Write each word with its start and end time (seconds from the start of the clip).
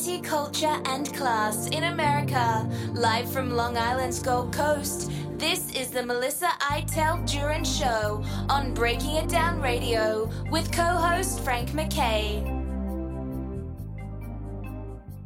Culture, 0.00 0.80
and 0.86 1.12
class 1.14 1.66
in 1.66 1.84
America. 1.84 2.66
Live 2.94 3.30
from 3.30 3.50
Long 3.50 3.76
Island's 3.76 4.18
Gold 4.18 4.50
Coast, 4.50 5.10
this 5.36 5.74
is 5.74 5.90
the 5.90 6.02
Melissa 6.02 6.48
Iteld 6.58 7.28
Jurin 7.28 7.66
Show 7.66 8.24
on 8.48 8.72
Breaking 8.72 9.16
It 9.16 9.28
Down 9.28 9.60
Radio 9.60 10.30
with 10.50 10.72
co 10.72 10.82
host 10.82 11.40
Frank 11.40 11.74
MacKay. 11.74 12.42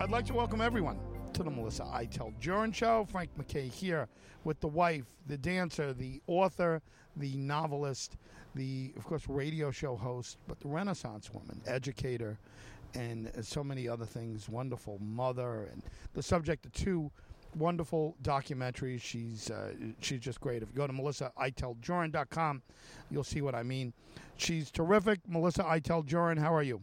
I'd 0.00 0.10
like 0.10 0.26
to 0.26 0.34
welcome 0.34 0.60
everyone 0.60 0.98
to 1.34 1.44
the 1.44 1.50
Melissa 1.50 1.84
Iteld 1.84 2.34
Jurin 2.40 2.74
Show. 2.74 3.06
Frank 3.12 3.30
MacKay 3.36 3.68
here 3.68 4.08
with 4.42 4.58
the 4.58 4.68
wife, 4.68 5.04
the 5.28 5.38
dancer, 5.38 5.92
the 5.92 6.20
author, 6.26 6.82
the 7.16 7.36
novelist, 7.36 8.16
the, 8.56 8.92
of 8.96 9.04
course, 9.04 9.22
radio 9.28 9.70
show 9.70 9.94
host, 9.94 10.38
but 10.48 10.58
the 10.58 10.66
Renaissance 10.66 11.32
woman, 11.32 11.60
educator, 11.64 12.40
and 12.94 13.30
so 13.42 13.64
many 13.64 13.88
other 13.88 14.06
things. 14.06 14.48
Wonderful 14.48 14.98
mother, 15.00 15.68
and 15.72 15.82
the 16.14 16.22
subject 16.22 16.66
of 16.66 16.72
two 16.72 17.10
wonderful 17.56 18.16
documentaries. 18.22 19.02
She's 19.02 19.50
uh, 19.50 19.72
she's 20.00 20.20
just 20.20 20.40
great. 20.40 20.62
If 20.62 20.68
you 20.70 20.76
go 20.76 20.86
to 20.86 20.92
melissaiteldjurin.com, 20.92 22.62
you'll 23.10 23.24
see 23.24 23.40
what 23.40 23.54
I 23.54 23.62
mean. 23.62 23.92
She's 24.36 24.70
terrific. 24.70 25.20
Melissa 25.28 25.62
Iteld 25.62 26.38
how 26.38 26.54
are 26.54 26.62
you? 26.62 26.80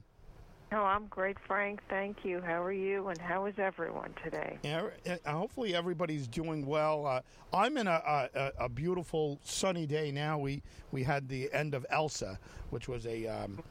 Oh, 0.73 0.83
I'm 0.83 1.07
great, 1.07 1.37
Frank. 1.37 1.81
Thank 1.89 2.23
you. 2.23 2.39
How 2.39 2.63
are 2.63 2.71
you? 2.71 3.09
And 3.09 3.17
how 3.19 3.45
is 3.45 3.55
everyone 3.57 4.13
today? 4.23 4.57
Yeah, 4.63 4.87
uh, 5.25 5.31
hopefully 5.31 5.75
everybody's 5.75 6.27
doing 6.27 6.65
well. 6.65 7.05
Uh, 7.05 7.19
I'm 7.53 7.75
in 7.75 7.87
a, 7.87 8.29
a, 8.33 8.51
a, 8.57 8.69
beautiful 8.69 9.37
sunny 9.43 9.85
day 9.85 10.13
now. 10.13 10.37
We 10.37 10.63
we 10.93 11.03
had 11.03 11.27
the 11.27 11.51
end 11.51 11.73
of 11.73 11.85
Elsa, 11.89 12.39
which 12.69 12.87
was 12.87 13.05
a 13.05 13.27
um, 13.27 13.61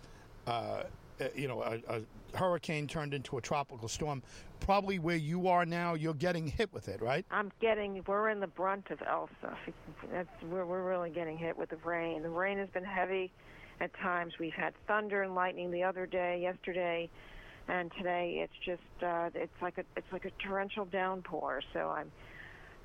uh, 0.47 0.83
you 1.35 1.49
know 1.49 1.63
a, 1.63 1.79
a, 1.89 2.03
hurricane 2.35 2.87
turned 2.87 3.15
into 3.15 3.39
a 3.39 3.41
tropical 3.41 3.89
storm. 3.89 4.23
Probably 4.61 4.99
where 4.99 5.17
you 5.17 5.49
are 5.49 5.65
now, 5.65 5.95
you're 5.95 6.15
getting 6.15 6.47
hit 6.47 6.73
with 6.73 6.89
it, 6.89 7.01
right? 7.01 7.25
I'm 7.31 7.51
getting. 7.61 8.03
We're 8.07 8.31
in 8.31 8.41
the 8.41 8.47
brunt 8.47 8.91
of 8.91 9.01
Elsa. 9.03 9.57
That's 10.13 10.29
we're 10.51 10.65
we're 10.65 10.89
really 10.89 11.11
getting 11.11 11.39
hit 11.39 11.57
with 11.57 11.71
the 11.71 11.77
rain. 11.77 12.23
The 12.23 12.29
rain 12.29 12.59
has 12.59 12.69
been 12.69 12.85
heavy 12.85 13.33
at 13.81 13.93
times. 13.99 14.35
We've 14.39 14.53
had 14.53 14.75
thunder 14.87 15.23
and 15.23 15.35
lightning 15.35 15.71
the 15.71 15.83
other 15.83 16.07
day, 16.07 16.41
yesterday, 16.43 17.09
and 17.69 17.91
today 17.97 18.41
it's 18.43 18.65
just 18.65 19.05
uh, 19.05 19.31
it's 19.35 19.63
like 19.63 19.79
a 19.79 19.85
it's 19.97 20.13
like 20.13 20.25
a 20.25 20.31
torrential 20.47 20.85
downpour. 20.85 21.63
So 21.73 21.89
I'm 21.89 22.11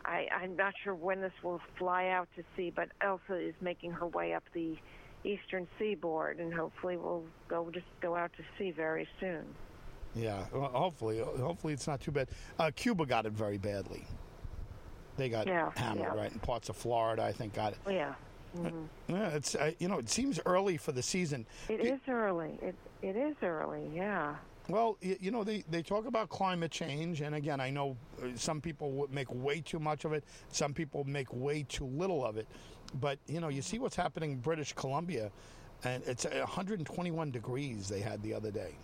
I, 0.05 0.27
I'm 0.31 0.55
not 0.55 0.73
sure 0.83 0.93
when 0.93 1.21
this 1.21 1.33
will 1.43 1.61
fly 1.77 2.07
out 2.07 2.27
to 2.35 2.43
sea, 2.55 2.71
but 2.73 2.89
Elsa 3.01 3.35
is 3.35 3.55
making 3.59 3.91
her 3.91 4.07
way 4.07 4.33
up 4.33 4.43
the 4.53 4.77
eastern 5.25 5.67
seaboard, 5.79 6.39
and 6.39 6.53
hopefully 6.53 6.97
we'll 6.97 7.23
go 7.47 7.69
just 7.71 7.85
go 8.01 8.15
out 8.15 8.31
to 8.37 8.43
sea 8.57 8.71
very 8.71 9.07
soon. 9.19 9.43
Yeah, 10.15 10.45
well, 10.53 10.69
hopefully, 10.69 11.19
hopefully 11.19 11.73
it's 11.73 11.87
not 11.87 11.99
too 11.99 12.11
bad. 12.11 12.29
Uh, 12.57 12.71
Cuba 12.73 13.05
got 13.05 13.25
it 13.25 13.33
very 13.33 13.57
badly. 13.57 14.05
They 15.17 15.29
got 15.29 15.47
yeah, 15.47 15.71
hammered, 15.75 16.07
yeah. 16.13 16.15
right? 16.15 16.31
And 16.31 16.41
parts 16.41 16.69
of 16.69 16.75
Florida, 16.75 17.23
I 17.23 17.31
think, 17.31 17.53
got 17.53 17.73
it. 17.73 17.79
Yeah. 17.89 18.13
Mm-hmm. 18.57 19.13
Yeah, 19.13 19.29
it's 19.29 19.55
uh, 19.55 19.71
you 19.79 19.87
know 19.87 19.99
it 19.99 20.09
seems 20.09 20.39
early 20.45 20.77
for 20.77 20.91
the 20.91 21.01
season. 21.01 21.45
It 21.67 21.85
is 21.85 21.99
early. 22.07 22.57
It 22.61 22.75
it 23.01 23.15
is 23.15 23.35
early. 23.43 23.89
Yeah. 23.93 24.35
Well, 24.67 24.97
you 25.01 25.29
know 25.29 25.43
they 25.43 25.63
they 25.69 25.83
talk 25.83 26.05
about 26.05 26.29
climate 26.29 26.71
change, 26.71 27.21
and 27.21 27.35
again, 27.35 27.59
I 27.59 27.69
know 27.69 27.97
uh, 28.21 28.27
some 28.35 28.61
people 28.61 29.07
make 29.11 29.27
way 29.31 29.61
too 29.61 29.79
much 29.79 30.05
of 30.05 30.13
it. 30.13 30.23
Some 30.49 30.73
people 30.73 31.03
make 31.03 31.27
way 31.31 31.63
too 31.67 31.85
little 31.85 32.25
of 32.25 32.37
it. 32.37 32.47
But 32.99 33.19
you 33.27 33.39
know, 33.39 33.49
you 33.49 33.61
see 33.61 33.79
what's 33.79 33.95
happening 33.95 34.31
in 34.31 34.39
British 34.39 34.73
Columbia, 34.73 35.31
and 35.83 36.03
it's 36.05 36.25
121 36.25 37.31
degrees 37.31 37.89
they 37.89 37.99
had 37.99 38.21
the 38.21 38.33
other 38.33 38.51
day, 38.51 38.75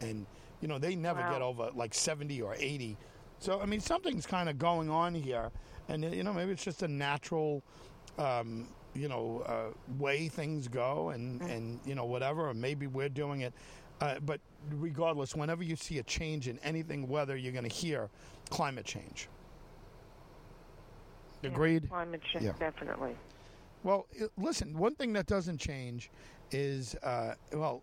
and 0.00 0.26
you 0.60 0.68
know 0.68 0.78
they 0.78 0.94
never 0.94 1.20
wow. 1.20 1.32
get 1.32 1.42
over 1.42 1.70
like 1.74 1.94
70 1.94 2.40
or 2.42 2.54
80. 2.58 2.96
So 3.38 3.60
I 3.60 3.66
mean, 3.66 3.80
something's 3.80 4.26
kind 4.26 4.48
of 4.48 4.58
going 4.58 4.90
on 4.90 5.14
here, 5.14 5.50
and 5.88 6.14
you 6.14 6.22
know 6.22 6.32
maybe 6.32 6.52
it's 6.52 6.64
just 6.64 6.82
a 6.82 6.88
natural. 6.88 7.62
Um, 8.18 8.68
you 8.92 9.08
know, 9.08 9.44
uh, 9.46 9.72
way 9.98 10.26
things 10.26 10.66
go, 10.66 11.10
and, 11.10 11.40
and 11.42 11.78
you 11.86 11.94
know 11.94 12.04
whatever, 12.04 12.48
or 12.48 12.54
maybe 12.54 12.88
we're 12.88 13.08
doing 13.08 13.42
it. 13.42 13.54
Uh, 14.00 14.18
but 14.20 14.40
regardless, 14.70 15.36
whenever 15.36 15.62
you 15.62 15.76
see 15.76 15.98
a 15.98 16.02
change 16.02 16.48
in 16.48 16.58
anything, 16.60 17.06
weather, 17.06 17.36
you're 17.36 17.52
going 17.52 17.68
to 17.68 17.74
hear 17.74 18.08
climate 18.48 18.84
change. 18.84 19.28
Agreed. 21.42 21.84
Yeah, 21.84 21.88
climate 21.88 22.22
change, 22.32 22.44
Yeah. 22.44 22.52
definitely. 22.58 23.16
Well, 23.82 24.06
listen, 24.36 24.76
one 24.76 24.94
thing 24.94 25.14
that 25.14 25.26
doesn't 25.26 25.58
change 25.58 26.10
is, 26.50 26.94
uh, 27.02 27.34
well, 27.52 27.82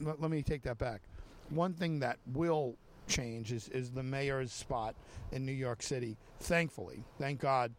let, 0.00 0.30
me 0.30 0.42
take 0.42 0.62
that 0.62 0.78
back. 0.78 1.02
One 1.50 1.74
thing 1.74 1.98
that 2.00 2.18
will 2.32 2.76
change 3.06 3.52
is, 3.52 3.68
is 3.68 3.90
the 3.90 4.02
mayor's 4.02 4.52
spot 4.52 4.94
in 5.32 5.44
New 5.44 5.52
York 5.52 5.82
City. 5.82 6.16
Thankfully, 6.40 7.04
thank 7.18 7.40
God, 7.40 7.72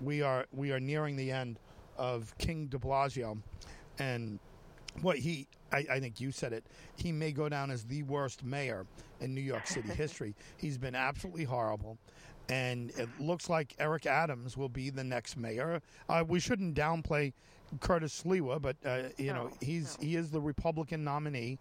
we 0.00 0.22
are 0.22 0.46
we 0.52 0.72
are 0.72 0.80
nearing 0.80 1.16
the 1.16 1.30
end 1.30 1.58
of 1.98 2.36
King 2.38 2.66
De 2.66 2.78
Blasio, 2.78 3.38
and 3.98 4.38
what 5.00 5.18
he, 5.18 5.46
I, 5.70 5.86
I 5.90 6.00
think 6.00 6.20
you 6.20 6.32
said 6.32 6.52
it, 6.52 6.64
he 6.96 7.12
may 7.12 7.32
go 7.32 7.48
down 7.48 7.70
as 7.70 7.84
the 7.84 8.02
worst 8.04 8.44
mayor 8.44 8.86
in 9.20 9.34
New 9.34 9.40
York 9.40 9.66
City 9.66 9.88
history. 9.96 10.34
He's 10.56 10.78
been 10.78 10.94
absolutely 10.94 11.44
horrible 11.44 11.98
and 12.52 12.90
it 12.98 13.08
looks 13.18 13.48
like 13.48 13.74
Eric 13.78 14.04
Adams 14.04 14.58
will 14.58 14.68
be 14.68 14.90
the 14.90 15.02
next 15.02 15.38
mayor. 15.38 15.80
Uh, 16.06 16.22
we 16.26 16.38
shouldn't 16.38 16.76
downplay 16.76 17.32
Curtis 17.80 18.22
Sliwa, 18.22 18.60
but 18.60 18.76
uh, 18.84 19.04
you 19.16 19.32
know 19.32 19.50
he's 19.62 19.98
no. 19.98 20.06
he 20.06 20.16
is 20.16 20.30
the 20.30 20.40
Republican 20.40 21.02
nominee, 21.02 21.58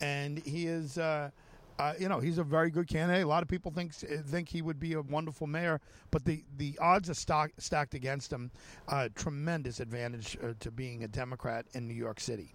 and 0.00 0.38
he 0.38 0.66
is. 0.66 0.98
Uh, 0.98 1.30
uh, 1.78 1.94
you 1.98 2.08
know 2.08 2.20
he's 2.20 2.38
a 2.38 2.44
very 2.44 2.70
good 2.70 2.88
candidate. 2.88 3.24
A 3.24 3.26
lot 3.26 3.42
of 3.42 3.48
people 3.48 3.70
think 3.70 3.94
think 3.94 4.48
he 4.48 4.62
would 4.62 4.80
be 4.80 4.94
a 4.94 5.00
wonderful 5.00 5.46
mayor, 5.46 5.80
but 6.10 6.24
the, 6.24 6.44
the 6.58 6.76
odds 6.80 7.08
are 7.08 7.14
stock, 7.14 7.50
stacked 7.58 7.94
against 7.94 8.32
him. 8.32 8.50
Uh, 8.88 9.08
tremendous 9.14 9.80
advantage 9.80 10.36
uh, 10.42 10.52
to 10.60 10.70
being 10.70 11.04
a 11.04 11.08
Democrat 11.08 11.66
in 11.72 11.88
New 11.88 11.94
York 11.94 12.20
City. 12.20 12.54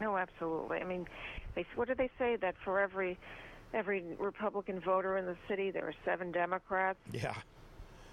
No, 0.00 0.16
absolutely. 0.16 0.78
I 0.78 0.84
mean, 0.84 1.06
they, 1.54 1.64
what 1.76 1.86
do 1.86 1.94
they 1.94 2.10
say 2.18 2.36
that 2.36 2.56
for 2.64 2.80
every 2.80 3.18
every 3.74 4.02
Republican 4.18 4.80
voter 4.80 5.18
in 5.18 5.26
the 5.26 5.36
city, 5.48 5.70
there 5.70 5.86
are 5.86 5.94
seven 6.04 6.32
Democrats? 6.32 6.98
Yeah, 7.12 7.34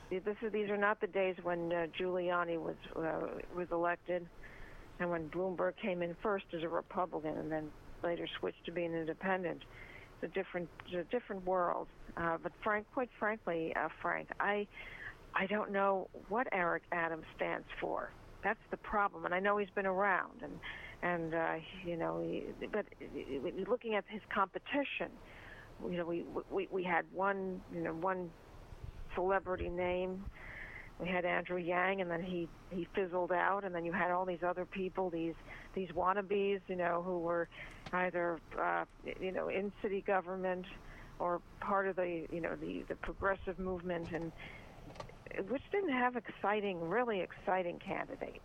This 0.09 0.21
is, 0.41 0.51
these 0.51 0.69
are 0.69 0.77
not 0.77 1.01
the 1.01 1.07
days 1.07 1.35
when 1.43 1.71
uh, 1.71 1.87
Giuliani 1.99 2.57
was 2.57 2.75
uh, 2.95 3.27
was 3.55 3.67
elected, 3.71 4.27
and 4.99 5.09
when 5.09 5.29
Bloomberg 5.29 5.73
came 5.81 6.01
in 6.01 6.15
first 6.21 6.45
as 6.55 6.63
a 6.63 6.69
Republican, 6.69 7.37
and 7.37 7.51
then 7.51 7.69
later 8.03 8.27
switched 8.39 8.65
to 8.65 8.71
being 8.71 8.93
independent. 8.93 9.61
It's 10.21 10.31
a 10.31 10.33
different, 10.33 10.69
it's 10.85 10.95
a 10.95 11.11
different 11.11 11.45
world. 11.45 11.87
Uh, 12.17 12.37
but 12.41 12.51
Frank, 12.63 12.87
quite 12.93 13.09
frankly, 13.19 13.73
uh, 13.75 13.87
Frank, 14.01 14.27
I, 14.39 14.67
I 15.33 15.45
don't 15.47 15.71
know 15.71 16.09
what 16.27 16.47
Eric 16.51 16.83
Adams 16.91 17.25
stands 17.35 17.67
for. 17.79 18.11
That's 18.43 18.59
the 18.71 18.77
problem, 18.77 19.25
and 19.25 19.33
I 19.33 19.39
know 19.39 19.57
he's 19.57 19.69
been 19.75 19.85
around, 19.85 20.41
and 20.41 20.59
and 21.01 21.33
uh, 21.33 21.55
you 21.85 21.95
know, 21.95 22.21
he, 22.21 22.43
but 22.71 22.85
uh, 23.01 23.69
looking 23.69 23.95
at 23.95 24.03
his 24.07 24.21
competition, 24.33 25.09
you 25.87 25.97
know, 25.97 26.05
we 26.05 26.25
we 26.49 26.67
we 26.71 26.83
had 26.83 27.05
one, 27.13 27.61
you 27.73 27.81
know, 27.81 27.93
one 27.93 28.29
celebrity 29.15 29.69
name. 29.69 30.23
We 30.99 31.07
had 31.07 31.23
Andrew 31.23 31.57
Yang, 31.57 32.01
and 32.01 32.11
then 32.11 32.21
he 32.21 32.47
he 32.71 32.87
fizzled 32.93 33.31
out, 33.31 33.63
and 33.63 33.73
then 33.73 33.85
you 33.85 33.93
had 33.93 34.11
all 34.11 34.25
these 34.25 34.43
other 34.45 34.65
people, 34.65 35.09
these 35.09 35.35
these 35.73 35.89
wannabes, 35.89 36.61
you 36.67 36.75
know, 36.75 37.01
who 37.05 37.19
were 37.19 37.47
either 37.93 38.39
uh, 38.59 38.85
you 39.19 39.31
know 39.31 39.47
in 39.49 39.71
city 39.81 40.01
government 40.05 40.65
or 41.19 41.41
part 41.61 41.87
of 41.87 41.95
the 41.95 42.25
you 42.31 42.41
know 42.41 42.55
the 42.55 42.83
the 42.89 42.95
progressive 42.95 43.57
movement, 43.59 44.09
and 44.11 44.31
which 45.47 45.63
didn't 45.71 45.93
have 45.93 46.15
exciting, 46.15 46.81
really 46.89 47.21
exciting 47.21 47.79
candidates. 47.79 48.39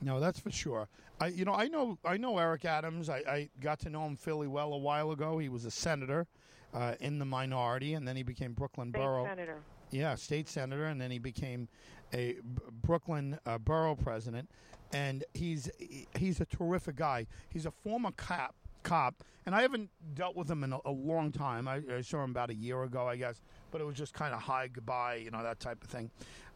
No, 0.00 0.20
that's 0.20 0.38
for 0.38 0.50
sure. 0.50 0.88
I, 1.20 1.28
you 1.28 1.44
know, 1.44 1.54
I 1.54 1.66
know, 1.66 1.98
I 2.04 2.16
know 2.16 2.38
Eric 2.38 2.64
Adams. 2.64 3.08
I, 3.08 3.16
I 3.28 3.48
got 3.60 3.80
to 3.80 3.90
know 3.90 4.06
him 4.06 4.16
fairly 4.16 4.46
well 4.46 4.72
a 4.72 4.78
while 4.78 5.10
ago. 5.10 5.38
He 5.38 5.48
was 5.48 5.64
a 5.64 5.70
senator 5.70 6.26
uh, 6.74 6.94
in 7.00 7.18
the 7.18 7.24
minority, 7.24 7.94
and 7.94 8.06
then 8.06 8.16
he 8.16 8.22
became 8.22 8.52
Brooklyn 8.52 8.90
State 8.90 9.00
Borough. 9.00 9.24
senator. 9.24 9.58
Yeah, 9.90 10.14
state 10.16 10.48
senator, 10.48 10.84
and 10.86 11.00
then 11.00 11.10
he 11.10 11.18
became 11.18 11.68
a 12.12 12.34
B- 12.34 12.62
Brooklyn 12.82 13.38
uh, 13.46 13.58
borough 13.58 13.94
president. 13.96 14.50
And 14.92 15.24
he's 15.34 15.70
he's 16.16 16.40
a 16.40 16.46
terrific 16.46 16.96
guy. 16.96 17.26
He's 17.50 17.66
a 17.66 17.70
former 17.70 18.10
cop, 18.12 18.54
cop, 18.82 19.22
and 19.44 19.54
I 19.54 19.62
haven't 19.62 19.90
dealt 20.14 20.34
with 20.34 20.50
him 20.50 20.64
in 20.64 20.72
a, 20.72 20.78
a 20.86 20.90
long 20.90 21.30
time. 21.30 21.68
I, 21.68 21.82
I 21.94 22.00
saw 22.00 22.24
him 22.24 22.30
about 22.30 22.48
a 22.50 22.54
year 22.54 22.82
ago, 22.84 23.06
I 23.06 23.16
guess, 23.16 23.42
but 23.70 23.80
it 23.80 23.84
was 23.84 23.96
just 23.96 24.14
kind 24.14 24.34
of 24.34 24.40
hi, 24.40 24.68
goodbye, 24.68 25.16
you 25.16 25.30
know, 25.30 25.42
that 25.42 25.60
type 25.60 25.82
of 25.82 25.90
thing. 25.90 26.10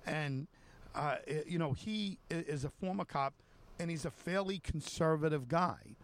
And 0.06 0.46
uh, 0.94 1.16
you 1.46 1.58
know, 1.58 1.72
he 1.72 2.18
is 2.30 2.64
a 2.64 2.70
former 2.70 3.04
cop, 3.04 3.34
and 3.82 3.90
he's 3.90 4.04
a 4.04 4.10
fairly 4.10 4.60
conservative 4.60 5.48
guy. 5.48 5.96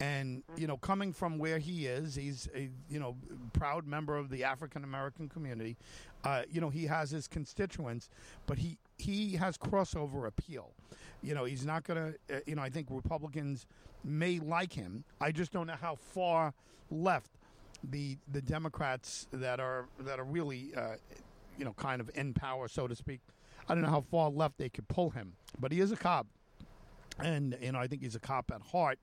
And 0.00 0.42
you 0.56 0.66
know, 0.66 0.76
coming 0.76 1.12
from 1.12 1.38
where 1.38 1.58
he 1.58 1.86
is, 1.86 2.14
he's 2.14 2.48
a 2.54 2.68
you 2.88 2.98
know 2.98 3.16
proud 3.52 3.86
member 3.86 4.16
of 4.16 4.30
the 4.30 4.44
African 4.44 4.84
American 4.84 5.28
community. 5.28 5.76
Uh, 6.24 6.42
you 6.50 6.60
know, 6.60 6.70
he 6.70 6.86
has 6.86 7.10
his 7.10 7.28
constituents, 7.28 8.08
but 8.46 8.58
he 8.58 8.78
he 8.98 9.36
has 9.36 9.56
crossover 9.58 10.26
appeal. 10.26 10.72
You 11.22 11.34
know, 11.34 11.44
he's 11.44 11.64
not 11.66 11.84
going 11.84 12.14
to. 12.28 12.36
Uh, 12.36 12.40
you 12.46 12.54
know, 12.54 12.62
I 12.62 12.70
think 12.70 12.88
Republicans 12.90 13.66
may 14.02 14.38
like 14.38 14.72
him. 14.72 15.04
I 15.20 15.32
just 15.32 15.52
don't 15.52 15.66
know 15.66 15.76
how 15.80 15.96
far 15.96 16.54
left 16.90 17.30
the 17.90 18.16
the 18.32 18.42
Democrats 18.42 19.26
that 19.32 19.60
are 19.60 19.86
that 20.00 20.18
are 20.18 20.24
really 20.24 20.72
uh, 20.76 20.96
you 21.56 21.64
know 21.64 21.72
kind 21.72 22.00
of 22.00 22.10
in 22.14 22.34
power, 22.34 22.68
so 22.68 22.88
to 22.88 22.96
speak. 22.96 23.20
I 23.68 23.74
don't 23.74 23.82
know 23.82 23.90
how 23.90 24.02
far 24.02 24.28
left 24.28 24.58
they 24.58 24.68
could 24.68 24.88
pull 24.88 25.10
him, 25.10 25.34
but 25.58 25.72
he 25.72 25.80
is 25.80 25.92
a 25.92 25.96
cop, 25.96 26.26
and 27.18 27.56
you 27.60 27.72
know 27.72 27.78
I 27.78 27.86
think 27.86 28.02
he's 28.02 28.14
a 28.14 28.20
cop 28.20 28.50
at 28.52 28.62
heart, 28.62 28.98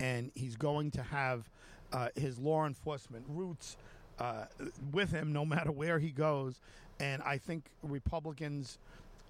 and 0.00 0.30
he's 0.34 0.56
going 0.56 0.90
to 0.92 1.02
have 1.02 1.48
uh, 1.92 2.08
his 2.16 2.38
law 2.38 2.66
enforcement 2.66 3.24
roots 3.28 3.76
uh, 4.18 4.44
with 4.92 5.10
him 5.10 5.32
no 5.32 5.44
matter 5.44 5.72
where 5.72 5.98
he 5.98 6.10
goes, 6.10 6.60
and 7.00 7.22
I 7.22 7.38
think 7.38 7.64
Republicans 7.82 8.78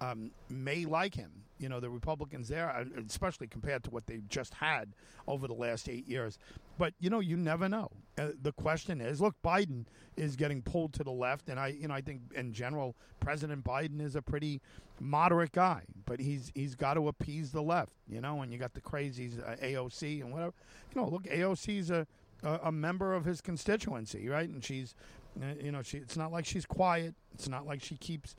um, 0.01 0.31
may 0.49 0.85
like 0.85 1.15
him. 1.15 1.31
You 1.57 1.69
know, 1.69 1.79
the 1.79 1.89
Republicans 1.89 2.49
there, 2.49 2.69
uh, 2.69 2.83
especially 3.07 3.47
compared 3.47 3.83
to 3.85 3.89
what 3.89 4.07
they've 4.07 4.27
just 4.27 4.53
had 4.55 4.89
over 5.25 5.47
the 5.47 5.53
last 5.53 5.87
eight 5.87 6.05
years. 6.05 6.37
But 6.77 6.93
you 6.99 7.09
know, 7.09 7.21
you 7.21 7.37
never 7.37 7.69
know. 7.69 7.91
Uh, 8.17 8.29
the 8.41 8.51
question 8.51 8.99
is, 8.99 9.21
look, 9.21 9.35
Biden 9.43 9.85
is 10.17 10.35
getting 10.35 10.61
pulled 10.61 10.93
to 10.93 11.03
the 11.03 11.11
left, 11.11 11.47
and 11.47 11.57
I, 11.57 11.67
you 11.67 11.87
know, 11.87 11.93
I 11.93 12.01
think 12.01 12.21
in 12.35 12.51
general, 12.51 12.95
President 13.21 13.63
Biden 13.63 14.01
is 14.01 14.17
a 14.17 14.21
pretty 14.21 14.61
moderate 14.99 15.53
guy, 15.53 15.83
but 16.05 16.19
he's 16.19 16.51
he's 16.53 16.75
got 16.75 16.95
to 16.95 17.07
appease 17.07 17.51
the 17.51 17.63
left. 17.63 17.93
You 18.09 18.19
know, 18.19 18.41
and 18.41 18.51
you 18.51 18.59
got 18.59 18.73
the 18.73 18.81
crazies, 18.81 19.39
uh, 19.39 19.55
AOC 19.55 20.21
and 20.21 20.33
whatever. 20.33 20.53
You 20.93 21.01
know, 21.01 21.07
look, 21.07 21.23
AOC's 21.23 21.89
a, 21.89 22.05
a 22.43 22.71
member 22.71 23.13
of 23.13 23.23
his 23.23 23.39
constituency, 23.39 24.27
right? 24.27 24.49
And 24.49 24.63
she's, 24.63 24.93
uh, 25.41 25.53
you 25.61 25.71
know, 25.71 25.81
she. 25.81 25.97
It's 25.99 26.17
not 26.17 26.33
like 26.33 26.45
she's 26.45 26.65
quiet. 26.65 27.15
It's 27.33 27.47
not 27.47 27.65
like 27.65 27.81
she 27.81 27.95
keeps 27.95 28.35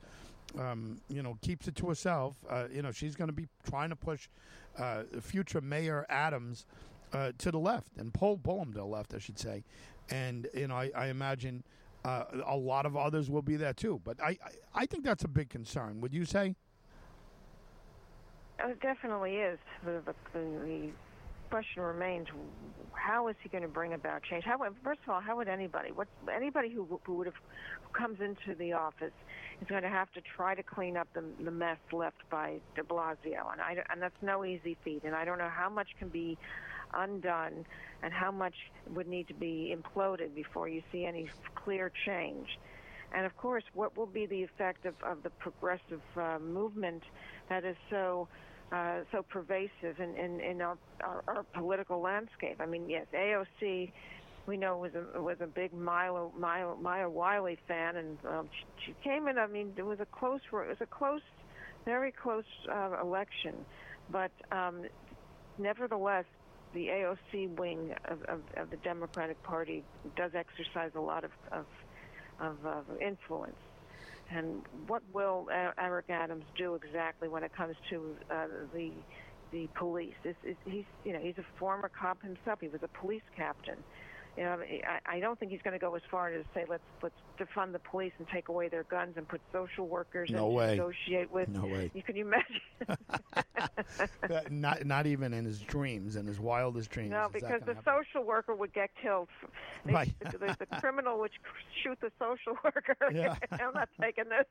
um, 0.59 0.99
you 1.09 1.21
know, 1.21 1.37
keeps 1.41 1.67
it 1.67 1.75
to 1.75 1.87
herself. 1.87 2.35
Uh, 2.49 2.65
you 2.71 2.81
know, 2.81 2.91
she's 2.91 3.15
going 3.15 3.29
to 3.29 3.33
be 3.33 3.47
trying 3.67 3.89
to 3.89 3.95
push 3.95 4.27
uh, 4.77 5.03
future 5.21 5.61
Mayor 5.61 6.05
Adams 6.09 6.65
uh, 7.13 7.31
to 7.37 7.51
the 7.51 7.59
left 7.59 7.97
and 7.97 8.13
pull 8.13 8.37
pull 8.37 8.61
him 8.61 8.71
to 8.73 8.79
the 8.79 8.85
left, 8.85 9.13
I 9.13 9.19
should 9.19 9.39
say. 9.39 9.63
And 10.09 10.47
you 10.53 10.67
know, 10.67 10.75
I, 10.75 10.91
I 10.95 11.07
imagine 11.07 11.63
uh, 12.05 12.23
a 12.45 12.55
lot 12.55 12.85
of 12.85 12.95
others 12.95 13.29
will 13.29 13.41
be 13.41 13.55
there 13.55 13.73
too. 13.73 14.01
But 14.03 14.21
I, 14.21 14.29
I, 14.29 14.37
I 14.73 14.85
think 14.85 15.03
that's 15.03 15.23
a 15.23 15.27
big 15.27 15.49
concern. 15.49 15.99
Would 16.01 16.13
you 16.13 16.25
say? 16.25 16.55
Oh, 18.63 18.69
it 18.69 18.79
definitely 18.79 19.35
is. 19.35 19.59
The, 19.83 20.01
the, 20.05 20.89
question 21.49 21.83
remains: 21.83 22.27
How 22.93 23.27
is 23.27 23.35
he 23.41 23.49
going 23.49 23.63
to 23.63 23.69
bring 23.69 23.93
about 23.93 24.23
change? 24.23 24.43
How, 24.43 24.57
first 24.83 24.99
of 25.03 25.09
all, 25.09 25.21
how 25.21 25.37
would 25.37 25.47
anybody, 25.47 25.91
what 25.91 26.07
anybody 26.33 26.69
who 26.69 26.99
who 27.05 27.15
would 27.15 27.27
have 27.27 27.35
who 27.81 27.93
comes 27.93 28.19
into 28.21 28.57
the 28.57 28.73
office 28.73 29.13
is 29.61 29.67
going 29.67 29.83
to 29.83 29.89
have 29.89 30.11
to 30.13 30.21
try 30.35 30.55
to 30.55 30.63
clean 30.63 30.97
up 30.97 31.07
the, 31.13 31.23
the 31.43 31.51
mess 31.51 31.77
left 31.91 32.29
by 32.29 32.59
De 32.75 32.83
Blasio, 32.83 33.51
and 33.51 33.61
I 33.61 33.75
and 33.89 34.01
that's 34.01 34.21
no 34.21 34.45
easy 34.45 34.77
feat. 34.83 35.03
And 35.03 35.15
I 35.15 35.25
don't 35.25 35.37
know 35.37 35.51
how 35.51 35.69
much 35.69 35.87
can 35.99 36.09
be 36.09 36.37
undone 36.93 37.65
and 38.03 38.13
how 38.13 38.31
much 38.31 38.55
would 38.93 39.07
need 39.07 39.27
to 39.27 39.33
be 39.33 39.75
imploded 39.75 40.35
before 40.35 40.67
you 40.69 40.81
see 40.91 41.05
any 41.05 41.29
clear 41.55 41.91
change. 42.05 42.47
And 43.13 43.25
of 43.25 43.35
course, 43.37 43.63
what 43.73 43.95
will 43.97 44.05
be 44.05 44.25
the 44.25 44.43
effect 44.43 44.85
of, 44.85 44.93
of 45.03 45.23
the 45.23 45.29
progressive 45.29 46.01
uh, 46.15 46.39
movement 46.39 47.03
that 47.49 47.63
is 47.63 47.75
so 47.89 48.27
uh, 48.71 48.99
so 49.11 49.23
pervasive 49.23 49.99
in, 49.99 50.15
in, 50.15 50.39
in 50.41 50.61
our, 50.61 50.77
our, 51.01 51.23
our 51.27 51.43
political 51.53 52.01
landscape? 52.01 52.57
I 52.59 52.65
mean, 52.65 52.89
yes, 52.89 53.05
AOC 53.13 53.91
we 54.47 54.55
know 54.55 54.77
was 54.77 54.91
a 54.95 55.21
was 55.21 55.37
a 55.41 55.45
big 55.45 55.73
Milo 55.73 56.31
Maya, 56.37 56.73
Maya 56.81 57.09
Wiley 57.09 57.57
fan, 57.67 57.97
and 57.97 58.17
um, 58.25 58.49
she, 58.51 58.85
she 58.85 58.95
came 59.03 59.27
in. 59.27 59.37
I 59.37 59.45
mean, 59.45 59.73
it 59.75 59.85
was 59.85 59.99
a 59.99 60.05
close 60.05 60.39
it 60.51 60.53
was 60.53 60.77
a 60.79 60.85
close, 60.85 61.21
very 61.85 62.11
close 62.11 62.45
uh, 62.71 62.97
election, 63.01 63.53
but 64.09 64.31
um, 64.51 64.85
nevertheless, 65.57 66.25
the 66.73 66.87
AOC 66.87 67.57
wing 67.57 67.93
of, 68.05 68.21
of, 68.23 68.39
of 68.55 68.69
the 68.69 68.77
Democratic 68.77 69.41
Party 69.43 69.83
does 70.15 70.31
exercise 70.33 70.91
a 70.95 71.01
lot 71.01 71.25
of 71.25 71.31
of, 71.51 71.65
of, 72.39 72.65
of 72.65 72.85
influence. 73.01 73.57
And 74.29 74.61
what 74.87 75.01
will 75.13 75.47
Eric 75.79 76.05
Adams 76.09 76.45
do 76.57 76.75
exactly 76.75 77.29
when 77.29 77.43
it 77.43 77.53
comes 77.55 77.75
to 77.89 78.15
uh, 78.29 78.47
the 78.73 78.91
the 79.51 79.69
police? 79.75 80.15
This 80.23 80.35
is, 80.43 80.55
he's 80.65 80.85
you 81.05 81.13
know 81.13 81.19
he's 81.19 81.37
a 81.37 81.45
former 81.59 81.89
cop 81.89 82.21
himself. 82.21 82.59
He 82.61 82.67
was 82.67 82.81
a 82.83 82.99
police 82.99 83.23
captain 83.35 83.77
you 84.37 84.43
know, 84.43 84.59
I, 84.61 85.17
I 85.17 85.19
don't 85.19 85.37
think 85.39 85.51
he's 85.51 85.61
going 85.63 85.73
to 85.73 85.79
go 85.79 85.95
as 85.95 86.01
far 86.11 86.29
as 86.29 86.43
to 86.43 86.49
say 86.53 86.65
let's 86.69 86.83
let's 87.01 87.15
defund 87.37 87.71
the 87.73 87.79
police 87.79 88.11
and 88.19 88.27
take 88.27 88.49
away 88.49 88.67
their 88.67 88.83
guns 88.83 89.13
and 89.17 89.27
put 89.27 89.41
social 89.51 89.87
workers 89.87 90.29
no 90.31 90.47
and 90.47 90.55
way. 90.55 90.71
negotiate 90.71 91.31
with. 91.31 91.49
No 91.49 91.65
way. 91.65 91.91
You 91.93 92.03
can 92.03 92.15
you 92.15 92.25
imagine? 92.25 92.97
not 94.49 94.85
not 94.85 95.05
even 95.07 95.33
in 95.33 95.45
his 95.45 95.59
dreams, 95.59 96.15
in 96.15 96.25
his 96.27 96.39
wildest 96.39 96.89
dreams. 96.89 97.11
No, 97.11 97.27
because 97.31 97.61
the 97.65 97.75
happen. 97.75 97.83
social 97.83 98.25
worker 98.25 98.55
would 98.55 98.73
get 98.73 98.89
killed. 99.01 99.27
They, 99.85 99.93
Right. 99.97 100.13
the, 100.19 100.37
the, 100.37 100.57
the 100.59 100.65
criminal 100.79 101.19
would 101.19 101.31
shoot 101.83 101.97
the 102.01 102.11
social 102.19 102.57
worker. 102.63 102.95
Yeah. 103.13 103.35
I'm 103.51 103.73
not 103.73 103.89
taking 104.01 104.25
this. 104.29 104.45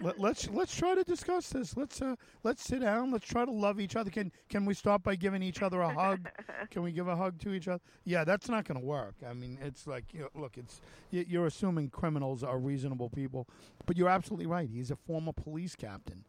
Let, 0.00 0.18
let's 0.18 0.48
let's 0.50 0.74
try 0.74 0.94
to 0.94 1.04
discuss 1.04 1.50
this. 1.50 1.76
Let's 1.76 2.00
uh 2.02 2.16
let's 2.42 2.62
sit 2.64 2.80
down. 2.80 3.10
Let's 3.10 3.26
try 3.26 3.44
to 3.44 3.50
love 3.50 3.80
each 3.80 3.96
other. 3.96 4.10
Can 4.10 4.32
can 4.48 4.64
we 4.64 4.74
start 4.74 5.02
by 5.02 5.14
giving 5.16 5.42
each 5.42 5.62
other 5.62 5.80
a 5.80 5.92
hug? 5.92 6.28
can 6.70 6.82
we 6.82 6.92
give 6.92 7.08
a 7.08 7.16
hug 7.16 7.38
to 7.40 7.52
each 7.52 7.68
other? 7.68 7.80
Yeah, 8.04 8.24
that's 8.24 8.48
not 8.48 8.64
going 8.66 8.80
to 8.80 8.86
work. 8.86 9.14
I 9.28 9.32
mean, 9.34 9.58
it's 9.62 9.86
like 9.86 10.04
you 10.12 10.20
know, 10.20 10.28
look, 10.34 10.56
it's 10.56 10.80
you- 11.10 11.24
you're 11.28 11.46
assuming 11.46 11.79
criminals 11.88 12.42
are 12.42 12.58
reasonable 12.58 13.08
people, 13.08 13.48
but 13.86 13.96
you're 13.96 14.08
absolutely 14.08 14.46
right. 14.46 14.68
He's 14.68 14.90
a 14.90 14.96
former 14.96 15.32
police 15.32 15.74
captain. 15.76 16.24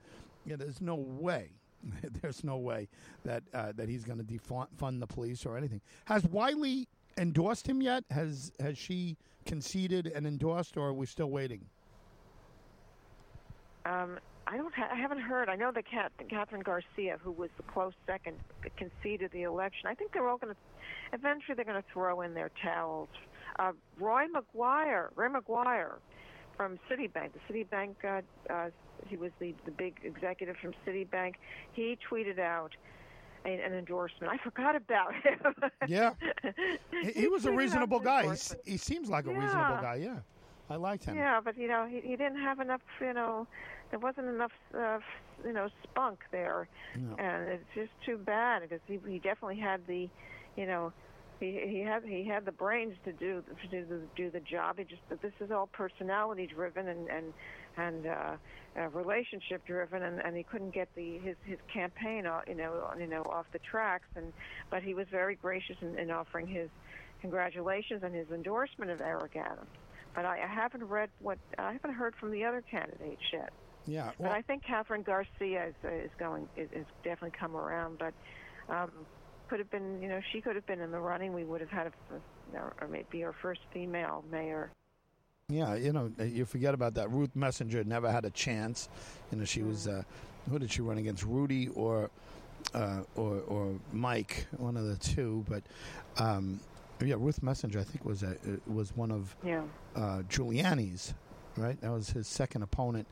Yeah, 0.46 0.56
there's 0.56 0.82
no 0.82 0.96
way. 0.96 1.52
There's 2.22 2.44
no 2.44 2.58
way 2.58 2.88
that 3.26 3.42
uh, 3.56 3.72
that 3.76 3.90
he's 3.90 4.04
going 4.04 4.20
to 4.20 4.24
defund 4.24 5.00
the 5.00 5.08
police 5.08 5.48
or 5.48 5.58
anything. 5.58 5.82
Has 6.06 6.24
Wiley 6.26 6.88
endorsed 7.18 7.68
him 7.68 7.82
yet? 7.82 8.04
Has 8.12 8.52
has 8.60 8.78
she 8.78 9.18
conceded 9.46 10.06
and 10.06 10.28
endorsed, 10.28 10.78
or 10.78 10.90
are 10.90 10.94
we 10.94 11.08
still 11.08 11.32
waiting? 11.32 11.66
Um, 13.86 14.20
I 14.48 14.58
don't. 14.58 14.74
Ha- 14.74 14.90
I 14.92 14.96
haven't 14.96 15.22
heard. 15.22 15.50
I 15.50 15.56
know 15.56 15.72
that 15.72 15.86
Cat- 15.90 16.12
Kathryn 16.30 16.64
Garcia, 16.64 17.18
who 17.24 17.32
was 17.32 17.50
the 17.58 17.64
close 17.64 17.94
second, 18.06 18.38
conceded 18.78 19.32
the 19.32 19.44
election. 19.44 19.88
I 19.88 19.96
think 19.96 20.12
they're 20.14 20.28
all 20.28 20.38
going 20.38 20.54
to. 20.54 20.60
Eventually, 21.14 21.56
they're 21.56 21.66
going 21.66 21.82
to 21.82 21.88
throw 21.94 22.22
in 22.22 22.34
their 22.34 22.52
towels. 22.62 23.10
Uh, 23.60 23.72
Ray 24.00 24.26
McGuire, 24.34 25.10
Ray 25.16 25.28
McGuire, 25.30 25.94
from 26.58 26.80
Citibank. 26.90 27.32
The 27.34 27.54
Citibank. 27.54 27.96
Uh, 28.04 28.22
uh, 28.54 28.70
he 29.08 29.18
was 29.18 29.32
the 29.40 29.54
the 29.66 29.72
big 29.72 29.96
executive 30.04 30.56
from 30.58 30.74
Citibank. 30.86 31.34
He 31.74 31.98
tweeted 32.10 32.40
out. 32.40 32.72
An 33.44 33.74
endorsement. 33.74 34.32
I 34.32 34.38
forgot 34.38 34.76
about 34.76 35.16
him. 35.16 35.56
Yeah. 35.88 36.14
He, 36.92 37.12
he 37.22 37.28
was 37.28 37.46
a 37.48 37.52
reasonable 37.52 38.00
guy. 38.00 38.36
He, 38.36 38.72
he 38.74 38.78
seems 38.78 39.10
like 39.10 39.26
a 39.26 39.32
Yeah. 39.32 39.40
reasonable 39.40 39.82
guy. 39.82 39.96
Yeah, 39.96 40.18
I 40.70 40.76
liked 40.76 41.06
him. 41.06 41.16
Yeah, 41.16 41.42
but 41.44 41.58
you 41.58 41.68
know, 41.68 41.88
he 41.90 42.02
he 42.02 42.16
didn't 42.16 42.40
have 42.40 42.60
enough. 42.60 42.82
You 43.00 43.14
know, 43.14 43.48
there 43.90 43.98
wasn't 43.98 44.28
enough. 44.28 44.52
Uh, 44.78 45.00
you 45.44 45.54
know, 45.54 45.70
spunk 45.82 46.20
there, 46.32 46.68
No. 46.96 47.16
and 47.18 47.50
it's 47.50 47.64
just 47.74 47.90
too 48.06 48.18
bad 48.20 48.62
because 48.62 48.80
he 48.86 49.00
he 49.08 49.18
definitely 49.18 49.58
had 49.60 49.88
the, 49.88 50.08
you 50.56 50.68
know, 50.68 50.94
he 51.42 51.60
he 51.68 51.80
had 51.82 52.04
he 52.06 52.24
had 52.24 52.46
the 52.46 52.52
brains 52.52 52.96
to 53.04 53.12
do 53.12 53.44
to 53.62 53.68
do 53.68 53.86
the, 53.86 54.00
do 54.16 54.30
the 54.30 54.40
job. 54.40 54.78
He 54.78 54.86
just 54.86 55.02
this 55.22 55.34
is 55.42 55.52
all 55.52 55.68
personality 55.68 56.48
driven 56.48 56.88
and 56.88 57.10
and 57.10 57.34
and 57.78 58.06
uh, 58.06 58.36
uh, 58.78 58.88
relationship 58.90 59.66
driven, 59.66 60.04
and, 60.04 60.22
and 60.22 60.38
he 60.38 60.44
couldn't 60.44 60.74
get 60.74 60.88
the 60.96 61.18
his 61.18 61.36
his 61.44 61.58
campaign, 61.74 62.26
uh, 62.26 62.42
you 62.48 62.56
know, 62.56 62.90
you 62.98 63.08
know, 63.08 63.24
off 63.24 63.46
the 63.52 63.60
tracks. 63.60 64.08
And 64.16 64.32
but 64.70 64.84
he 64.84 64.94
was 64.94 65.08
very 65.12 65.36
gracious 65.36 65.76
in, 65.82 65.98
in 65.98 66.12
offering 66.12 66.48
his 66.48 66.70
congratulations 67.20 68.04
and 68.04 68.16
his 68.16 68.30
endorsement 68.32 68.92
of 68.92 69.02
Eric 69.02 69.36
Adams. 69.36 69.68
But 70.14 70.26
I, 70.26 70.44
I 70.44 70.48
haven't 70.48 70.84
read 70.84 71.10
what 71.20 71.40
I 71.58 71.74
haven't 71.74 71.94
heard 71.94 72.16
from 72.20 72.32
the 72.32 72.46
other 72.46 72.62
candidates 72.62 73.22
yet. 73.34 73.52
Yeah. 73.88 74.12
But 74.20 74.32
I 74.32 74.44
think 74.44 74.64
Kathryn 74.64 75.04
Garcia 75.04 75.70
is, 75.70 75.76
uh, 75.84 75.90
is 75.90 76.12
going 76.20 76.48
is, 76.56 76.70
is 76.72 76.86
definitely 77.04 77.38
come 77.38 77.56
around. 77.56 77.98
But 77.98 78.14
um, 78.70 78.92
could 79.52 79.60
have 79.60 79.70
been, 79.70 80.02
you 80.02 80.08
know, 80.08 80.22
she 80.32 80.40
could 80.40 80.56
have 80.56 80.66
been 80.66 80.80
in 80.80 80.92
the 80.92 81.00
running. 81.00 81.34
We 81.34 81.44
would 81.44 81.60
have 81.60 81.70
had 81.70 81.88
a, 81.88 82.58
or 82.58 82.74
or 82.80 82.88
maybe 82.88 83.22
our 83.26 83.34
first 83.34 83.60
female 83.74 84.24
mayor. 84.32 84.72
yeah. 85.50 85.76
You 85.76 85.92
know, 85.92 86.10
you 86.24 86.46
forget 86.46 86.74
about 86.74 86.94
that. 86.94 87.12
Ruth 87.12 87.36
Messinger 87.36 87.84
never 87.86 88.10
had 88.10 88.24
a 88.24 88.30
chance. 88.30 88.88
You 89.30 89.40
know, 89.40 89.44
she 89.46 89.62
was. 89.62 89.90
Uh, 89.90 90.04
who 90.50 90.58
did 90.58 90.72
she 90.72 90.82
run 90.82 90.98
against? 90.98 91.24
Rudy 91.26 91.68
or 91.76 92.10
uh, 92.74 93.02
or 93.18 93.42
or 93.42 93.76
Mike, 93.92 94.48
one 94.58 94.78
of 94.78 94.86
the 94.86 94.96
two. 94.96 95.44
But 95.50 95.64
um, 96.18 96.62
yeah, 97.04 97.16
Ruth 97.18 97.42
Messinger, 97.42 97.82
I 97.82 97.84
think 97.84 98.06
was 98.06 98.24
a, 98.24 98.38
was 98.68 98.96
one 98.96 99.12
of 99.12 99.36
Yeah. 99.46 99.64
uh, 99.98 100.22
Giuliani's, 100.30 101.14
right? 101.58 101.80
That 101.82 101.92
was 101.92 102.10
his 102.10 102.26
second 102.28 102.64
opponent. 102.64 103.06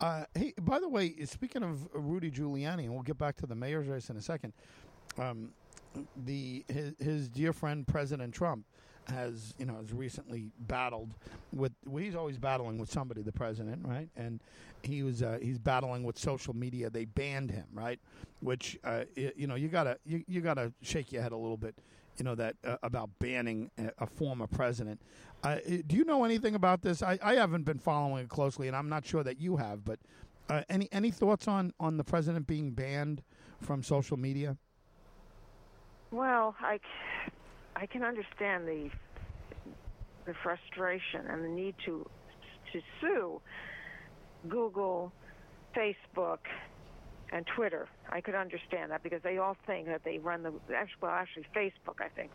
Uh, 0.00 0.24
hey, 0.34 0.52
by 0.60 0.78
the 0.78 0.88
way, 0.90 1.14
speaking 1.24 1.62
of 1.62 1.88
Rudy 1.94 2.30
Giuliani, 2.30 2.84
and 2.84 2.92
we'll 2.92 3.02
get 3.02 3.16
back 3.18 3.36
to 3.38 3.46
the 3.46 3.54
mayor's 3.54 3.86
race 3.88 4.10
in 4.10 4.16
a 4.18 4.22
second. 4.22 4.52
Um, 5.18 5.52
the 6.24 6.64
his, 6.68 6.94
his 6.98 7.28
dear 7.28 7.52
friend 7.52 7.86
President 7.86 8.34
Trump 8.34 8.64
has 9.08 9.54
you 9.58 9.64
know 9.66 9.76
has 9.76 9.92
recently 9.92 10.50
battled 10.58 11.14
with 11.52 11.72
well, 11.86 12.02
he's 12.02 12.16
always 12.16 12.38
battling 12.38 12.76
with 12.76 12.90
somebody 12.90 13.22
the 13.22 13.30
president 13.30 13.86
right 13.86 14.08
and 14.16 14.42
he 14.82 15.04
was 15.04 15.22
uh, 15.22 15.38
he's 15.40 15.58
battling 15.58 16.02
with 16.02 16.18
social 16.18 16.54
media 16.54 16.90
they 16.90 17.04
banned 17.04 17.52
him 17.52 17.66
right 17.72 18.00
which 18.40 18.76
uh, 18.82 19.04
y- 19.16 19.32
you 19.36 19.46
know 19.46 19.54
you 19.54 19.68
gotta 19.68 19.96
you, 20.04 20.24
you 20.26 20.40
gotta 20.40 20.72
shake 20.82 21.12
your 21.12 21.22
head 21.22 21.30
a 21.30 21.36
little 21.36 21.56
bit 21.56 21.76
you 22.18 22.24
know 22.24 22.34
that 22.34 22.56
uh, 22.64 22.76
about 22.82 23.10
banning 23.18 23.70
a, 23.78 23.90
a 23.98 24.06
former 24.06 24.46
president. 24.46 25.00
Uh, 25.42 25.56
do 25.86 25.96
you 25.96 26.04
know 26.04 26.24
anything 26.24 26.54
about 26.54 26.82
this? 26.82 27.02
I, 27.02 27.18
I 27.22 27.34
haven't 27.34 27.64
been 27.64 27.78
following 27.78 28.24
it 28.24 28.28
closely, 28.28 28.68
and 28.68 28.76
I'm 28.76 28.88
not 28.88 29.04
sure 29.04 29.22
that 29.22 29.40
you 29.40 29.56
have. 29.56 29.84
But 29.84 29.98
uh, 30.48 30.62
any 30.68 30.88
any 30.92 31.10
thoughts 31.10 31.46
on 31.46 31.72
on 31.78 31.96
the 31.96 32.04
president 32.04 32.46
being 32.46 32.72
banned 32.72 33.22
from 33.60 33.82
social 33.82 34.16
media? 34.16 34.56
Well, 36.10 36.54
I, 36.60 36.78
I 37.74 37.86
can 37.86 38.02
understand 38.02 38.66
the 38.66 38.90
the 40.26 40.34
frustration 40.42 41.26
and 41.28 41.44
the 41.44 41.48
need 41.48 41.74
to 41.84 42.08
to 42.72 42.80
sue 43.00 43.40
Google, 44.48 45.12
Facebook, 45.76 46.38
and 47.32 47.46
Twitter. 47.54 47.88
I 48.10 48.20
could 48.20 48.34
understand 48.34 48.90
that 48.90 49.02
because 49.02 49.22
they 49.22 49.38
all 49.38 49.56
think 49.66 49.86
that 49.86 50.02
they 50.04 50.18
run 50.18 50.42
the 50.42 50.52
actually 50.74 50.98
well 51.00 51.12
actually 51.12 51.46
Facebook 51.54 52.00
I 52.00 52.08
think. 52.08 52.30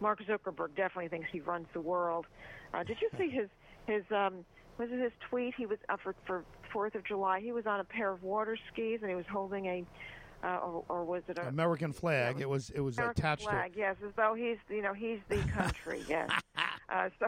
Mark 0.00 0.20
Zuckerberg 0.26 0.76
definitely 0.76 1.08
thinks 1.08 1.28
he 1.32 1.40
runs 1.40 1.66
the 1.72 1.80
world. 1.80 2.26
Uh, 2.72 2.84
did 2.84 2.98
you 3.00 3.08
see 3.18 3.30
his 3.30 3.48
his 3.86 4.04
um 4.10 4.44
was 4.78 4.88
it 4.92 5.02
his 5.02 5.12
tweet? 5.28 5.54
He 5.56 5.66
was 5.66 5.78
up 5.88 6.00
for 6.02 6.14
for 6.26 6.44
Fourth 6.72 6.94
of 6.94 7.04
July. 7.04 7.40
He 7.40 7.52
was 7.52 7.66
on 7.66 7.80
a 7.80 7.84
pair 7.84 8.10
of 8.10 8.22
water 8.22 8.56
skis 8.72 9.00
and 9.00 9.10
he 9.10 9.16
was 9.16 9.26
holding 9.30 9.66
a 9.66 9.84
uh, 10.42 10.58
or, 10.62 10.84
or, 10.88 11.04
was 11.04 11.22
it 11.28 11.38
a 11.38 11.48
American 11.48 11.92
flag? 11.92 12.40
it 12.40 12.48
was 12.48 12.70
it 12.70 12.80
was 12.80 12.96
American 12.96 13.20
attached 13.20 13.42
flag, 13.42 13.72
to. 13.72 13.78
Yes, 13.78 13.96
as 14.06 14.12
though 14.16 14.34
he's 14.34 14.58
you 14.68 14.82
know 14.82 14.92
he's 14.92 15.18
the 15.28 15.38
country. 15.48 16.02
yes. 16.08 16.30
Uh, 16.90 17.10
so 17.18 17.26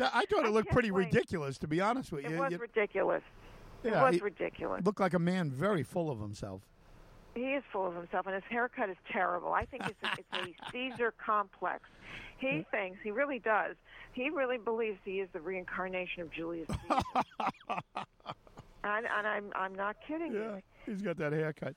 I 0.00 0.24
thought 0.26 0.46
it 0.46 0.52
looked 0.52 0.70
pretty 0.70 0.90
blame- 0.90 1.06
ridiculous, 1.06 1.58
to 1.58 1.66
be 1.66 1.80
honest 1.80 2.12
with 2.12 2.22
you. 2.22 2.36
It 2.36 2.38
was 2.38 2.52
You- 2.52 2.58
ridiculous. 2.58 3.22
It 3.82 3.90
was 3.90 4.20
ridiculous. 4.20 4.84
looked 4.84 5.00
like 5.00 5.14
a 5.14 5.18
man 5.18 5.50
very 5.50 5.82
full 5.82 6.08
of 6.08 6.20
himself. 6.20 6.62
He 7.34 7.54
is 7.54 7.64
full 7.72 7.84
of 7.84 7.96
himself, 7.96 8.26
and 8.26 8.34
his 8.36 8.44
haircut 8.48 8.90
is 8.90 8.96
terrible. 9.10 9.52
I 9.52 9.64
think 9.64 9.88
it's 9.88 10.00
a, 10.04 10.18
it's 10.18 10.56
a 10.60 10.70
Caesar 10.70 11.12
complex. 11.18 11.82
He 12.38 12.64
thinks 12.70 12.98
he 13.02 13.10
really 13.10 13.40
does. 13.40 13.74
He 14.12 14.30
really 14.30 14.58
believes 14.58 14.98
he 15.04 15.18
is 15.20 15.28
the 15.32 15.40
reincarnation 15.40 16.22
of 16.22 16.30
Julius 16.30 16.68
Caesar. 16.68 17.02
And, 18.84 19.06
and 19.06 19.26
I'm 19.26 19.50
I'm 19.54 19.74
not 19.74 19.96
kidding 20.06 20.32
Yeah, 20.34 20.56
you. 20.56 20.62
he's 20.86 21.02
got 21.02 21.16
that 21.18 21.32
haircut. 21.32 21.74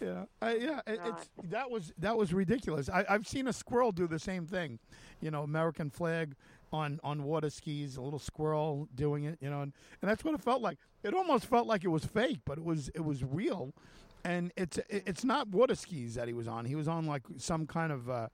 Yeah, 0.00 0.24
I, 0.40 0.54
yeah. 0.56 0.80
It, 0.86 1.00
it's 1.04 1.30
that 1.50 1.70
was 1.70 1.92
that 1.98 2.16
was 2.16 2.32
ridiculous. 2.32 2.88
I, 2.88 3.04
I've 3.08 3.26
seen 3.26 3.46
a 3.48 3.52
squirrel 3.52 3.92
do 3.92 4.06
the 4.06 4.18
same 4.18 4.46
thing. 4.46 4.78
You 5.20 5.30
know, 5.30 5.42
American 5.42 5.90
flag 5.90 6.34
on 6.72 6.98
on 7.04 7.22
water 7.24 7.50
skis. 7.50 7.96
A 7.96 8.02
little 8.02 8.18
squirrel 8.18 8.88
doing 8.94 9.24
it. 9.24 9.38
You 9.40 9.50
know, 9.50 9.62
and, 9.62 9.72
and 10.02 10.10
that's 10.10 10.24
what 10.24 10.34
it 10.34 10.40
felt 10.42 10.62
like. 10.62 10.78
It 11.02 11.14
almost 11.14 11.46
felt 11.46 11.66
like 11.66 11.84
it 11.84 11.88
was 11.88 12.04
fake, 12.04 12.40
but 12.44 12.58
it 12.58 12.64
was 12.64 12.88
it 12.94 13.04
was 13.04 13.22
real. 13.24 13.72
And 14.24 14.52
it's 14.56 14.78
it- 14.78 15.04
it's 15.06 15.24
not 15.24 15.48
water 15.48 15.74
skis 15.74 16.14
that 16.14 16.26
he 16.28 16.34
was 16.34 16.48
on. 16.48 16.64
He 16.64 16.74
was 16.74 16.88
on 16.88 17.06
like 17.06 17.22
some 17.36 17.66
kind 17.66 17.92
of 17.92 18.10
uh, 18.10 18.28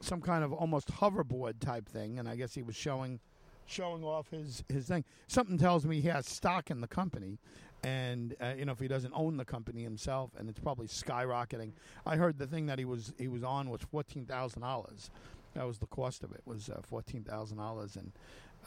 some 0.00 0.20
kind 0.20 0.42
of 0.44 0.52
almost 0.52 0.88
hoverboard 0.88 1.60
type 1.60 1.88
thing. 1.88 2.18
And 2.18 2.28
I 2.28 2.36
guess 2.36 2.54
he 2.54 2.62
was 2.62 2.74
showing 2.76 3.20
showing 3.66 4.02
off 4.04 4.30
his 4.30 4.64
his 4.68 4.86
thing. 4.86 5.04
Something 5.26 5.58
tells 5.58 5.84
me 5.84 6.00
he 6.00 6.08
has 6.08 6.26
stock 6.26 6.70
in 6.70 6.80
the 6.80 6.86
company, 6.88 7.38
and 7.84 8.34
uh, 8.40 8.54
you 8.56 8.64
know 8.64 8.72
if 8.72 8.78
he 8.78 8.88
doesn't 8.88 9.12
own 9.14 9.36
the 9.36 9.44
company 9.44 9.82
himself, 9.82 10.30
and 10.38 10.48
it's 10.48 10.58
probably 10.60 10.86
skyrocketing. 10.86 11.72
I 12.04 12.16
heard 12.16 12.38
the 12.38 12.46
thing 12.46 12.66
that 12.66 12.78
he 12.78 12.84
was 12.84 13.12
he 13.18 13.28
was 13.28 13.42
on 13.42 13.68
was 13.70 13.82
fourteen 13.82 14.24
thousand 14.24 14.62
dollars. 14.62 15.10
That 15.54 15.66
was 15.66 15.78
the 15.78 15.86
cost 15.86 16.22
of 16.22 16.32
it 16.32 16.42
was 16.44 16.68
uh, 16.68 16.80
fourteen 16.82 17.22
thousand 17.24 17.58
dollars, 17.58 17.96
and 17.96 18.12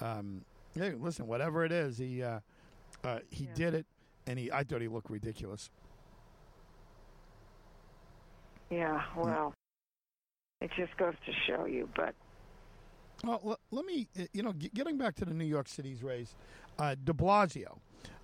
um, 0.01 0.41
hey, 0.75 0.91
listen, 0.91 1.27
whatever 1.27 1.63
it 1.65 1.71
is, 1.71 1.97
he 1.97 2.23
uh, 2.23 2.39
uh, 3.03 3.19
he 3.29 3.45
Yeah. 3.45 3.53
did 3.55 3.73
it, 3.75 3.85
and 4.27 4.37
he 4.39 4.51
I 4.51 4.63
thought 4.63 4.81
he 4.81 4.87
looked 4.87 5.09
ridiculous. 5.09 5.69
Yeah, 8.69 9.01
well, 9.17 9.53
it 10.61 10.69
just 10.77 10.95
goes 10.97 11.15
to 11.25 11.31
show 11.47 11.65
you. 11.65 11.89
But 11.95 12.13
Well, 13.23 13.59
let 13.71 13.85
me, 13.85 14.07
uh, 14.17 14.23
you 14.33 14.43
know, 14.43 14.53
getting 14.53 14.97
back 14.97 15.15
to 15.15 15.25
the 15.25 15.33
New 15.33 15.45
York 15.45 15.67
City's 15.67 16.03
race, 16.03 16.35
uh, 16.77 16.95
De 17.03 17.13
Blasio. 17.13 17.79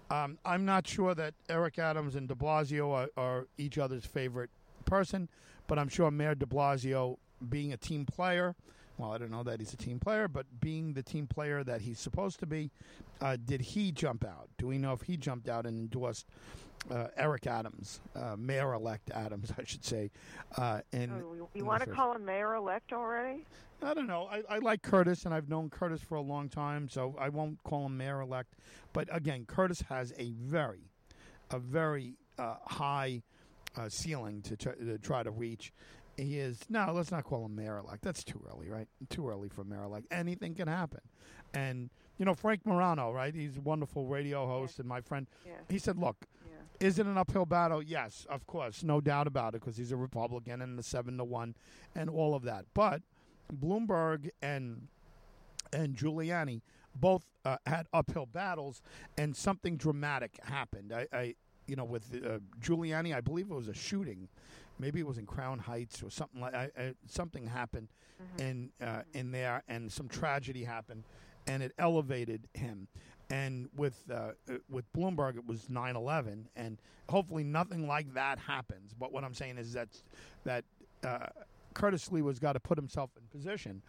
Um, 0.10 0.38
I'm 0.46 0.66
not 0.66 0.88
sure 0.88 1.16
that 1.16 1.34
Eric 1.50 1.80
Adams 1.80 2.16
and 2.16 2.28
De 2.28 2.36
Blasio 2.36 2.92
are, 2.92 3.10
are 3.18 3.48
each 3.58 3.78
other's 3.78 4.06
favorite 4.06 4.52
person, 4.86 5.28
but 5.68 5.80
I'm 5.80 5.90
sure 5.90 6.12
Mayor 6.12 6.36
De 6.36 6.46
Blasio, 6.46 7.18
being 7.50 7.74
a 7.74 7.78
team 7.78 8.06
player, 8.06 8.56
well, 8.98 9.12
I 9.12 9.18
don't 9.18 9.32
know 9.32 9.44
that 9.44 9.60
he's 9.60 9.74
a 9.74 9.78
team 9.78 10.00
player, 10.00 10.28
but 10.28 10.46
being 10.62 10.94
the 10.94 11.04
team 11.04 11.28
player 11.28 11.64
that 11.64 11.82
he's 11.82 12.00
supposed 12.00 12.40
to 12.40 12.46
be, 12.46 12.72
uh, 13.20 13.36
did 13.44 13.62
he 13.62 13.92
jump 13.92 14.24
out? 14.24 14.50
Do 14.58 14.68
we 14.68 14.78
know 14.78 14.94
if 14.94 15.02
he 15.02 15.18
jumped 15.18 15.50
out 15.50 15.66
and 15.66 15.78
endorsed 15.78 16.26
uh, 16.92 17.08
Eric 17.18 17.48
Adams, 17.48 18.00
uh, 18.16 18.36
Mayor-elect 18.38 19.12
Adams, 19.12 19.52
I 19.58 19.64
should 19.64 19.84
say? 19.84 20.12
Uh, 20.58 20.82
in, 20.92 21.12
oh, 21.12 21.50
you, 21.54 21.66
want 21.66 21.84
to 21.84 21.90
call 21.90 22.14
him 22.14 22.26
mayor-elect 22.26 22.94
already? 22.94 23.46
I 23.84 23.94
don't 23.94 24.08
know. 24.08 24.28
I, 24.32 24.42
I 24.50 24.58
like 24.60 24.82
Curtis, 24.82 25.26
and 25.26 25.34
I've 25.34 25.50
known 25.50 25.70
Curtis 25.70 26.02
for 26.02 26.16
a 26.16 26.22
long 26.22 26.50
time, 26.50 26.88
so 26.90 27.16
I 27.20 27.30
won't 27.30 27.62
call 27.64 27.86
him 27.86 27.98
mayor 27.98 28.22
elect. 28.22 28.56
But 28.94 29.08
again, 29.12 29.46
Curtis 29.46 29.82
has 29.90 30.14
a 30.18 30.32
very, 30.32 30.92
a 31.52 31.60
very 31.60 32.14
uh, 32.40 32.56
high 32.66 33.22
uh, 33.78 33.90
ceiling 33.90 34.42
to, 34.44 34.56
try 34.56 34.74
to 34.74 34.98
try 34.98 35.24
to 35.24 35.32
reach. 35.32 35.74
He 36.18 36.40
is 36.40 36.62
no. 36.70 36.92
Let's 36.94 37.12
not 37.12 37.26
call 37.26 37.46
him 37.46 37.56
mayor 37.56 37.78
elect. 37.78 38.02
That's 38.02 38.24
too 38.24 38.42
early, 38.50 38.70
right? 38.70 38.88
Too 39.10 39.28
early 39.28 39.50
for 39.50 39.66
mayor 39.66 39.84
elect. 39.84 40.08
Anything 40.12 40.56
can 40.56 40.70
happen, 40.70 41.02
and 41.54 41.90
you 42.18 42.24
know 42.24 42.34
Frank 42.34 42.66
Morano, 42.66 43.12
right? 43.12 43.36
He's 43.36 43.58
a 43.58 43.62
wonderful 43.62 44.06
radio 44.08 44.48
host, 44.48 44.80
and 44.80 44.88
my 44.88 45.02
friend. 45.02 45.28
Yeah. 45.46 45.54
He 45.68 45.78
said, 45.78 45.98
"Look, 45.98 46.16
Yeah. 46.22 46.35
Is 46.80 47.00
it 47.00 47.06
an 47.06 47.18
uphill 47.18 47.46
battle? 47.46 47.82
Yes, 47.82 48.26
of 48.30 48.46
course, 48.48 48.84
no 48.84 49.02
doubt 49.02 49.28
about 49.28 49.56
it, 49.56 49.62
because 49.62 49.78
he's 49.78 49.92
a 49.92 49.98
Republican 49.98 50.62
and 50.62 50.78
the 50.78 50.84
seven 50.84 51.18
to 51.18 51.24
one, 51.24 51.56
and 51.96 52.10
all 52.10 52.36
of 52.36 52.44
that. 52.44 52.66
But 52.74 53.02
Bloomberg 53.54 54.30
and 54.42 54.88
and 55.74 55.96
Giuliani 55.96 56.62
both 56.96 57.24
uh, 57.44 57.58
had 57.66 57.88
uphill 57.94 58.26
battles, 58.26 58.82
and 59.18 59.36
something 59.36 59.78
dramatic 59.78 60.40
happened. 60.44 60.94
I, 60.94 61.08
I 61.12 61.36
you 61.68 61.76
know, 61.76 61.84
with 61.86 62.14
uh, 62.14 62.40
Giuliani, 62.62 63.16
I 63.16 63.22
believe 63.22 63.50
it 63.50 63.54
was 63.54 63.68
a 63.68 63.74
shooting. 63.74 64.30
Maybe 64.78 65.00
it 65.00 65.08
was 65.08 65.18
in 65.18 65.26
Crown 65.26 65.60
Heights 65.60 66.04
or 66.04 66.10
something 66.10 66.42
like. 66.42 66.54
I, 66.54 66.70
I, 66.78 66.94
something 67.08 67.48
happened 67.48 67.90
in 68.40 68.72
uh, 68.82 69.02
in 69.14 69.32
there, 69.32 69.64
and 69.68 69.92
some 69.92 70.08
tragedy 70.08 70.64
happened, 70.64 71.04
and 71.48 71.64
it 71.64 71.74
elevated 71.78 72.48
him. 72.54 72.88
And 73.30 73.70
with 73.76 74.04
uh, 74.14 74.32
with 74.70 74.92
Bloomberg, 74.94 75.36
it 75.36 75.48
was 75.48 75.64
9/11, 75.64 76.46
and 76.56 76.78
hopefully 77.10 77.44
nothing 77.44 77.88
like 77.88 78.14
that 78.14 78.38
happens. 78.38 78.94
But 78.94 79.12
what 79.12 79.24
I'm 79.24 79.34
saying 79.34 79.58
is 79.58 79.74
that 79.74 79.90
that 80.44 80.64
uh, 81.04 81.28
Curtis 81.74 82.08
Sliwa's 82.08 82.40
got 82.40 82.54
to 82.54 82.60
put 82.60 82.78
himself 82.78 83.10
in 83.18 83.24
position 83.28 83.82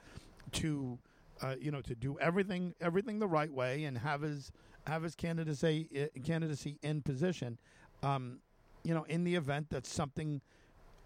to 0.52 0.98
uh, 1.42 1.54
you 1.60 1.70
know 1.70 1.82
to 1.82 1.94
do 1.94 2.18
everything 2.18 2.74
everything 2.80 3.18
the 3.18 3.28
right 3.28 3.52
way 3.52 3.84
and 3.84 3.98
have 3.98 4.22
his 4.22 4.52
have 4.86 5.02
his 5.02 5.14
candidacy 5.14 5.88
uh, 5.96 6.20
candidacy 6.24 6.78
in 6.82 7.02
position. 7.02 7.58
Um, 8.02 8.40
you 8.84 8.94
know, 8.94 9.04
in 9.04 9.24
the 9.24 9.34
event 9.34 9.70
that 9.70 9.84
something 9.86 10.40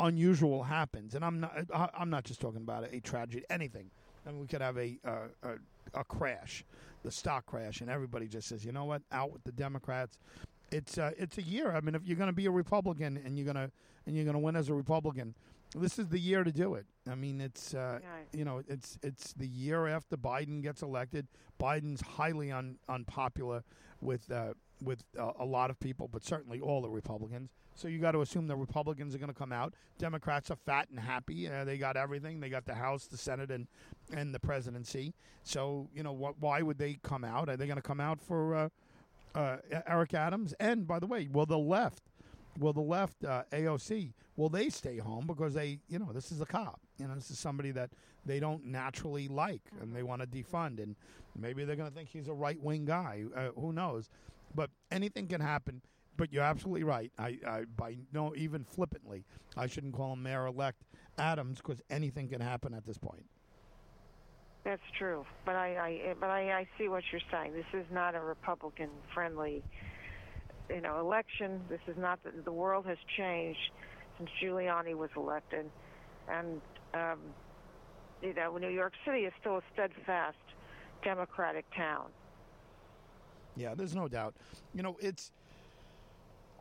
unusual 0.01 0.65
happens, 0.65 1.15
and 1.15 1.25
I'm 1.25 1.41
not 1.41 1.67
I'm 1.73 2.11
not 2.11 2.25
just 2.25 2.41
talking 2.41 2.63
about 2.63 2.93
a 2.93 3.01
tragedy, 3.01 3.45
anything. 3.51 3.91
I 4.27 4.31
mean, 4.31 4.41
we 4.41 4.47
could 4.47 4.61
have 4.61 4.77
a 4.77 4.99
uh, 5.05 5.29
a, 5.43 5.49
a 5.95 6.05
crash, 6.05 6.65
the 7.03 7.11
stock 7.11 7.47
crash, 7.47 7.81
and 7.81 7.91
everybody 7.91 8.27
just 8.29 8.49
says, 8.49 8.65
you 8.65 8.73
know 8.73 8.85
what, 8.85 9.03
out 9.13 9.33
with 9.33 9.43
the 9.45 9.53
Democrats. 9.53 10.19
It's 10.71 10.99
uh, 10.99 11.11
it's 11.19 11.37
a 11.39 11.43
year. 11.43 11.73
I 11.75 11.81
mean, 11.81 11.95
if 11.95 12.05
you're 12.07 12.17
going 12.17 12.29
to 12.29 12.33
be 12.35 12.47
a 12.47 12.51
Republican 12.51 13.21
and 13.25 13.37
you're 13.37 13.47
gonna 13.47 13.71
and 14.07 14.15
you're 14.17 14.25
gonna 14.25 14.39
win 14.39 14.55
as 14.57 14.69
a 14.69 14.75
Republican, 14.75 15.35
this 15.75 15.99
is 15.99 16.09
the 16.09 16.19
year 16.19 16.45
to 16.45 16.53
do 16.53 16.75
it. 16.75 16.87
I 17.11 17.15
mean, 17.17 17.41
it's 17.41 17.75
uh, 17.75 17.99
Right. 18.03 18.27
you 18.33 18.45
know, 18.45 18.63
it's 18.69 18.97
it's 19.03 19.33
the 19.33 19.47
year 19.49 19.89
after 19.89 20.17
Biden 20.17 20.63
gets 20.63 20.83
elected. 20.83 21.27
Biden's 21.61 22.01
highly 22.03 22.53
un, 22.53 22.79
unpopular 22.89 23.65
with 24.01 24.31
uh, 24.31 24.55
with 24.83 25.03
uh, 25.19 25.33
a 25.39 25.45
lot 25.45 25.71
of 25.71 25.81
people, 25.81 26.09
but 26.09 26.25
certainly 26.25 26.61
all 26.61 26.81
the 26.83 26.89
Republicans. 26.89 27.51
So 27.81 27.89
you 27.89 27.99
got 27.99 28.13
to 28.13 28.21
assume 28.21 28.47
the 28.47 28.57
Republicans 28.57 29.15
are 29.15 29.19
going 29.19 29.33
to 29.33 29.39
come 29.39 29.53
out. 29.53 29.73
Democrats 29.99 30.51
are 30.51 30.57
fat 30.57 30.91
and 30.91 31.01
happy. 31.01 31.49
Uh, 31.49 31.65
they 31.65 31.79
got 31.79 31.97
everything. 31.97 32.39
They 32.39 32.51
got 32.51 32.67
the 32.67 32.75
House, 32.75 33.07
the 33.07 33.17
Senate, 33.17 33.51
and 33.51 33.67
and 34.13 34.35
the 34.35 34.39
presidency. 34.39 35.15
So 35.45 35.89
you 35.95 36.03
know, 36.03 36.15
wh- 36.15 36.43
why 36.43 36.61
would 36.61 36.77
they 36.77 36.99
come 37.03 37.25
out? 37.25 37.49
Are 37.49 37.57
they 37.57 37.67
going 37.67 37.77
to 37.77 37.83
come 37.83 38.01
out 38.01 38.21
for 38.21 38.55
uh, 38.55 38.69
uh, 39.35 39.57
Eric 39.87 40.13
Adams? 40.13 40.53
And 40.61 40.87
by 40.87 40.99
the 40.99 41.07
way, 41.07 41.29
will 41.33 41.47
the 41.47 41.59
left? 41.59 42.03
Will 42.59 42.75
the 42.75 42.83
left 42.83 43.25
uh, 43.25 43.45
AOC 43.51 44.13
will 44.37 44.49
they 44.49 44.71
stay 44.71 44.97
home 44.99 45.27
because 45.27 45.55
they 45.55 45.79
you 45.89 45.99
know 45.99 46.11
this 46.13 46.33
is 46.33 46.41
a 46.41 46.47
cop 46.47 46.81
you 46.99 47.07
know 47.07 47.15
this 47.15 47.31
is 47.31 47.39
somebody 47.39 47.71
that 47.71 47.91
they 48.25 48.41
don't 48.41 48.65
naturally 48.65 49.29
like 49.29 49.63
and 49.81 49.95
they 49.95 50.03
want 50.03 50.21
to 50.21 50.27
defund 50.27 50.83
and 50.83 50.97
maybe 51.39 51.65
they're 51.65 51.77
going 51.77 51.89
to 51.89 51.95
think 51.95 52.09
he's 52.09 52.27
a 52.27 52.33
right 52.33 52.61
wing 52.61 52.85
guy 52.85 53.23
uh, 53.37 53.49
who 53.59 53.73
knows 53.73 54.09
but 54.55 54.71
anything 54.91 55.27
can 55.27 55.41
happen 55.41 55.81
but 56.21 56.33
you're 56.35 56.45
absolutely 56.45 56.85
right 56.85 57.11
I, 57.19 57.39
I 57.49 57.65
by 57.77 57.97
no 58.13 58.35
even 58.37 58.63
flippantly 58.63 59.25
I 59.57 59.67
shouldn't 59.67 59.95
call 59.95 60.13
him 60.13 60.23
mayor 60.23 60.47
elect 60.47 60.85
Adams 61.19 61.57
because 61.57 61.81
anything 61.91 62.29
can 62.29 62.43
happen 62.43 62.75
at 62.75 62.87
this 62.87 62.99
point 62.99 63.25
That's 64.65 64.83
true, 64.99 65.25
but 65.47 65.57
I, 65.57 65.69
I 65.79 66.15
but 66.21 66.29
I, 66.29 66.53
I 66.53 66.69
see 66.77 66.89
what 66.89 67.03
you're 67.11 67.23
saying. 67.33 67.55
This 67.55 67.65
is 67.73 67.87
not 67.91 68.15
a 68.15 68.21
Republican-friendly, 68.21 69.63
you 70.69 70.81
know, 70.83 71.01
election. 71.01 71.63
This 71.71 71.81
is 71.87 71.97
not 71.97 72.23
the, 72.23 72.33
the 72.45 72.53
world 72.53 72.85
has 72.85 72.99
changed 73.17 73.73
since 74.19 74.29
Giuliani 74.43 74.95
was 74.95 75.09
elected, 75.17 75.71
and 76.29 76.61
um, 76.93 77.21
you 78.23 78.35
know, 78.35 78.59
New 78.59 78.69
York 78.69 78.93
City 79.07 79.21
is 79.21 79.33
still 79.41 79.57
a 79.57 79.63
steadfast 79.73 80.37
Democratic 81.03 81.65
town. 81.75 82.09
Yeah, 83.57 83.75
there's 83.75 83.95
no 83.95 84.09
doubt. 84.09 84.35
You 84.75 84.83
know, 84.83 84.99
it's 85.01 85.33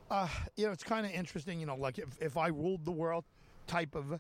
uh, 0.10 0.28
you 0.56 0.66
know, 0.66 0.72
it's 0.72 0.84
kind 0.84 1.06
of 1.06 1.12
interesting. 1.12 1.60
You 1.60 1.66
know, 1.66 1.76
like 1.76 2.00
if 2.00 2.22
if 2.22 2.38
I 2.38 2.48
ruled 2.48 2.86
the 2.86 2.92
world, 2.92 3.26
type 3.68 3.96
of. 3.96 4.20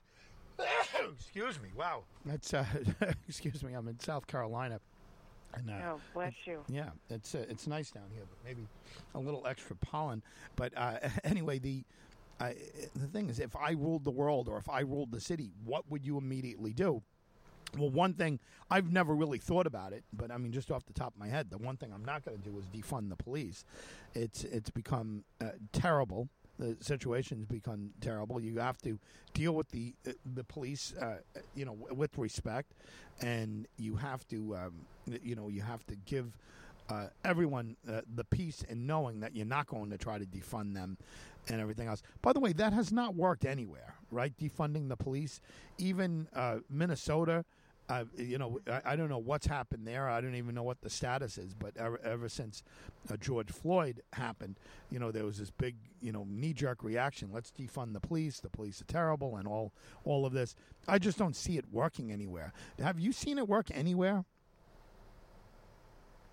excuse 1.14 1.60
me. 1.62 1.70
Wow, 1.76 2.04
that's 2.26 2.54
uh, 2.54 2.66
excuse 3.28 3.64
me. 3.64 3.74
I'm 3.74 3.88
in 3.88 4.00
South 4.00 4.28
Carolina. 4.28 4.80
And, 5.56 5.72
uh, 5.72 5.74
oh, 5.94 6.02
bless 6.14 6.34
you. 6.46 6.60
Yeah, 6.68 6.90
it's 7.10 7.34
uh, 7.34 7.46
it's 7.50 7.66
nice 7.66 7.90
down 7.90 8.10
here, 8.14 8.24
but 8.30 8.38
maybe 8.46 8.68
a 9.16 9.20
little 9.20 9.48
extra 9.48 9.76
pollen. 9.78 10.22
But 10.56 10.74
uh, 10.78 11.00
anyway, 11.24 11.60
the 11.60 11.84
the 12.40 13.08
thing 13.08 13.30
is, 13.30 13.40
if 13.40 13.56
I 13.56 13.72
ruled 13.72 14.04
the 14.04 14.12
world 14.12 14.48
or 14.48 14.58
if 14.58 14.70
I 14.70 14.82
ruled 14.82 15.12
the 15.12 15.20
city, 15.20 15.52
what 15.66 15.90
would 15.90 16.06
you 16.06 16.18
immediately 16.18 16.72
do? 16.72 17.02
Well, 17.78 17.90
one 17.90 18.14
thing 18.14 18.40
I've 18.72 18.92
never 18.92 19.16
really 19.16 19.38
thought 19.38 19.68
about 19.68 19.94
it, 19.94 20.04
but 20.14 20.32
I 20.32 20.38
mean, 20.38 20.52
just 20.52 20.72
off 20.72 20.86
the 20.86 20.94
top 20.94 21.14
of 21.14 21.20
my 21.20 21.28
head, 21.28 21.50
the 21.50 21.58
one 21.58 21.78
thing 21.78 21.92
I'm 21.94 22.06
not 22.06 22.24
going 22.26 22.38
to 22.38 22.44
do 22.44 22.58
is 22.58 22.66
defund 22.66 23.10
the 23.10 23.16
police. 23.16 23.66
It's 24.14 24.44
it's 24.44 24.70
become 24.70 25.24
uh, 25.42 25.52
terrible. 25.72 26.30
The 26.58 26.76
situation's 26.82 27.46
become 27.46 27.92
terrible. 28.02 28.42
You 28.42 28.60
have 28.60 28.78
to 28.80 29.00
deal 29.34 29.54
with 29.54 29.70
the 29.70 29.94
uh, 30.08 30.12
the 30.36 30.44
police, 30.44 30.94
uh, 31.00 31.18
you 31.56 31.66
know, 31.66 31.78
with 31.92 32.18
respect, 32.18 32.74
and 33.22 33.68
you 33.78 33.96
have 33.96 34.28
to, 34.30 34.56
um, 34.56 34.74
you 35.24 35.36
know, 35.36 35.50
you 35.50 35.62
have 35.62 35.86
to 35.88 35.96
give. 35.96 36.38
Uh, 36.92 37.06
everyone 37.24 37.78
uh, 37.88 38.02
the 38.16 38.24
peace 38.24 38.66
and 38.68 38.88
knowing 38.88 39.20
that 39.20 39.36
you're 39.36 39.46
not 39.46 39.68
going 39.68 39.92
to 39.92 39.98
try 39.98 40.18
to 40.18 40.26
defund 40.26 40.74
them 40.74 40.98
and 41.48 41.62
everything 41.62 41.88
else. 41.88 42.02
By 42.24 42.34
the 42.34 42.40
way, 42.40 42.52
that 42.54 42.74
has 42.74 42.92
not 42.92 43.14
worked 43.14 43.46
anywhere, 43.46 43.94
right? 44.12 44.36
Defunding 44.38 44.90
the 44.90 44.98
police, 44.98 45.40
even 45.78 46.28
uh, 46.34 46.58
Minnesota 46.68 47.46
uh, 47.90 48.06
you 48.16 48.38
know, 48.38 48.60
I, 48.68 48.94
I, 48.94 48.96
don't 48.96 49.10
know 49.10 49.18
what's 49.18 49.48
happened 49.48 49.88
there. 49.88 50.08
I 50.08 50.22
don't 50.22 50.36
even 50.36 50.54
know 50.54 50.64
what 50.64 50.80
the 50.82 50.90
status 50.92 51.40
is. 51.40 51.56
But 51.56 51.76
ever, 51.76 52.00
ever 52.04 52.30
since 52.30 52.64
uh, 53.12 53.18
George 53.18 53.50
Floyd 53.52 54.04
happened, 54.14 54.60
you 54.92 55.00
know, 55.00 55.12
there 55.12 55.26
was 55.26 55.40
this 55.40 55.50
big, 55.50 55.76
you 56.00 56.12
know, 56.12 56.26
knee 56.30 56.54
jerk 56.54 56.84
reaction. 56.84 57.32
Let's 57.34 57.52
defund 57.52 57.94
the 57.94 58.00
police. 58.00 58.40
The 58.40 58.50
police 58.50 58.80
are 58.80 58.86
terrible, 58.86 59.38
and 59.38 59.48
all 59.48 59.74
all 60.04 60.26
of 60.26 60.34
this. 60.34 60.56
I 60.88 61.00
just 61.00 61.18
don't 61.18 61.36
see 61.36 61.58
it 61.58 61.66
working 61.72 62.12
anywhere. 62.12 62.54
Have 62.80 63.00
you 63.00 63.12
seen 63.12 63.40
it 63.40 63.48
work 63.48 63.68
anywhere? 63.74 64.24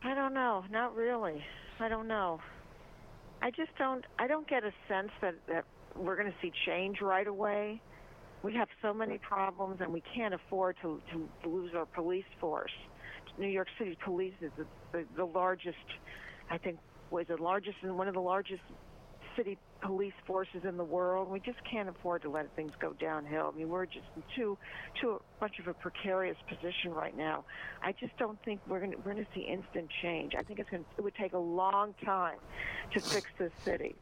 I 0.04 0.14
don't 0.14 0.34
know. 0.34 0.64
Not 0.70 0.94
really. 0.94 1.42
I 1.80 1.88
don't 1.88 2.06
know. 2.06 2.40
I 3.40 3.50
just 3.50 3.70
don't. 3.78 4.04
I 4.18 4.26
don't 4.26 4.46
get 4.46 4.62
a 4.62 4.72
sense 4.88 5.10
that 5.22 5.34
that 5.48 5.64
we're 5.94 6.16
going 6.16 6.30
to 6.30 6.36
see 6.42 6.52
change 6.66 7.00
right 7.00 7.26
away 7.26 7.80
we 8.42 8.54
have 8.54 8.68
so 8.82 8.92
many 8.94 9.18
problems 9.18 9.80
and 9.80 9.92
we 9.92 10.02
can't 10.14 10.34
afford 10.34 10.76
to, 10.82 11.00
to 11.12 11.48
lose 11.48 11.72
our 11.74 11.86
police 11.86 12.24
force. 12.40 12.72
New 13.38 13.48
York 13.48 13.68
City 13.78 13.96
Police 14.04 14.34
is 14.40 14.50
the, 14.56 14.66
the, 14.92 15.04
the 15.16 15.24
largest, 15.24 15.76
I 16.50 16.58
think, 16.58 16.78
was 17.10 17.26
the 17.28 17.36
largest 17.36 17.76
and 17.82 17.96
one 17.98 18.08
of 18.08 18.14
the 18.14 18.20
largest 18.20 18.62
city 19.36 19.58
police 19.82 20.14
forces 20.26 20.62
in 20.66 20.76
the 20.78 20.84
world. 20.84 21.28
We 21.28 21.40
just 21.40 21.58
can't 21.70 21.88
afford 21.88 22.22
to 22.22 22.30
let 22.30 22.54
things 22.56 22.72
go 22.80 22.94
downhill. 22.94 23.52
I 23.52 23.56
mean, 23.56 23.68
we're 23.68 23.84
just 23.84 24.06
in 24.16 24.22
too 24.34 24.56
too 25.00 25.20
much 25.40 25.58
of 25.58 25.68
a 25.68 25.74
precarious 25.74 26.36
position 26.48 26.92
right 26.92 27.14
now. 27.16 27.44
I 27.82 27.92
just 27.92 28.16
don't 28.16 28.42
think 28.44 28.60
we're 28.66 28.80
going 28.80 28.94
we're 29.04 29.12
going 29.12 29.24
to 29.24 29.30
see 29.34 29.42
instant 29.42 29.90
change. 30.02 30.32
I 30.38 30.42
think 30.42 30.58
it's 30.58 30.70
going 30.70 30.84
it 30.96 31.02
would 31.02 31.14
take 31.14 31.34
a 31.34 31.38
long 31.38 31.94
time 32.04 32.38
to 32.94 33.00
fix 33.00 33.28
this 33.38 33.52
city. 33.64 33.94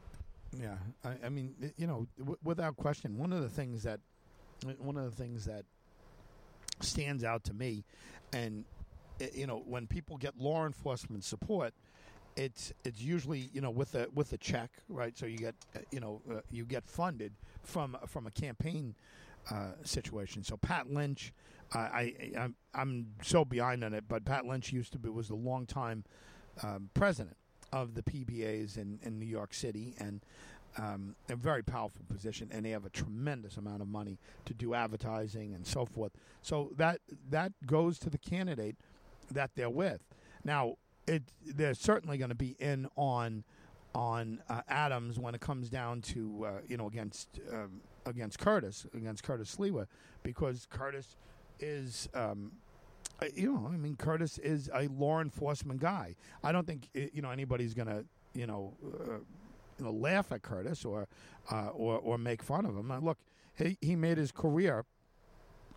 Yeah, 0.56 0.76
I, 1.04 1.26
I 1.26 1.28
mean, 1.30 1.54
you 1.76 1.88
know, 1.88 2.06
w- 2.18 2.38
without 2.44 2.76
question, 2.76 3.18
one 3.18 3.32
of 3.32 3.42
the 3.42 3.48
things 3.48 3.82
that 3.82 3.98
one 4.78 4.96
of 4.96 5.04
the 5.04 5.22
things 5.22 5.44
that 5.46 5.64
stands 6.80 7.24
out 7.24 7.44
to 7.44 7.54
me, 7.54 7.84
and 8.32 8.64
eh, 9.20 9.28
you 9.34 9.46
know, 9.46 9.62
when 9.66 9.86
people 9.86 10.16
get 10.16 10.38
law 10.38 10.66
enforcement 10.66 11.24
support, 11.24 11.74
it's 12.36 12.72
it's 12.84 13.00
usually 13.00 13.50
you 13.52 13.60
know 13.60 13.70
with 13.70 13.94
a 13.94 14.08
with 14.14 14.32
a 14.32 14.38
check, 14.38 14.70
right? 14.88 15.16
So 15.16 15.26
you 15.26 15.38
get 15.38 15.54
eh, 15.74 15.80
you 15.90 16.00
know 16.00 16.22
uh, 16.30 16.40
you 16.50 16.64
get 16.64 16.88
funded 16.88 17.32
from 17.62 17.96
from 18.06 18.26
a 18.26 18.30
campaign 18.30 18.94
uh, 19.50 19.72
situation. 19.84 20.42
So 20.42 20.56
Pat 20.56 20.90
Lynch, 20.90 21.32
uh, 21.74 21.78
I 21.78 22.32
I'm, 22.38 22.54
I'm, 22.74 23.06
so 23.22 23.44
behind 23.44 23.84
on 23.84 23.94
it, 23.94 24.04
but 24.08 24.24
Pat 24.24 24.46
Lynch 24.46 24.72
used 24.72 24.92
to 24.92 24.98
be 24.98 25.08
was 25.08 25.28
the 25.28 25.34
longtime 25.34 26.04
um, 26.62 26.90
president 26.94 27.36
of 27.72 27.94
the 27.94 28.02
PBAs 28.02 28.78
in, 28.78 29.00
in 29.02 29.18
New 29.18 29.26
York 29.26 29.52
City, 29.52 29.94
and 29.98 30.24
um, 30.78 31.14
a 31.28 31.36
very 31.36 31.62
powerful 31.62 32.02
position, 32.08 32.48
and 32.52 32.64
they 32.64 32.70
have 32.70 32.84
a 32.84 32.90
tremendous 32.90 33.56
amount 33.56 33.82
of 33.82 33.88
money 33.88 34.18
to 34.44 34.54
do 34.54 34.74
advertising 34.74 35.54
and 35.54 35.66
so 35.66 35.84
forth. 35.84 36.12
So 36.42 36.72
that 36.76 37.00
that 37.30 37.52
goes 37.66 37.98
to 38.00 38.10
the 38.10 38.18
candidate 38.18 38.76
that 39.30 39.50
they're 39.54 39.70
with. 39.70 40.00
Now, 40.44 40.76
it 41.06 41.22
they're 41.44 41.74
certainly 41.74 42.18
going 42.18 42.30
to 42.30 42.34
be 42.34 42.56
in 42.58 42.88
on 42.96 43.44
on 43.94 44.42
uh, 44.48 44.62
Adams 44.68 45.18
when 45.18 45.34
it 45.34 45.40
comes 45.40 45.70
down 45.70 46.00
to 46.02 46.44
uh, 46.46 46.50
you 46.66 46.76
know 46.76 46.86
against 46.86 47.28
um, 47.52 47.80
against 48.06 48.38
Curtis 48.38 48.86
against 48.94 49.22
Curtis 49.22 49.54
Sliwa 49.54 49.86
because 50.22 50.66
Curtis 50.70 51.16
is. 51.60 52.08
Um, 52.14 52.52
uh, 53.22 53.26
you 53.32 53.52
know, 53.52 53.70
I 53.72 53.76
mean, 53.76 53.94
Curtis 53.94 54.38
is 54.38 54.68
a 54.74 54.88
law 54.88 55.20
enforcement 55.20 55.78
guy. 55.80 56.16
I 56.42 56.50
don't 56.50 56.66
think 56.66 56.88
you 56.92 57.22
know 57.22 57.30
anybody's 57.30 57.72
going 57.72 57.86
to, 57.86 58.04
you 58.34 58.48
know, 58.48 58.74
uh, 58.84 59.18
you 59.78 59.84
know, 59.84 59.92
laugh 59.92 60.32
at 60.32 60.42
Curtis 60.42 60.84
or, 60.84 61.08
uh, 61.50 61.68
or 61.68 61.98
or 61.98 62.18
make 62.18 62.42
fun 62.42 62.64
of 62.66 62.76
him. 62.76 62.88
Now, 62.88 63.00
look, 63.00 63.18
he 63.56 63.76
he 63.80 63.96
made 63.96 64.18
his 64.18 64.32
career 64.32 64.84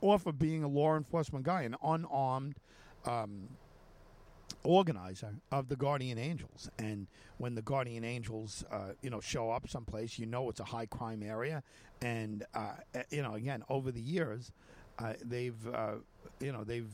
off 0.02 0.26
of 0.26 0.38
being 0.38 0.64
a 0.64 0.68
law 0.68 0.96
enforcement 0.96 1.46
guy, 1.46 1.64
an 1.64 1.76
unarmed. 1.84 2.56
Um, 3.06 3.50
organizer 4.64 5.36
of 5.52 5.70
the 5.70 5.76
Guardian 5.76 6.18
Angels. 6.18 6.70
And 6.78 7.08
when 7.38 7.56
the 7.56 7.62
Guardian 7.62 8.04
Angels, 8.04 8.64
uh, 8.72 8.92
you 9.02 9.10
know, 9.10 9.22
show 9.22 9.50
up 9.50 9.68
someplace, 9.70 10.20
you 10.20 10.26
know 10.26 10.50
it's 10.50 10.60
a 10.60 10.66
high 10.66 10.86
crime 10.86 11.24
area. 11.24 11.64
And 12.02 12.46
uh, 12.54 12.74
eh, 12.94 13.04
you 13.10 13.22
know, 13.22 13.34
again, 13.34 13.64
over 13.70 13.92
the 13.92 14.02
years, 14.02 14.52
uh, 15.00 15.14
they've 15.24 15.68
uh, 15.68 15.96
you 16.40 16.52
know 16.52 16.64
they've 16.64 16.90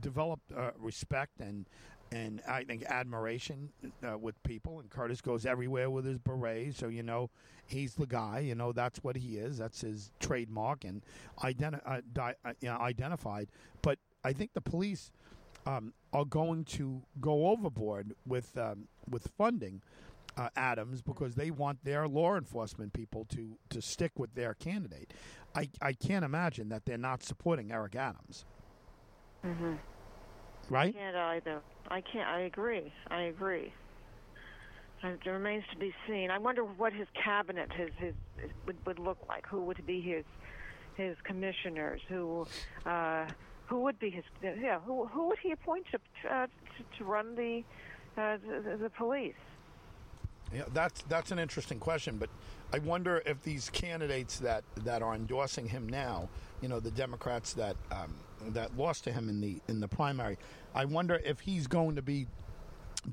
developed 0.00 0.52
uh, 0.56 0.70
respect 0.78 1.40
and 1.40 1.66
and 2.10 2.40
I 2.48 2.64
think 2.64 2.84
admiration 2.84 3.70
uh, 4.06 4.16
with 4.18 4.42
people. 4.42 4.80
And 4.80 4.88
Curtis 4.88 5.20
goes 5.20 5.44
everywhere 5.46 5.90
with 5.90 6.04
his 6.04 6.18
beret, 6.18 6.74
so 6.74 6.88
you 6.88 7.02
know 7.02 7.30
he's 7.66 7.94
the 7.94 8.06
guy. 8.06 8.40
You 8.40 8.54
know 8.54 8.72
that's 8.72 9.02
what 9.02 9.16
he 9.16 9.36
is. 9.36 9.58
That's 9.58 9.82
his 9.82 10.10
trademark 10.20 10.84
and 10.84 11.02
identi- 11.42 11.82
uh, 11.84 12.00
di- 12.12 12.34
uh, 12.44 12.52
you 12.60 12.68
know, 12.68 12.78
identified. 12.78 13.48
But 13.82 13.98
I 14.24 14.32
think 14.32 14.54
the 14.54 14.60
police 14.60 15.10
um, 15.66 15.92
are 16.12 16.24
going 16.24 16.64
to 16.64 17.02
go 17.20 17.48
overboard 17.48 18.14
with 18.26 18.56
um, 18.56 18.88
with 19.08 19.28
funding. 19.36 19.82
Uh, 20.36 20.48
Adams 20.56 21.02
because 21.02 21.34
they 21.34 21.50
want 21.50 21.82
their 21.82 22.06
law 22.06 22.36
enforcement 22.36 22.92
people 22.92 23.24
to, 23.24 23.58
to 23.70 23.82
stick 23.82 24.12
with 24.16 24.32
their 24.36 24.54
candidate. 24.54 25.12
I, 25.52 25.68
I 25.82 25.94
can't 25.94 26.24
imagine 26.24 26.68
that 26.68 26.84
they're 26.84 26.96
not 26.96 27.24
supporting 27.24 27.72
Eric 27.72 27.96
Adams. 27.96 28.44
Mm-hmm. 29.44 29.74
Right? 30.70 30.94
I 30.94 30.98
can't 30.98 31.16
either. 31.16 31.60
I 31.88 32.00
can't. 32.00 32.28
I 32.28 32.40
agree. 32.40 32.92
I 33.10 33.22
agree. 33.22 33.72
It 35.02 35.26
remains 35.26 35.64
to 35.72 35.78
be 35.78 35.94
seen. 36.08 36.30
I 36.30 36.38
wonder 36.38 36.62
what 36.64 36.92
his 36.92 37.06
cabinet 37.22 37.70
his, 37.72 37.90
his, 37.98 38.14
his 38.40 38.50
would, 38.66 38.76
would 38.84 38.98
look 38.98 39.18
like. 39.28 39.46
Who 39.46 39.62
would 39.62 39.86
be 39.86 40.00
his 40.00 40.24
his 40.96 41.16
commissioners? 41.22 42.00
Who 42.08 42.46
uh, 42.84 43.26
who 43.66 43.80
would 43.82 43.98
be 43.98 44.10
his 44.10 44.24
yeah? 44.42 44.80
Who 44.80 45.06
who 45.06 45.28
would 45.28 45.38
he 45.38 45.52
appoint 45.52 45.86
to 45.92 45.98
uh, 46.28 46.46
to, 46.46 46.98
to 46.98 47.04
run 47.04 47.36
the, 47.36 47.62
uh, 48.20 48.38
the 48.38 48.76
the 48.76 48.90
police? 48.90 49.34
Yeah, 50.52 50.64
that's 50.72 51.02
that's 51.02 51.30
an 51.30 51.38
interesting 51.38 51.78
question, 51.78 52.16
but 52.16 52.30
I 52.72 52.78
wonder 52.78 53.22
if 53.26 53.42
these 53.42 53.68
candidates 53.70 54.38
that 54.38 54.64
that 54.84 55.02
are 55.02 55.14
endorsing 55.14 55.68
him 55.68 55.88
now, 55.88 56.28
you 56.62 56.68
know, 56.68 56.80
the 56.80 56.90
Democrats 56.90 57.52
that 57.54 57.76
um, 57.90 58.14
that 58.48 58.76
lost 58.76 59.04
to 59.04 59.12
him 59.12 59.28
in 59.28 59.40
the 59.40 59.60
in 59.68 59.80
the 59.80 59.88
primary. 59.88 60.38
I 60.74 60.86
wonder 60.86 61.20
if 61.24 61.40
he's 61.40 61.66
going 61.66 61.96
to 61.96 62.02
be 62.02 62.26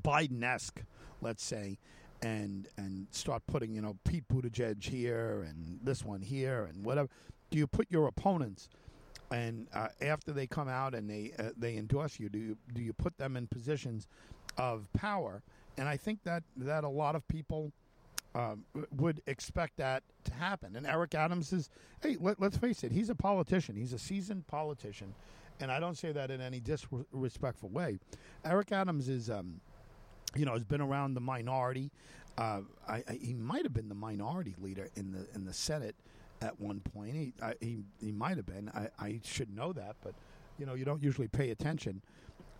Biden-esque, 0.02 0.82
let's 1.20 1.44
say, 1.44 1.78
and 2.22 2.68
and 2.78 3.06
start 3.10 3.42
putting 3.46 3.74
you 3.74 3.82
know 3.82 3.96
Pete 4.04 4.24
Buttigieg 4.28 4.82
here 4.82 5.44
and 5.48 5.78
this 5.82 6.04
one 6.04 6.22
here 6.22 6.64
and 6.64 6.84
whatever. 6.84 7.08
Do 7.50 7.58
you 7.58 7.66
put 7.66 7.86
your 7.90 8.08
opponents? 8.08 8.68
And 9.30 9.66
uh, 9.74 9.88
after 10.00 10.32
they 10.32 10.46
come 10.46 10.68
out 10.68 10.94
and 10.94 11.10
they 11.10 11.32
uh, 11.38 11.50
they 11.56 11.76
endorse 11.76 12.18
you, 12.18 12.28
do 12.28 12.38
you 12.38 12.56
do 12.72 12.82
you 12.82 12.92
put 12.92 13.18
them 13.18 13.36
in 13.36 13.46
positions 13.46 14.06
of 14.56 14.90
power? 14.92 15.42
And 15.78 15.88
I 15.88 15.96
think 15.96 16.22
that 16.24 16.42
that 16.56 16.84
a 16.84 16.88
lot 16.88 17.14
of 17.14 17.26
people 17.28 17.72
um, 18.36 18.64
would 18.96 19.22
expect 19.26 19.78
that 19.78 20.02
to 20.24 20.34
happen. 20.34 20.76
And 20.76 20.86
Eric 20.86 21.14
Adams 21.14 21.52
is, 21.52 21.70
hey, 22.02 22.16
let, 22.20 22.40
us 22.42 22.56
face 22.56 22.84
it, 22.84 22.92
he's 22.92 23.08
a 23.08 23.14
politician. 23.14 23.74
He's 23.76 23.94
a 23.94 23.98
seasoned 23.98 24.46
politician, 24.46 25.14
and 25.58 25.72
I 25.72 25.80
don't 25.80 25.96
say 25.96 26.12
that 26.12 26.30
in 26.30 26.40
any 26.40 26.60
disrespectful 26.60 27.70
way. 27.70 27.98
Eric 28.44 28.72
Adams 28.72 29.08
is, 29.08 29.30
um, 29.30 29.60
you 30.34 30.44
know, 30.44 30.52
has 30.52 30.64
been 30.64 30.82
around 30.82 31.14
the 31.14 31.20
minority. 31.20 31.90
Uh, 32.36 32.60
I, 32.86 33.02
I, 33.08 33.18
he 33.20 33.32
might 33.32 33.62
have 33.62 33.72
been 33.72 33.88
the 33.88 33.94
minority 33.94 34.54
leader 34.60 34.90
in 34.96 35.12
the 35.12 35.26
in 35.34 35.46
the 35.46 35.54
Senate 35.54 35.96
at 36.42 36.60
one 36.60 36.80
point. 36.80 37.14
He 37.14 37.32
I, 37.42 37.54
he, 37.60 37.78
he 38.02 38.12
might 38.12 38.36
have 38.36 38.44
been. 38.44 38.70
I, 38.74 38.88
I 38.98 39.20
should 39.24 39.54
know 39.56 39.72
that, 39.72 39.96
but 40.04 40.12
you 40.58 40.66
know, 40.66 40.74
you 40.74 40.84
don't 40.84 41.02
usually 41.02 41.28
pay 41.28 41.50
attention 41.50 42.02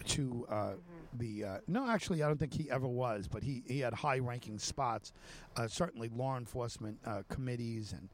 to 0.07 0.47
uh, 0.49 0.55
Mm-hmm. 0.55 1.19
the. 1.19 1.45
Uh, 1.45 1.59
no, 1.69 1.89
actually, 1.89 2.23
I 2.23 2.29
don't 2.29 2.39
think 2.39 2.53
he 2.53 2.71
ever 2.71 2.87
was, 2.87 3.29
but 3.29 3.43
he, 3.43 3.63
he 3.67 3.81
had 3.81 3.93
high 3.95 4.19
ranking 4.19 4.59
spots, 4.59 5.13
uh, 5.57 5.67
certainly 5.69 6.09
law 6.15 6.37
enforcement 6.37 6.99
uh, 7.07 7.23
committees 7.29 7.93
and 7.93 8.09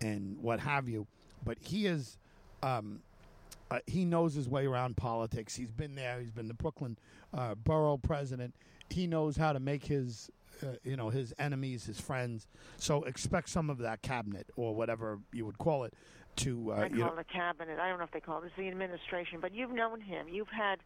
and 0.00 0.38
what 0.42 0.60
have 0.60 0.88
you. 0.88 1.06
But 1.44 1.58
he 1.60 1.86
is. 1.86 2.18
Um, 2.62 3.00
uh, 3.70 3.80
he 3.86 4.04
knows 4.04 4.34
his 4.34 4.48
way 4.48 4.64
around 4.64 4.96
politics. 4.96 5.56
He's 5.56 5.72
been 5.72 5.96
there. 5.96 6.20
He's 6.20 6.30
been 6.30 6.46
the 6.46 6.54
Brooklyn 6.54 6.96
uh, 7.34 7.56
borough 7.56 7.96
president. 7.96 8.54
He 8.90 9.08
knows 9.08 9.36
how 9.36 9.52
to 9.52 9.58
make 9.58 9.84
his, 9.84 10.30
uh, 10.62 10.66
you 10.84 10.96
know, 10.96 11.10
his 11.10 11.34
enemies 11.38 11.84
his 11.84 12.00
friends. 12.00 12.46
So 12.78 13.02
expect 13.02 13.48
some 13.48 13.68
of 13.68 13.78
that 13.78 14.02
cabinet 14.02 14.46
or 14.54 14.72
whatever 14.72 15.18
you 15.32 15.44
would 15.46 15.58
call 15.58 15.82
it 15.82 15.94
to, 16.36 16.70
uh, 16.72 16.74
I 16.76 16.82
you 16.86 16.98
call 17.02 17.14
know, 17.14 17.18
it 17.18 17.26
a 17.28 17.32
cabinet. 17.32 17.78
I 17.80 17.88
don't 17.88 17.98
know 17.98 18.04
if 18.04 18.12
they 18.12 18.20
call 18.20 18.40
it. 18.42 18.46
It's 18.46 18.54
the 18.56 18.68
administration. 18.68 19.40
But 19.40 19.52
you've 19.52 19.72
known 19.72 20.00
him. 20.00 20.28
You've 20.28 20.48
had. 20.48 20.78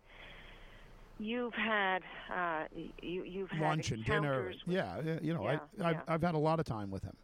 You've 1.20 1.52
had. 1.52 1.98
Uh, 2.32 2.64
you 3.02 3.24
you've 3.24 3.50
had 3.50 3.60
lunch 3.60 3.90
and 3.90 4.04
dinner. 4.04 4.44
with- 4.46 4.56
Yeah, 4.66 5.18
you 5.20 5.34
know, 5.34 5.44
Yeah, 5.44 5.58
I, 5.80 5.88
I've, 5.88 5.94
yeah. 5.96 6.02
I've 6.08 6.22
had 6.22 6.34
a 6.34 6.38
lot 6.38 6.60
of 6.60 6.64
time 6.64 6.90
with 6.90 7.02
him. 7.02 7.14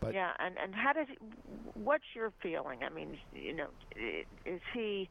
But 0.00 0.14
yeah, 0.14 0.32
and 0.38 0.56
and 0.56 0.74
how 0.74 0.94
does 0.94 1.08
What's 1.74 2.04
your 2.14 2.32
feeling? 2.42 2.80
I 2.84 2.88
mean, 2.88 3.18
you 3.32 3.54
know, 3.54 3.68
is 4.46 4.62
he? 4.72 5.10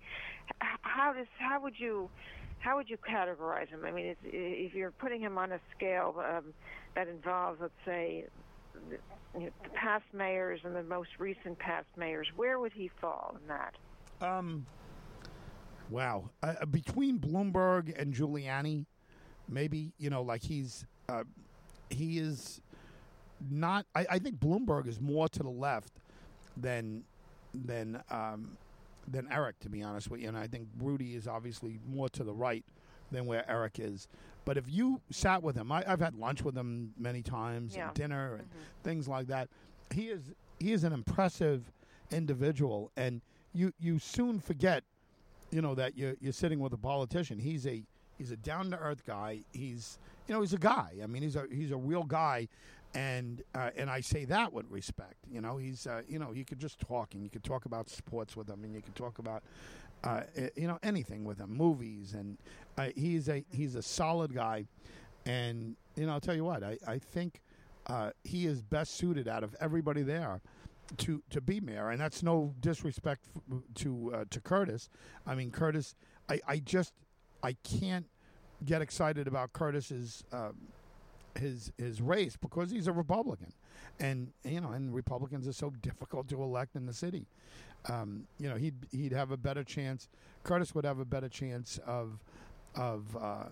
How 0.82 1.14
does? 1.14 1.28
How 1.38 1.62
would 1.62 1.76
you? 1.78 2.10
How 2.60 2.76
would 2.78 2.90
you 2.90 2.98
categorize 2.98 3.68
him? 3.68 3.86
I 3.86 3.92
mean, 3.92 4.16
if 4.24 4.74
you're 4.74 4.92
putting 4.92 5.22
him 5.22 5.38
on 5.38 5.52
a 5.52 5.60
scale 5.76 6.16
um, 6.18 6.56
that 6.96 7.08
involves, 7.08 7.60
let's 7.62 7.74
say, 7.86 8.26
the, 8.74 8.98
you 9.40 9.46
know, 9.46 9.52
the 9.64 9.70
past 9.70 10.06
mayors 10.12 10.62
and 10.64 10.76
the 10.76 10.82
most 10.82 11.10
recent 11.20 11.60
past 11.60 11.86
mayors, 11.96 12.28
where 12.36 12.60
would 12.60 12.74
he 12.74 12.90
fall 13.00 13.38
in 13.40 13.48
that? 13.48 13.76
Um, 14.28 14.66
wow. 15.90 16.30
Uh, 16.44 16.54
uh, 16.62 16.66
between 16.66 17.20
Bloomberg 17.20 18.00
and 18.00 18.14
Giuliani, 18.14 18.86
maybe 19.50 19.92
you 19.98 20.10
know, 20.10 20.22
like 20.22 20.44
he's 20.44 20.86
uh, 21.10 21.24
he 21.90 22.20
is 22.20 22.62
not. 23.50 23.86
I, 23.96 24.06
I 24.12 24.20
think 24.20 24.40
Bloomberg 24.40 24.88
is 24.88 25.00
more 25.00 25.28
to 25.30 25.40
the 25.44 25.50
left 25.50 25.94
than 26.56 27.04
than 27.54 28.02
um, 28.10 28.58
than 29.08 29.28
Eric, 29.32 29.60
to 29.62 29.70
be 29.70 29.82
honest 29.84 30.10
with 30.12 30.22
you. 30.22 30.28
And 30.28 30.38
I 30.38 30.48
think 30.48 30.68
Rudy 30.80 31.16
is 31.16 31.28
obviously 31.28 31.80
more 31.88 32.10
to 32.10 32.24
the 32.24 32.34
right 32.34 32.64
than 33.12 33.26
where 33.26 33.50
Eric 33.50 33.80
is. 33.80 34.08
But 34.44 34.58
if 34.58 34.66
you 34.68 35.02
sat 35.12 35.44
with 35.44 35.56
him, 35.56 35.72
I, 35.72 35.84
I've 35.88 36.00
had 36.00 36.16
lunch 36.16 36.42
with 36.44 36.56
him 36.58 36.94
many 36.98 37.22
times, 37.22 37.76
Yeah. 37.76 37.88
and 37.88 37.94
dinner, 37.96 38.36
and 38.36 38.48
things 38.84 39.08
like 39.08 39.28
that. 39.28 39.50
He 39.94 40.08
is 40.08 40.22
he 40.60 40.74
is 40.74 40.84
an 40.84 40.92
impressive 40.94 41.72
individual, 42.12 42.92
and 42.98 43.22
you 43.54 43.72
you 43.80 44.00
soon 44.00 44.40
forget, 44.40 44.84
you 45.52 45.62
know, 45.62 45.76
that 45.76 45.98
you're 45.98 46.16
you're 46.20 46.34
sitting 46.34 46.60
with 46.60 46.74
a 46.74 46.78
politician. 46.78 47.40
He's 47.40 47.66
a 47.66 47.84
he's 48.18 48.32
a 48.32 48.38
down 48.38 48.72
to 48.72 48.78
earth 48.78 49.06
guy. 49.06 49.42
He's 49.52 49.98
you 50.28 50.34
know 50.34 50.42
he's 50.42 50.54
a 50.54 50.58
guy. 50.58 50.94
I 51.02 51.08
mean 51.08 51.24
he's 51.24 51.36
a 51.36 51.46
he's 51.52 51.72
a 51.72 51.78
real 51.78 52.04
guy, 52.04 52.48
and 52.94 53.42
uh, 53.56 53.70
and 53.78 53.90
I 53.90 54.02
say 54.02 54.26
that 54.26 54.52
with 54.54 54.66
respect. 54.70 55.16
You 55.32 55.42
know 55.42 55.58
he's 55.58 55.88
uh, 55.88 56.02
you 56.08 56.20
know 56.20 56.32
you 56.34 56.46
could 56.46 56.60
just 56.60 56.80
talk 56.80 57.14
and 57.14 57.24
you 57.24 57.30
could 57.30 57.44
talk 57.44 57.66
about 57.66 57.90
sports 57.90 58.36
with 58.36 58.50
him 58.50 58.64
and 58.64 58.74
you 58.74 58.82
could 58.82 58.96
talk 58.96 59.20
about. 59.20 59.44
Uh, 60.04 60.22
eh, 60.36 60.50
you 60.56 60.68
know 60.68 60.78
anything 60.84 61.26
with 61.26 61.40
him, 61.40 61.50
movies, 61.50 62.14
and 62.14 62.38
uh, 62.78 62.90
he's 62.96 63.30
a 63.30 63.44
he's 63.52 63.74
a 63.74 63.82
solid 63.82 64.32
guy, 64.32 64.64
and 65.26 65.76
you 65.96 66.06
know 66.06 66.14
I'll 66.14 66.20
tell 66.20 66.36
you 66.36 66.44
what 66.44 66.64
I 66.64 66.78
I 66.86 67.00
think 67.00 67.42
uh, 67.88 68.12
he 68.24 68.46
is 68.46 68.62
best 68.62 68.96
suited 68.96 69.28
out 69.28 69.44
of 69.44 69.56
everybody 69.60 70.04
there 70.04 70.42
to 70.98 71.22
to 71.30 71.42
be 71.42 71.60
mayor, 71.60 71.90
and 71.90 72.00
that's 72.00 72.24
no 72.24 72.54
disrespect 72.60 73.22
f- 73.36 73.60
to 73.76 74.12
uh, 74.14 74.26
to 74.30 74.40
Curtis. 74.40 74.90
I 75.26 75.36
mean, 75.36 75.52
Curtis, 75.52 75.96
I, 76.30 76.40
I 76.48 76.60
just 76.60 76.94
I 77.44 77.54
can't 77.64 78.06
get 78.66 78.82
excited 78.82 79.28
about 79.28 79.54
Curtis's 79.54 80.24
um, 80.32 80.56
his 81.38 81.72
his 81.78 82.02
race 82.02 82.38
because 82.38 82.72
he's 82.72 82.88
a 82.88 82.94
Republican, 82.94 83.54
and 84.00 84.32
you 84.44 84.62
know, 84.62 84.72
and 84.72 84.94
Republicans 84.94 85.48
are 85.48 85.54
so 85.54 85.70
difficult 85.82 86.28
to 86.30 86.42
elect 86.42 86.76
in 86.76 86.86
the 86.86 86.94
city. 86.94 87.28
Um, 87.90 88.28
you 88.40 88.50
know, 88.50 88.56
he'd 88.56 88.76
he'd 88.92 89.14
have 89.14 89.32
a 89.32 89.38
better 89.38 89.64
chance. 89.64 90.10
Curtis 90.44 90.74
would 90.74 90.86
have 90.86 91.00
a 91.00 91.06
better 91.06 91.30
chance 91.30 91.80
of 91.86 92.20
of 92.76 93.16
uh, 93.16 93.46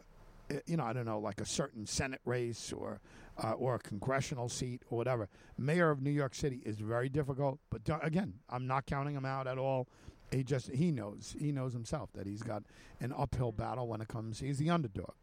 you 0.66 0.78
know, 0.78 0.84
I 0.84 0.94
don't 0.94 1.06
know, 1.06 1.20
like 1.20 1.42
a 1.42 1.46
certain 1.46 1.86
Senate 1.86 2.22
race 2.26 2.72
or 2.72 3.00
uh, 3.44 3.52
or 3.52 3.76
a 3.76 3.80
congressional 3.80 4.50
seat 4.50 4.84
or 4.90 4.98
whatever. 4.98 5.30
Mayor 5.58 5.92
of 5.92 6.02
New 6.02 6.12
York 6.12 6.36
City 6.36 6.62
is 6.66 6.78
very 6.80 7.10
difficult, 7.10 7.60
but 7.70 7.82
again, 8.02 8.36
I'm 8.50 8.68
not 8.68 8.86
counting 8.86 9.16
him 9.16 9.26
out 9.26 9.48
at 9.48 9.58
all. 9.58 9.88
He 10.32 10.44
just 10.44 10.72
he 10.72 10.92
knows 10.92 11.36
he 11.38 11.52
knows 11.52 11.74
himself 11.74 12.10
that 12.14 12.26
he's 12.28 12.42
got 12.42 12.64
an 13.00 13.14
uphill 13.16 13.52
battle 13.52 13.88
when 13.88 14.02
it 14.02 14.08
comes. 14.08 14.40
He's 14.40 14.58
the 14.58 14.70
underdog. 14.70 15.14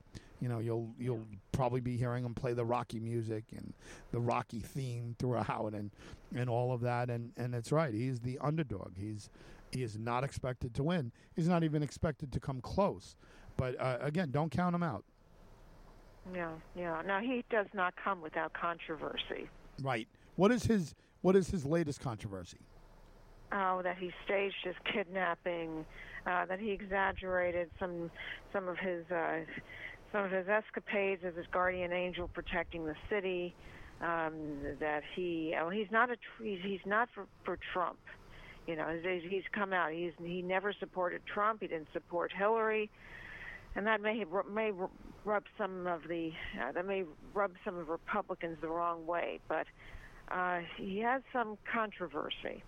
You 0.41 0.49
know, 0.49 0.59
you'll 0.59 0.95
you'll 0.99 1.27
probably 1.53 1.81
be 1.81 1.97
hearing 1.97 2.25
him 2.25 2.35
play 2.35 2.53
the 2.53 2.65
Rocky 2.65 2.99
music 2.99 3.45
and 3.57 3.73
the 4.11 4.21
Rocky 4.21 4.61
theme 4.61 5.15
throughout 5.19 5.73
and 5.75 5.91
and 6.35 6.49
all 6.49 6.73
of 6.73 6.81
that. 6.83 7.11
And 7.11 7.33
and 7.37 7.55
it's 7.55 7.73
right. 7.73 7.93
He's 7.93 8.21
the 8.21 8.39
underdog. 8.41 8.93
He's 8.97 9.29
he 9.71 9.83
is 9.83 9.99
not 9.99 10.25
expected 10.25 10.75
to 10.75 10.83
win. 10.83 11.13
He's 11.35 11.49
not 11.49 11.65
even 11.65 11.83
expected 11.83 12.33
to 12.33 12.41
come 12.41 12.61
close. 12.61 13.17
But 13.57 13.81
uh, 13.81 13.99
again, 14.01 14.31
don't 14.31 14.51
count 14.51 14.75
him 14.75 14.83
out. 14.83 15.05
Yeah, 16.35 16.53
yeah. 16.77 17.03
Now 17.07 17.21
he 17.21 17.45
does 17.51 17.67
not 17.75 17.95
come 18.03 18.21
without 18.21 18.53
controversy. 18.53 19.49
Right. 19.83 20.09
What 20.37 20.53
is 20.53 20.65
his 20.65 20.95
What 21.23 21.37
is 21.37 21.49
his 21.51 21.65
latest 21.65 22.01
controversy? 22.01 22.59
Oh, 23.53 23.83
that 23.83 23.99
he 23.99 24.11
staged 24.25 24.65
his 24.65 24.77
kidnapping, 24.91 25.85
uh, 26.27 26.47
that 26.47 26.59
he 26.59 26.71
exaggerated 26.71 27.71
some 27.79 28.11
some 28.53 28.69
of 28.69 28.79
his 28.79 29.11
uh, 29.11 29.41
some 30.11 30.25
of 30.25 30.31
his 30.31 30.49
escapades 30.49 31.23
as 31.25 31.35
his 31.35 31.47
guardian 31.53 31.93
angel 31.93 32.29
protecting 32.29 32.87
the 32.87 32.97
city. 33.11 33.55
Um, 34.01 34.33
that 34.81 35.03
he 35.15 35.55
oh, 35.61 35.71
he's 35.71 35.91
not 35.91 36.11
a 36.11 36.17
he's, 36.43 36.59
he's 36.63 36.81
not 36.87 37.09
for 37.15 37.27
for 37.45 37.59
Trump. 37.73 37.99
You 38.67 38.77
know, 38.77 38.87
he's, 39.03 39.23
he's 39.29 39.43
come 39.53 39.73
out. 39.73 39.93
He's 39.93 40.13
he 40.23 40.43
never 40.43 40.73
supported 40.73 41.23
Trump. 41.27 41.61
He 41.61 41.69
didn't 41.69 41.89
support 41.93 42.33
Hillary, 42.33 42.91
and 43.75 43.87
that 43.87 44.01
may 44.01 44.25
may 44.53 44.73
rub 45.25 45.45
some 45.57 45.87
of 45.87 46.03
the 46.09 46.31
uh, 46.61 46.73
that 46.73 46.87
may 46.87 47.05
rub 47.35 47.53
some 47.65 47.77
of 47.79 47.89
Republicans 47.89 48.59
the 48.61 48.69
wrong 48.69 49.07
way. 49.07 49.41
But 49.49 49.67
uh, 50.31 50.61
he 50.77 50.99
has 51.01 51.23
some 51.33 51.59
controversy 51.73 52.63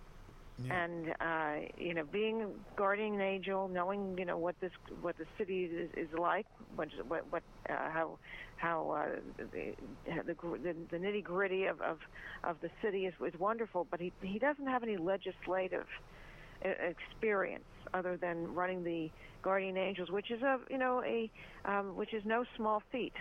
and 0.69 1.13
uh, 1.19 1.67
you 1.77 1.93
know, 1.93 2.03
being 2.05 2.47
guardian 2.77 3.19
angel, 3.19 3.67
knowing 3.67 4.15
you 4.17 4.25
know 4.25 4.37
what 4.37 4.55
this 4.61 4.71
what 5.01 5.17
the 5.17 5.25
city 5.37 5.65
is, 5.65 5.89
is 5.95 6.07
like, 6.17 6.45
what 6.75 6.87
what, 7.07 7.29
what 7.29 7.43
uh, 7.69 7.89
how 7.91 8.17
how 8.55 8.89
uh, 8.91 9.19
the 9.37 9.73
the, 10.05 10.33
the, 10.33 10.75
the 10.91 10.97
nitty 10.97 11.23
gritty 11.23 11.65
of, 11.65 11.81
of 11.81 11.99
of 12.43 12.55
the 12.61 12.69
city 12.81 13.05
is 13.05 13.13
is 13.25 13.37
wonderful, 13.39 13.85
but 13.91 13.99
he 13.99 14.13
he 14.21 14.39
doesn't 14.39 14.67
have 14.67 14.81
any 14.81 14.95
legislative 14.95 15.87
uh, 16.63 16.69
experience 16.69 17.65
other 17.95 18.17
than 18.17 18.53
running 18.53 18.83
the 18.83 19.09
guardian 19.41 19.77
angels, 19.77 20.09
which 20.11 20.29
is 20.31 20.41
a 20.41 20.59
you 20.69 20.77
know 20.77 21.01
a 21.03 21.29
um, 21.65 21.95
which 21.95 22.13
is 22.13 22.23
no 22.25 22.43
small 22.57 22.83
feat. 22.91 23.13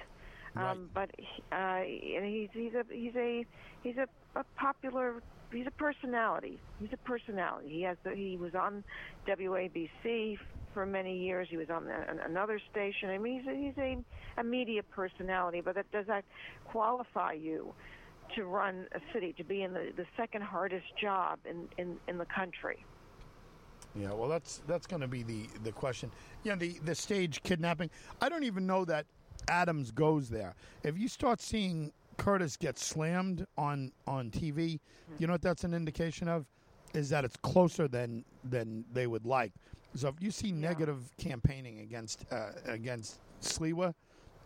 Right. 0.54 0.70
Um, 0.70 0.90
but 0.92 1.10
uh, 1.52 1.82
and 2.16 2.24
he's 2.26 2.48
he's 2.52 2.74
a 2.74 2.84
he's 2.90 3.14
a 3.16 3.44
he's 3.82 3.96
a, 3.96 4.06
a 4.38 4.44
popular 4.56 5.22
he's 5.52 5.66
a 5.66 5.70
personality. 5.72 6.58
He's 6.80 6.92
a 6.92 7.08
personality. 7.08 7.68
He 7.68 7.82
has 7.82 7.96
the, 8.04 8.14
he 8.14 8.36
was 8.36 8.54
on 8.54 8.84
WABC 9.28 10.38
for 10.72 10.86
many 10.86 11.16
years. 11.18 11.48
He 11.50 11.56
was 11.56 11.70
on 11.70 11.84
the, 11.84 11.94
an, 11.94 12.20
another 12.24 12.60
station. 12.70 13.10
I 13.10 13.18
mean, 13.18 13.40
he's 13.40 13.48
a, 13.48 13.56
he's 13.56 13.78
a 13.78 14.40
a 14.40 14.44
media 14.44 14.82
personality. 14.82 15.60
But 15.60 15.76
that 15.76 15.90
does 15.92 16.06
that 16.06 16.24
qualify 16.64 17.32
you 17.32 17.72
to 18.34 18.44
run 18.44 18.86
a 18.94 19.00
city 19.12 19.34
to 19.36 19.44
be 19.44 19.62
in 19.62 19.72
the 19.72 19.92
the 19.96 20.06
second 20.16 20.42
hardest 20.42 20.86
job 21.00 21.38
in 21.48 21.68
in 21.78 21.96
in 22.08 22.18
the 22.18 22.26
country? 22.26 22.84
Yeah, 23.96 24.12
well, 24.12 24.28
that's 24.28 24.60
that's 24.66 24.86
going 24.86 25.02
to 25.02 25.08
be 25.08 25.22
the 25.22 25.46
the 25.62 25.72
question. 25.72 26.10
Yeah, 26.42 26.56
the 26.56 26.78
the 26.84 26.94
stage 26.94 27.42
kidnapping. 27.42 27.90
I 28.20 28.28
don't 28.28 28.44
even 28.44 28.66
know 28.66 28.84
that 28.86 29.06
Adams 29.48 29.90
goes 29.90 30.28
there. 30.28 30.54
If 30.82 30.98
you 30.98 31.06
start 31.08 31.40
seeing 31.40 31.92
Curtis 32.16 32.56
get 32.56 32.78
slammed 32.78 33.46
on 33.56 33.92
on 34.06 34.30
TV, 34.30 34.80
you 35.18 35.26
know 35.26 35.34
what 35.34 35.42
that's 35.42 35.64
an 35.64 35.74
indication 35.74 36.28
of 36.28 36.46
is 36.92 37.08
that 37.10 37.24
it's 37.24 37.36
closer 37.36 37.86
than 37.88 38.24
than 38.44 38.84
they 38.92 39.06
would 39.06 39.26
like. 39.26 39.52
So 39.94 40.08
if 40.08 40.16
you 40.20 40.30
see 40.32 40.50
negative 40.50 41.12
campaigning 41.18 41.80
against 41.80 42.24
uh, 42.32 42.50
against 42.66 43.20
Sliwa, 43.42 43.94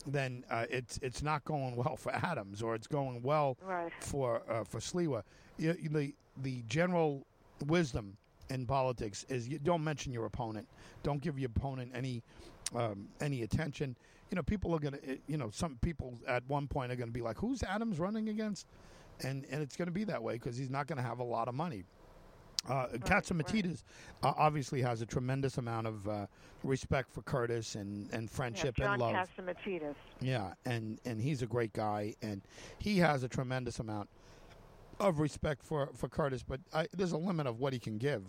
then 0.06 0.44
uh, 0.50 0.66
it's 0.68 0.98
it's 1.02 1.22
not 1.22 1.42
going 1.46 1.74
well 1.74 1.96
for 1.96 2.12
Adams, 2.14 2.60
or 2.62 2.74
it's 2.74 2.86
going 2.86 3.22
well 3.22 3.56
Right. 3.62 3.92
for 4.00 4.42
uh, 4.50 4.64
for 4.64 4.78
Sliwa. 4.78 5.22
You, 5.56 5.74
you- 5.80 5.88
the 5.88 6.14
the 6.42 6.62
general 6.68 7.26
wisdom 7.66 8.16
in 8.50 8.66
politics 8.66 9.24
is 9.28 9.48
you 9.48 9.58
don't 9.58 9.84
mention 9.84 10.12
your 10.12 10.26
opponent. 10.26 10.66
Don't 11.02 11.20
give 11.20 11.38
your 11.38 11.50
opponent 11.54 11.92
any 11.94 12.22
um, 12.74 13.08
any 13.20 13.42
attention. 13.42 13.96
You 14.30 14.36
know, 14.36 14.42
people 14.42 14.74
are 14.74 14.78
gonna. 14.78 14.98
You 15.26 15.36
know, 15.36 15.50
some 15.50 15.78
people 15.80 16.14
at 16.26 16.42
one 16.48 16.66
point 16.68 16.92
are 16.92 16.96
gonna 16.96 17.10
be 17.10 17.22
like, 17.22 17.38
"Who's 17.38 17.62
Adams 17.62 17.98
running 17.98 18.28
against?" 18.28 18.66
And 19.22 19.46
and 19.50 19.62
it's 19.62 19.76
gonna 19.76 19.90
be 19.90 20.04
that 20.04 20.22
way 20.22 20.34
because 20.34 20.56
he's 20.56 20.70
not 20.70 20.86
gonna 20.86 21.02
have 21.02 21.18
a 21.18 21.24
lot 21.24 21.48
of 21.48 21.54
money. 21.54 21.84
uh, 22.68 22.86
Catsimatidis 22.98 23.82
uh, 24.22 24.32
obviously 24.36 24.82
has 24.82 25.00
a 25.00 25.06
tremendous 25.06 25.58
amount 25.58 25.86
of 25.86 26.08
uh, 26.08 26.26
respect 26.64 27.10
for 27.12 27.22
Curtis 27.22 27.74
and, 27.74 28.12
and 28.12 28.30
friendship 28.30 28.78
yeah, 28.78 28.92
and 28.92 29.00
love. 29.00 29.14
Catsimatidis. 29.14 29.94
Yeah, 30.20 30.54
and, 30.64 30.98
and 31.04 31.20
he's 31.20 31.42
a 31.42 31.46
great 31.46 31.72
guy, 31.72 32.14
and 32.22 32.42
he 32.78 32.98
has 32.98 33.22
a 33.22 33.28
tremendous 33.28 33.78
amount 33.78 34.08
of 35.00 35.20
respect 35.20 35.62
for, 35.62 35.90
for 35.94 36.08
Curtis. 36.08 36.42
But 36.42 36.60
I, 36.72 36.86
there's 36.92 37.12
a 37.12 37.18
limit 37.18 37.46
of 37.46 37.60
what 37.60 37.72
he 37.72 37.78
can 37.78 37.96
give. 37.98 38.24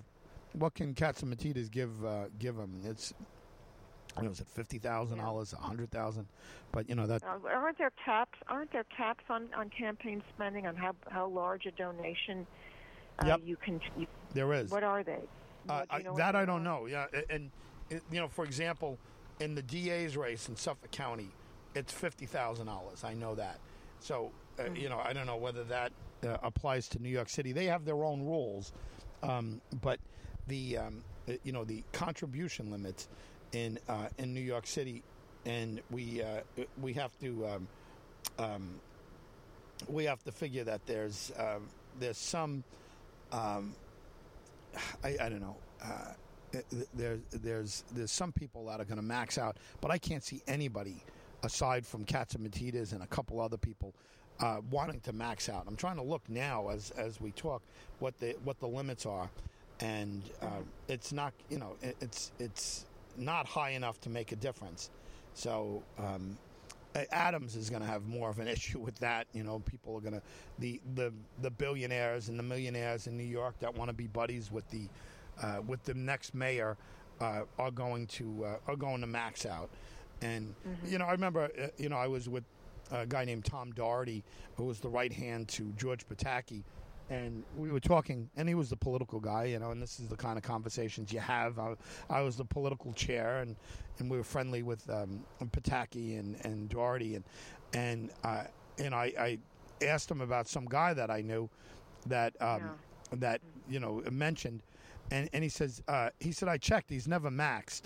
What 0.53 0.73
can 0.73 0.93
Catsimatidis 0.93 1.69
give 1.71 2.03
uh, 2.05 2.25
give 2.39 2.55
him? 2.57 2.81
It's 2.85 3.13
I 4.17 4.21
know, 4.23 4.31
is 4.31 4.39
it 4.39 4.47
fifty 4.47 4.79
thousand 4.79 5.19
dollars, 5.19 5.53
a 5.53 5.57
hundred 5.57 5.91
thousand? 5.91 6.27
But 6.71 6.89
you 6.89 6.95
know 6.95 7.07
that 7.07 7.23
Uh, 7.23 7.37
aren't 7.47 7.77
there 7.77 7.91
caps? 8.03 8.37
Aren't 8.47 8.71
there 8.71 8.85
caps 8.95 9.23
on, 9.29 9.47
on 9.55 9.69
campaign 9.69 10.23
spending 10.35 10.65
on 10.67 10.75
how 10.75 10.95
how 11.09 11.27
large 11.27 11.65
a 11.65 11.71
donation 11.71 12.47
uh, 13.19 13.27
Yep. 13.27 13.41
you 13.45 13.57
can? 13.57 13.79
You, 13.97 14.07
there 14.33 14.51
is. 14.53 14.71
what 14.71 14.83
are 14.83 15.03
they? 15.03 15.19
Uh, 15.67 15.85
I, 15.89 15.97
you 15.99 16.03
know 16.05 16.11
what 16.13 16.17
that 16.17 16.35
I 16.35 16.45
don't 16.45 16.63
know. 16.63 16.87
Yeah, 16.87 17.05
and, 17.29 17.51
uh, 17.91 17.95
you 18.11 18.19
know, 18.19 18.27
for 18.27 18.43
example, 18.45 18.97
in 19.39 19.53
the 19.55 19.61
DA's 19.61 20.17
race 20.17 20.49
in 20.49 20.55
Suffolk 20.55 20.89
County, 20.91 21.29
it's 21.75 21.93
fifty 21.93 22.25
thousand 22.25 22.65
dollars. 22.65 23.03
I 23.03 23.13
know 23.13 23.35
that. 23.35 23.59
So 23.99 24.31
uh, 24.57 24.63
Mm-hmm. 24.63 24.75
you 24.75 24.89
know, 24.89 24.99
I 24.99 25.13
don't 25.13 25.27
know 25.27 25.37
whether 25.37 25.63
that 25.65 25.91
uh, 26.23 26.37
applies 26.43 26.89
to 26.89 26.99
New 27.01 27.09
York 27.09 27.29
City. 27.29 27.51
They 27.53 27.65
have 27.67 27.85
their 27.85 28.03
own 28.03 28.21
rules, 28.25 28.73
um, 29.23 29.61
but 29.81 29.99
the 30.49 30.77
um, 30.77 31.03
uh, 31.27 31.33
you 31.43 31.53
know 31.53 31.63
the 31.63 31.83
contribution 31.93 32.71
limits 32.71 33.07
in 33.53 33.79
uh, 33.87 34.07
in 34.17 34.33
New 34.33 34.41
York 34.41 34.67
City, 34.67 35.03
and 35.45 35.81
we 35.89 36.21
uh, 36.21 36.41
we 36.81 36.93
have 36.93 37.17
to. 37.19 37.47
Um, 37.47 37.67
um, 38.37 38.79
we 39.87 40.03
have 40.03 40.21
to 40.25 40.31
figure 40.33 40.65
that 40.65 40.85
there's 40.85 41.31
um, 41.39 41.69
there's 41.99 42.17
some 42.17 42.63
um, 43.31 43.73
I, 45.03 45.15
I 45.21 45.29
don't 45.29 45.41
know. 45.41 45.57
Uh, 45.81 46.13
there's 46.93 47.19
there's 47.31 47.83
there's 47.93 48.11
some 48.11 48.31
people 48.31 48.65
that 48.65 48.81
are 48.81 48.85
going 48.85 48.97
to 48.97 49.03
max 49.03 49.37
out, 49.37 49.57
but 49.81 49.91
I 49.91 49.97
can't 49.97 50.23
see 50.23 50.41
anybody 50.47 51.03
aside 51.43 51.85
from 51.85 52.05
Catsimatidis 52.05 52.91
and 52.93 53.03
a 53.03 53.07
couple 53.07 53.39
other 53.39 53.57
people 53.57 53.93
uh, 54.39 54.57
wanting 54.71 54.99
to 55.01 55.13
max 55.13 55.47
out. 55.49 55.65
I'm 55.67 55.75
trying 55.75 55.97
to 55.97 56.03
look 56.03 56.27
now 56.27 56.69
as 56.69 56.91
as 56.91 57.21
we 57.21 57.31
talk 57.31 57.61
what 57.99 58.17
the 58.19 58.35
what 58.43 58.59
the 58.59 58.67
limits 58.67 59.05
are, 59.05 59.29
and 59.79 60.23
uh, 60.41 60.61
it's 60.87 61.11
not 61.11 61.33
you 61.49 61.57
know 61.57 61.75
it, 61.81 61.95
it's 62.01 62.31
it's 62.39 62.85
not 63.17 63.45
high 63.45 63.71
enough 63.71 63.99
to 64.01 64.09
make 64.09 64.31
a 64.31 64.35
difference. 64.35 64.89
So. 65.33 65.83
Um, 65.97 66.37
Adams 67.11 67.55
is 67.55 67.69
going 67.69 67.83
to 67.83 67.87
have 67.87 68.07
more 68.07 68.31
of 68.31 68.39
an 68.39 68.47
issue 68.55 68.79
with 68.79 68.95
that. 68.99 69.27
You 69.31 69.43
know, 69.43 69.59
people 69.59 69.95
are 69.95 70.01
going 70.01 70.13
to 70.13 70.21
the 70.57 70.81
the 70.95 71.13
the 71.41 71.51
billionaires 71.51 72.29
and 72.29 72.37
the 72.37 72.43
millionaires 72.43 73.07
in 73.07 73.15
New 73.15 73.23
York 73.23 73.59
that 73.59 73.75
want 73.75 73.89
to 73.89 73.93
be 73.93 74.07
buddies 74.07 74.51
with 74.51 74.67
the 74.71 74.87
uh, 75.41 75.61
with 75.65 75.83
the 75.83 75.93
next 75.93 76.33
mayor 76.33 76.77
uh, 77.21 77.41
are 77.57 77.71
going 77.71 78.07
to 78.07 78.45
uh, 78.45 78.55
are 78.67 78.75
going 78.75 79.01
to 79.01 79.07
max 79.07 79.45
out. 79.45 79.69
And 80.21 80.53
you 80.85 80.97
know, 80.97 81.05
I 81.05 81.11
remember 81.11 81.49
uh, 81.61 81.67
you 81.77 81.89
know 81.89 81.97
I 81.97 82.07
was 82.07 82.27
with 82.27 82.43
a 82.91 83.05
guy 83.05 83.25
named 83.25 83.45
Tom 83.45 83.71
Doherty, 83.71 84.23
who 84.55 84.65
was 84.65 84.79
the 84.79 84.89
right 84.89 85.13
hand 85.13 85.47
to 85.49 85.71
George 85.77 86.07
Pataki. 86.07 86.63
And 87.09 87.43
we 87.57 87.71
were 87.71 87.79
talking, 87.79 88.29
and 88.35 88.47
he 88.47 88.53
was 88.53 88.69
the 88.69 88.75
political 88.75 89.19
guy, 89.19 89.45
you 89.45 89.57
know, 89.57 89.71
and 89.71 89.81
this 89.81 89.99
is 89.99 90.07
the 90.07 90.15
kind 90.15 90.37
of 90.37 90.43
conversations 90.43 91.11
you 91.11 91.19
have. 91.19 91.57
I, 91.57 91.73
I 92.07 92.21
was 92.21 92.35
the 92.35 92.45
political 92.45 92.93
chair, 92.93 93.39
and, 93.39 93.55
and 93.97 94.11
we 94.11 94.17
were 94.17 94.23
friendly 94.23 94.61
with 94.61 94.87
um, 94.89 95.23
Pataki 95.45 96.19
and, 96.19 96.35
and 96.45 96.69
Doherty, 96.69 97.15
and 97.15 97.23
and 97.73 98.11
uh, 98.23 98.43
and 98.77 98.93
I, 98.93 99.13
I 99.19 99.85
asked 99.85 100.09
him 100.09 100.21
about 100.21 100.47
some 100.47 100.65
guy 100.65 100.93
that 100.93 101.09
I 101.09 101.21
knew 101.21 101.49
that 102.07 102.39
um, 102.41 102.61
that 103.13 103.41
you 103.67 103.79
know 103.79 104.03
mentioned, 104.11 104.61
and 105.11 105.29
and 105.33 105.43
he 105.43 105.49
says 105.49 105.81
uh, 105.87 106.09
he 106.19 106.31
said 106.31 106.47
I 106.47 106.57
checked, 106.57 106.89
he's 106.89 107.07
never 107.07 107.29
maxed. 107.29 107.83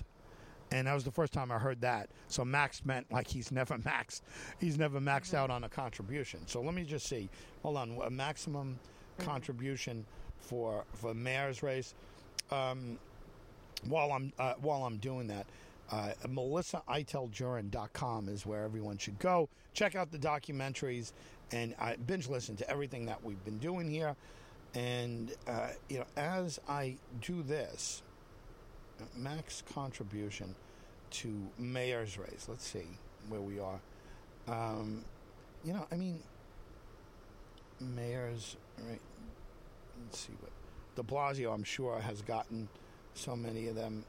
And 0.71 0.87
that 0.87 0.93
was 0.95 1.03
the 1.03 1.11
first 1.11 1.33
time 1.33 1.51
I 1.51 1.59
heard 1.59 1.81
that. 1.81 2.09
So 2.27 2.43
max 2.43 2.83
meant 2.83 3.11
like 3.11 3.27
he's 3.27 3.51
never 3.51 3.77
maxed. 3.77 4.21
He's 4.59 4.77
never 4.77 4.99
maxed 4.99 5.35
out 5.35 5.51
on 5.51 5.63
a 5.63 5.69
contribution. 5.69 6.39
So 6.47 6.61
let 6.61 6.73
me 6.73 6.83
just 6.83 7.05
see. 7.05 7.29
Hold 7.61 7.77
on. 7.77 7.99
A 8.03 8.09
maximum 8.09 8.79
contribution 9.19 10.05
for 10.39 10.85
for 10.93 11.13
mayor's 11.13 11.63
race. 11.63 11.93
Um, 12.51 12.99
while 13.87 14.11
I'm 14.11 14.31
uh, 14.39 14.53
while 14.61 14.85
I'm 14.85 14.97
doing 14.97 15.27
that, 15.27 15.45
uh, 15.91 16.11
MelissaIteldJurin.com 16.27 18.29
is 18.29 18.45
where 18.45 18.63
everyone 18.63 18.97
should 18.97 19.19
go. 19.19 19.49
Check 19.73 19.95
out 19.95 20.11
the 20.11 20.19
documentaries 20.19 21.13
and 21.51 21.75
I 21.79 21.95
binge 21.95 22.27
listen 22.27 22.55
to 22.57 22.69
everything 22.69 23.05
that 23.05 23.23
we've 23.23 23.43
been 23.43 23.59
doing 23.59 23.89
here. 23.89 24.15
And 24.73 25.33
uh, 25.47 25.69
you 25.89 25.99
know, 25.99 26.05
as 26.17 26.59
I 26.67 26.97
do 27.21 27.43
this, 27.43 28.01
max 29.15 29.63
contribution 29.73 30.55
to 31.11 31.47
mayor's 31.59 32.17
race. 32.17 32.47
Let's 32.49 32.67
see 32.67 32.87
where 33.29 33.41
we 33.41 33.59
are. 33.59 33.79
Um, 34.47 35.05
you 35.63 35.73
know, 35.73 35.85
I 35.91 35.95
mean, 35.95 36.19
mayor's 37.79 38.57
right. 38.79 39.01
Let's 40.05 40.19
see 40.19 40.33
what 40.39 40.51
De 40.95 41.03
Blasio. 41.03 41.53
I'm 41.53 41.63
sure 41.63 41.99
has 41.99 42.21
gotten 42.21 42.67
so 43.13 43.35
many 43.35 43.67
of 43.67 43.75
them. 43.75 44.05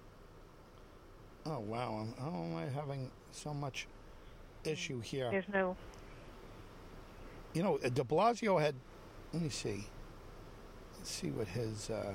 Oh 1.46 1.60
wow! 1.60 1.94
I'm, 2.00 2.14
how 2.24 2.42
am 2.42 2.56
I 2.56 2.64
having 2.66 3.10
so 3.32 3.52
much 3.52 3.86
issue 4.64 5.00
here? 5.00 5.30
There's 5.30 5.48
no. 5.52 5.76
You 7.52 7.62
know, 7.62 7.78
De 7.78 7.90
Blasio 8.04 8.60
had. 8.60 8.74
Let 9.32 9.42
me 9.42 9.48
see. 9.48 9.86
Let's 10.98 11.10
see 11.10 11.30
what 11.30 11.46
his. 11.48 11.90
Uh, 11.90 12.14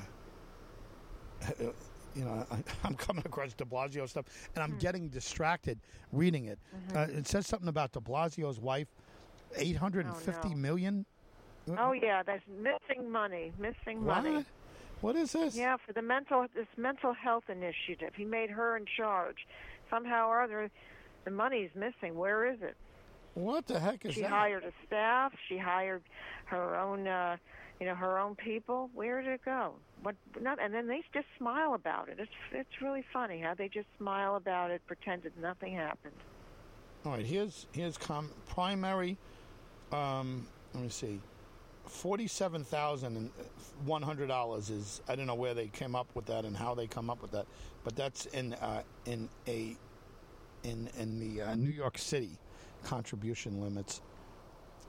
you 2.15 2.25
know, 2.25 2.45
I, 2.51 2.63
I'm 2.83 2.95
coming 2.95 3.23
across 3.25 3.53
De 3.53 3.65
Blasio 3.65 4.09
stuff, 4.09 4.25
and 4.55 4.63
I'm 4.63 4.77
getting 4.79 5.09
distracted 5.09 5.79
reading 6.11 6.45
it. 6.45 6.59
Uh, 6.95 7.01
it 7.09 7.27
says 7.27 7.45
something 7.47 7.69
about 7.69 7.91
De 7.91 7.99
Blasio's 7.99 8.59
wife, 8.59 8.87
eight 9.55 9.75
hundred 9.77 10.05
and 10.07 10.15
fifty 10.17 10.49
Oh, 10.49 10.51
no. 10.51 10.57
million. 10.57 11.05
Oh 11.77 11.91
yeah, 11.91 12.23
that's 12.23 12.43
missing 12.47 13.09
money. 13.11 13.51
Missing 13.57 14.03
money. 14.03 14.35
What? 14.37 14.45
What 15.01 15.15
is 15.15 15.31
this? 15.31 15.55
Yeah, 15.55 15.77
for 15.85 15.93
the 15.93 16.01
mental 16.01 16.45
this 16.55 16.67
mental 16.77 17.13
health 17.13 17.45
initiative, 17.49 18.13
he 18.15 18.25
made 18.25 18.49
her 18.49 18.75
in 18.77 18.85
charge. 18.97 19.47
Somehow 19.89 20.27
or 20.27 20.41
other, 20.41 20.69
the 21.25 21.31
money's 21.31 21.69
missing. 21.75 22.15
Where 22.15 22.51
is 22.51 22.59
it? 22.61 22.75
What 23.33 23.67
the 23.67 23.79
heck 23.79 24.05
is 24.05 24.13
She 24.13 24.21
that? 24.21 24.27
She 24.27 24.31
hired 24.31 24.63
a 24.63 24.71
staff. 24.85 25.33
She 25.47 25.57
hired 25.57 26.03
her 26.45 26.75
own, 26.75 27.07
uh, 27.07 27.37
you 27.79 27.85
know, 27.85 27.95
her 27.95 28.19
own 28.19 28.35
people. 28.35 28.89
Where 28.93 29.21
did 29.21 29.31
it 29.31 29.45
go? 29.45 29.73
What? 30.03 30.15
Not, 30.41 30.61
and 30.61 30.73
then 30.73 30.87
they 30.87 31.01
just 31.13 31.27
smile 31.37 31.73
about 31.73 32.09
it. 32.09 32.17
It's 32.19 32.31
it's 32.51 32.81
really 32.81 33.03
funny 33.13 33.39
how 33.39 33.53
they 33.53 33.69
just 33.69 33.87
smile 33.97 34.35
about 34.35 34.71
it, 34.71 34.81
pretend 34.87 35.23
that 35.23 35.37
nothing 35.39 35.75
happened. 35.75 36.15
All 37.05 37.13
right, 37.13 37.25
here's 37.25 37.67
here's 37.71 37.97
com- 37.97 38.31
primary. 38.47 39.17
Um, 39.91 40.45
let 40.73 40.83
me 40.83 40.89
see, 40.89 41.19
forty-seven 41.89 42.63
thousand 42.63 43.17
and 43.17 43.31
one 43.85 44.01
hundred 44.01 44.27
dollars 44.27 44.69
is 44.69 45.01
I 45.07 45.15
don't 45.15 45.27
know 45.27 45.35
where 45.35 45.53
they 45.53 45.67
came 45.67 45.95
up 45.95 46.07
with 46.15 46.25
that 46.27 46.45
and 46.45 46.55
how 46.55 46.75
they 46.75 46.87
come 46.87 47.09
up 47.09 47.21
with 47.21 47.31
that, 47.31 47.45
but 47.83 47.95
that's 47.95 48.25
in 48.27 48.53
uh, 48.55 48.83
in 49.05 49.29
a 49.47 49.75
in 50.63 50.89
in 50.97 51.19
the 51.19 51.41
uh, 51.41 51.55
New 51.55 51.71
York 51.71 51.97
City 51.97 52.37
contribution 52.83 53.61
limits. 53.61 54.01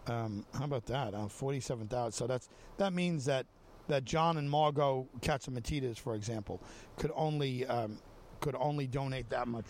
Um, 0.07 0.45
how 0.55 0.65
about 0.65 0.87
that? 0.87 1.15
Uh, 1.15 1.29
Forty-seven 1.29 1.89
thousand. 1.89 2.13
So 2.13 2.27
that's 2.27 2.49
that 2.77 2.93
means 2.93 3.25
that 3.25 3.47
that 3.89 4.05
John 4.05 4.37
and 4.37 4.49
Margot 4.49 5.09
Catsimatidis, 5.21 5.99
for 5.99 6.15
example, 6.15 6.61
could 6.97 7.13
only 7.15 7.67
um, 7.67 7.99
could 8.41 8.55
only 8.55 8.87
donate 8.87 9.29
that 9.31 9.49
much. 9.49 9.67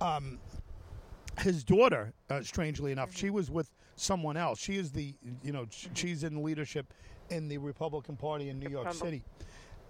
Um, 0.00 0.38
his 1.40 1.64
daughter, 1.64 2.12
uh, 2.30 2.42
strangely 2.42 2.92
enough, 2.92 3.14
she 3.14 3.30
was 3.30 3.50
with 3.50 3.70
someone 3.96 4.36
else. 4.36 4.58
She 4.60 4.76
is 4.76 4.92
the, 4.92 5.14
you 5.42 5.52
know, 5.52 5.66
she's 5.94 6.22
in 6.24 6.42
leadership 6.42 6.92
in 7.30 7.48
the 7.48 7.58
Republican 7.58 8.16
Party 8.16 8.48
in 8.50 8.58
New 8.58 8.68
York 8.70 8.86
Republic- 8.86 9.04
City, 9.04 9.24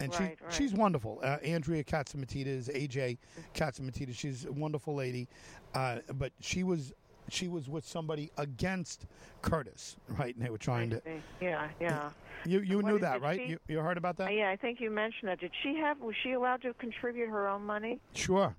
and 0.01 0.13
Right, 0.13 0.19
she 0.39 0.45
right. 0.45 0.55
she's 0.55 0.73
wonderful. 0.73 1.21
Uh, 1.23 1.37
Andrea 1.43 1.85
Catsimatidis, 1.85 2.69
AJ 2.75 3.19
Catsimatidis, 3.55 4.15
she's 4.17 4.45
a 4.47 4.53
wonderful 4.53 4.95
lady, 4.95 5.29
uh, 5.75 5.99
but 6.15 6.33
she 6.41 6.63
was 6.63 6.93
she 7.29 7.49
was 7.49 7.69
with 7.69 7.85
somebody 7.85 8.31
against 8.39 9.07
Curtis, 9.43 9.97
right? 10.11 10.35
And 10.37 10.45
they 10.45 10.49
were 10.51 10.59
trying 10.59 10.91
to. 10.91 11.03
Yeah, 11.41 11.69
yeah. 11.81 12.11
You 12.47 12.61
you 12.61 12.77
What 12.77 12.85
knew 12.87 12.99
that, 13.01 13.21
right? 13.21 13.41
she- 13.41 13.47
You 13.53 13.59
you 13.69 13.79
heard 13.81 13.97
about 13.99 14.17
that? 14.19 14.33
yeah, 14.33 14.51
I 14.51 14.57
think 14.57 14.81
you 14.81 14.91
mentioned 14.91 15.29
that. 15.29 15.41
Did 15.41 15.51
she 15.63 15.75
have? 15.77 15.99
Was 16.01 16.15
she 16.23 16.33
allowed 16.33 16.63
to 16.63 16.73
contribute 16.75 17.29
her 17.29 17.49
own 17.49 17.65
money? 17.67 17.99
Sure. 18.15 18.55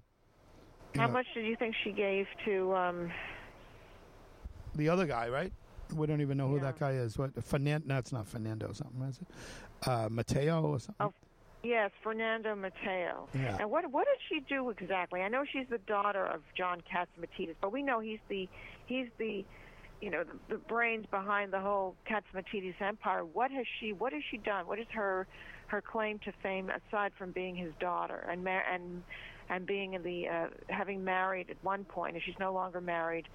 How 0.96 1.08
know, 1.08 1.14
much 1.14 1.28
did 1.34 1.46
you 1.46 1.56
think 1.56 1.76
she 1.84 1.92
gave 1.92 2.28
to? 2.46 2.76
um 2.76 3.12
The 4.78 4.90
other 4.90 5.06
guy, 5.06 5.28
right? 5.30 5.52
We 5.96 6.06
don't 6.08 6.22
even 6.22 6.38
know 6.38 6.48
who 6.48 6.56
Yeah. 6.58 6.64
that 6.64 6.80
guy 6.80 6.92
is. 6.92 7.18
What 7.18 7.44
Fernando? 7.44 7.88
No, 7.88 7.98
it's 7.98 8.12
not 8.12 8.28
Fernando. 8.28 8.72
Something 8.74 9.02
is 9.04 9.20
it? 9.20 9.28
Uh, 9.88 10.08
Mateo 10.10 10.62
or 10.62 10.80
something? 10.80 11.08
Oh, 11.08 11.14
Yes, 11.64 11.92
Fernando 12.04 12.56
Mateo. 12.56 13.28
Yeah. 13.34 13.58
And 13.60 13.70
what 13.72 13.90
what 13.92 14.06
did 14.06 14.20
she 14.30 14.40
do 14.48 14.70
exactly? 14.70 15.22
I 15.22 15.28
know 15.28 15.44
she's 15.52 15.68
the 15.70 15.80
daughter 15.80 16.26
of 16.26 16.42
John 16.56 16.82
Catsimatidis, 16.82 17.56
but 17.60 17.72
we 17.74 17.82
know 17.82 18.00
he's 18.00 18.20
the 18.30 18.48
he's 18.86 19.08
the 19.18 19.44
you 20.00 20.12
know, 20.12 20.24
the, 20.24 20.54
the 20.54 20.58
brains 20.60 21.08
behind 21.10 21.52
the 21.52 21.60
whole 21.60 21.96
Catsimatidis 22.08 22.80
empire. 22.80 23.26
What 23.26 23.50
has 23.50 23.66
she? 23.80 23.92
What 23.94 24.14
has 24.14 24.22
she 24.30 24.38
done? 24.38 24.68
What 24.68 24.78
is 24.80 24.86
her 24.94 25.26
her 25.68 25.82
claim 25.82 26.20
to 26.20 26.32
fame 26.44 26.70
aside 26.70 27.12
from 27.18 27.32
being 27.32 27.56
his 27.56 27.74
daughter 27.80 28.26
and 28.30 28.44
mar- 28.44 28.64
and 28.72 29.02
and 29.50 29.66
being 29.66 29.94
in 29.94 30.04
the 30.04 30.28
uh, 30.30 30.48
having 30.70 31.04
married 31.04 31.50
at 31.50 31.58
one 31.64 31.84
point, 31.86 32.14
and 32.14 32.24
she's 32.24 32.38
no 32.40 32.54
longer 32.54 32.80
married 32.80 33.28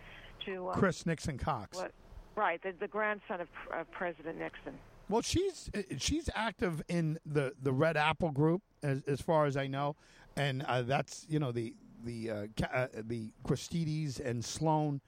to 0.46 0.70
um, 0.70 0.74
Chris 0.74 1.06
Nixon 1.06 1.38
Cox. 1.38 1.78
What, 1.78 1.92
right, 2.36 2.62
the, 2.62 2.72
the 2.78 2.88
grandson 2.88 3.40
of 3.40 3.48
uh, 3.72 3.84
President 3.90 4.38
Nixon. 4.38 4.74
Well, 5.08 5.22
she's 5.22 5.70
uh, 5.76 5.82
she's 5.98 6.30
active 6.34 6.82
in 6.88 7.18
the, 7.26 7.52
the 7.62 7.72
Red 7.72 7.96
Apple 7.96 8.30
Group, 8.30 8.62
as 8.82 9.02
as 9.06 9.20
far 9.20 9.46
as 9.46 9.56
I 9.56 9.66
know, 9.66 9.96
and 10.36 10.62
uh, 10.62 10.82
that's 10.82 11.26
you 11.28 11.38
know 11.38 11.52
the 11.52 11.74
the 12.04 12.30
uh, 12.30 12.46
uh, 12.72 12.86
the 12.94 13.32
Gristedes 13.44 14.20
and 14.20 14.44
Sloan. 14.44 15.00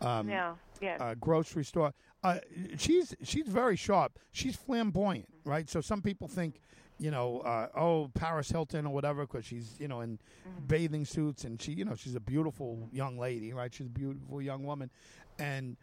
Um, 0.00 0.28
yeah. 0.28 0.54
Yes. 0.80 1.00
Uh, 1.00 1.14
grocery 1.20 1.64
store. 1.64 1.92
Uh, 2.22 2.38
she's 2.76 3.14
she's 3.22 3.46
very 3.46 3.76
sharp. 3.76 4.18
She's 4.32 4.56
flamboyant, 4.56 5.28
right? 5.44 5.68
So 5.68 5.80
some 5.80 6.02
people 6.02 6.28
think, 6.28 6.60
you 6.98 7.10
know, 7.10 7.40
uh, 7.40 7.68
oh 7.74 8.10
Paris 8.14 8.50
Hilton 8.50 8.86
or 8.86 8.92
whatever, 8.92 9.26
because 9.26 9.44
she's 9.44 9.76
you 9.78 9.88
know 9.88 10.00
in 10.00 10.18
mm-hmm. 10.18 10.66
bathing 10.66 11.04
suits 11.04 11.44
and 11.44 11.60
she 11.60 11.72
you 11.72 11.84
know 11.84 11.94
she's 11.94 12.14
a 12.14 12.20
beautiful 12.20 12.88
young 12.92 13.18
lady, 13.18 13.52
right? 13.52 13.72
She's 13.72 13.86
a 13.86 13.90
beautiful 13.90 14.42
young 14.42 14.64
woman, 14.64 14.90
and 15.38 15.76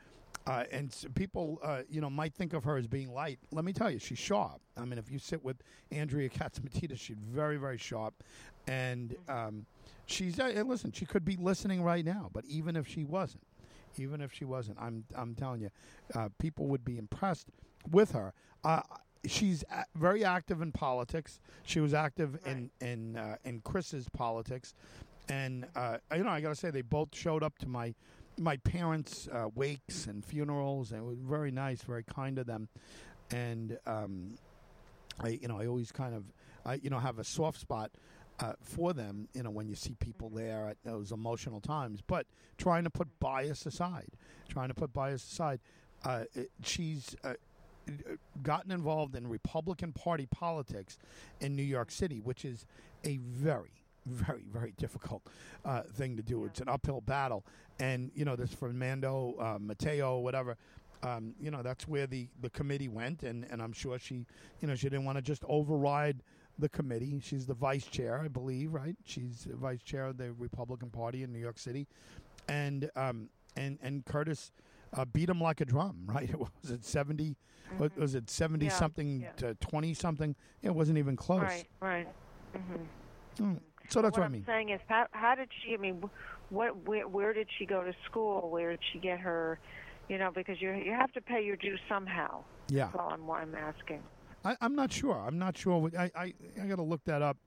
uh, 0.47 0.63
and 0.71 0.95
people, 1.13 1.60
uh, 1.62 1.82
you 1.89 2.00
know, 2.00 2.10
might 2.10 2.34
think 2.34 2.54
of 2.54 2.63
her 2.63 2.78
as 2.78 2.88
being 2.88 3.13
light. 3.13 3.38
Let 3.52 3.65
me 3.65 3.73
tell 3.73 3.91
you, 3.91 4.00
she's 4.00 4.17
sharp. 4.17 4.62
I 4.78 4.86
mean, 4.86 4.97
if 4.97 5.12
you 5.12 5.19
sit 5.19 5.43
with 5.43 5.58
Andrea 5.91 6.30
Catsimatidis, 6.30 7.00
she's 7.00 7.17
very, 7.17 7.58
very 7.58 7.78
sharp, 7.78 8.23
and 8.65 9.15
um, 9.28 9.65
she's. 10.06 10.39
Uh, 10.39 10.63
listen, 10.65 10.93
she 10.93 11.06
could 11.06 11.26
be 11.26 11.36
listening 11.36 11.84
right 11.84 12.06
now, 12.06 12.30
but 12.32 12.45
even 12.45 12.78
if 12.78 12.88
she 12.88 13.04
wasn't, 13.04 13.43
even 13.99 14.21
if 14.21 14.33
she 14.33 14.45
wasn't, 14.45 14.77
I'm, 14.79 15.03
I'm 15.15 15.36
telling 15.36 15.62
you, 15.62 15.69
uh, 16.15 16.29
people 16.39 16.67
would 16.67 16.86
be 16.86 16.97
impressed 16.97 17.47
with 17.89 18.12
her. 18.12 18.33
Uh, 18.63 18.81
she's 19.25 19.63
very 19.95 20.23
active 20.23 20.62
in 20.62 20.71
politics. 20.71 21.39
She 21.63 21.79
was 21.79 21.93
active 21.93 22.39
in 22.45 22.69
in 22.81 23.17
uh, 23.17 23.38
in 23.43 23.62
Chris's 23.62 24.07
politics, 24.10 24.73
and 25.29 25.65
uh, 25.75 25.97
you 26.15 26.23
know, 26.23 26.29
I 26.29 26.41
got 26.41 26.49
to 26.49 26.55
say, 26.55 26.69
they 26.69 26.81
both 26.81 27.10
showed 27.15 27.43
up 27.43 27.57
to 27.60 27.67
my 27.67 27.93
my 28.38 28.57
parents' 28.57 29.27
uh, 29.31 29.49
wakes 29.55 30.05
and 30.05 30.23
funerals, 30.23 30.91
and 30.91 31.01
it 31.01 31.05
was 31.05 31.19
very 31.19 31.51
nice, 31.51 31.81
very 31.81 32.03
kind 32.03 32.38
of 32.38 32.45
them. 32.45 32.69
And 33.31 33.77
um, 33.86 34.36
I, 35.19 35.29
you 35.41 35.47
know, 35.47 35.60
I 35.60 35.67
always 35.67 35.91
kind 35.91 36.15
of, 36.15 36.23
I, 36.65 36.75
you 36.75 36.89
know, 36.89 36.99
have 36.99 37.19
a 37.19 37.23
soft 37.23 37.60
spot 37.60 37.91
uh, 38.39 38.54
for 38.62 38.93
them. 38.93 39.28
You 39.34 39.43
know, 39.43 39.50
when 39.50 39.67
you 39.67 39.76
see 39.76 39.95
people 40.00 40.30
there 40.30 40.67
at 40.67 40.78
those 40.84 41.12
emotional 41.12 41.60
times, 41.60 42.02
but 42.06 42.26
trying 42.58 42.84
to 42.84 42.89
put 42.89 43.08
bias 43.19 43.65
aside, 43.65 44.12
trying 44.50 44.69
to 44.69 44.73
put 44.73 44.93
bias 44.93 45.23
aside. 45.32 45.60
Uh, 46.04 46.26
it, 46.36 46.52
she's 46.63 47.15
uh, 47.23 47.34
gotten 48.43 48.71
involved 48.71 49.15
in 49.15 49.28
Republican 49.28 49.91
Party 49.91 50.28
politics 50.28 51.00
in 51.39 51.56
New 51.56 51.63
York 51.63 51.89
City, 51.89 52.19
which 52.19 52.45
is 52.45 52.65
a 53.04 53.17
very 53.17 53.71
very, 54.08 54.45
very 54.52 54.73
difficult 54.78 55.21
uh, 55.65 55.82
thing 55.82 56.15
to 56.15 56.23
do. 56.23 56.45
It's 56.45 56.62
an 56.62 56.69
uphill 56.69 57.02
battle, 57.02 57.45
and 57.80 58.12
you 58.15 58.26
know 58.26 58.36
this 58.36 58.54
Fernando 58.54 59.36
uh, 59.39 59.58
Mateo, 59.60 60.19
whatever. 60.19 60.58
Um, 61.04 61.36
you 61.39 61.52
know 61.52 61.62
that's 61.62 61.88
where 61.88 62.08
the, 62.08 62.28
the 62.41 62.50
committee 62.50 62.88
went, 62.88 63.23
and, 63.23 63.45
and 63.52 63.62
I'm 63.62 63.73
sure 63.73 64.00
she, 64.00 64.26
you 64.62 64.67
know, 64.67 64.76
she 64.76 64.89
didn't 64.89 65.06
want 65.06 65.17
to 65.17 65.21
just 65.21 65.43
override 65.47 66.23
the 66.59 66.69
committee. 66.69 67.19
She's 67.21 67.45
the 67.45 67.53
vice 67.53 67.85
chair, 67.85 68.21
I 68.23 68.27
believe, 68.27 68.73
right? 68.73 68.95
She's 69.05 69.47
vice 69.51 69.81
chair 69.81 70.05
of 70.05 70.17
the 70.17 70.33
Republican 70.33 70.89
Party 70.89 71.23
in 71.23 71.31
New 71.31 71.39
York 71.39 71.59
City, 71.59 71.87
and 72.47 72.89
um, 72.95 73.29
and 73.55 73.77
and 73.81 74.05
Curtis 74.05 74.51
uh, 74.93 75.05
beat 75.05 75.29
him 75.29 75.41
like 75.41 75.61
a 75.61 75.65
drum, 75.65 76.03
right? 76.05 76.33
was 76.37 76.71
it 76.71 76.85
70 76.85 77.35
what 77.77 77.97
was 77.97 78.15
it 78.15 78.29
seventy 78.29 78.67
Yeah, 78.67 78.71
something 78.71 79.21
yeah. 79.21 79.31
to 79.37 79.53
twenty 79.55 79.93
something? 79.93 80.35
It 80.61 80.73
wasn't 80.73 80.97
even 80.99 81.15
close. 81.17 81.41
Right. 81.41 81.67
Right. 81.81 82.07
hmm 82.55 82.83
Mm. 83.39 83.59
So 83.89 84.01
that's 84.01 84.17
what 84.17 84.21
what, 84.21 84.23
I 84.23 84.25
I'm 84.25 84.31
mean. 84.31 84.45
saying 84.47 84.69
is, 84.69 84.81
how, 84.87 85.05
how 85.11 85.35
did 85.35 85.49
she? 85.63 85.73
I 85.73 85.77
mean, 85.77 86.01
what? 86.49 86.75
Where, 86.87 87.07
where 87.07 87.33
did 87.33 87.47
she 87.59 87.65
go 87.65 87.83
to 87.83 87.93
school? 88.09 88.49
Where 88.49 88.71
did 88.71 88.79
she 88.91 88.99
get 88.99 89.19
her? 89.19 89.59
You 90.09 90.17
know, 90.17 90.31
because 90.33 90.61
you 90.61 90.71
you 90.73 90.91
have 90.91 91.11
to 91.13 91.21
pay 91.21 91.43
your 91.43 91.55
dues 91.55 91.79
somehow. 91.87 92.43
Yeah. 92.69 92.85
That's 92.85 92.95
all 92.99 93.11
I'm, 93.13 93.29
I'm 93.29 93.55
asking. 93.55 94.01
I, 94.47 94.55
I'm 94.62 94.75
not 94.75 94.91
sure. 94.91 95.15
I'm 95.27 95.38
not 95.39 95.57
sure. 95.57 95.79
what- 95.79 95.95
I 95.97 96.12
I, 96.15 96.33
I 96.62 96.65
got 96.67 96.75
to 96.77 96.83
look 96.83 97.03
that 97.05 97.21
up. 97.21 97.38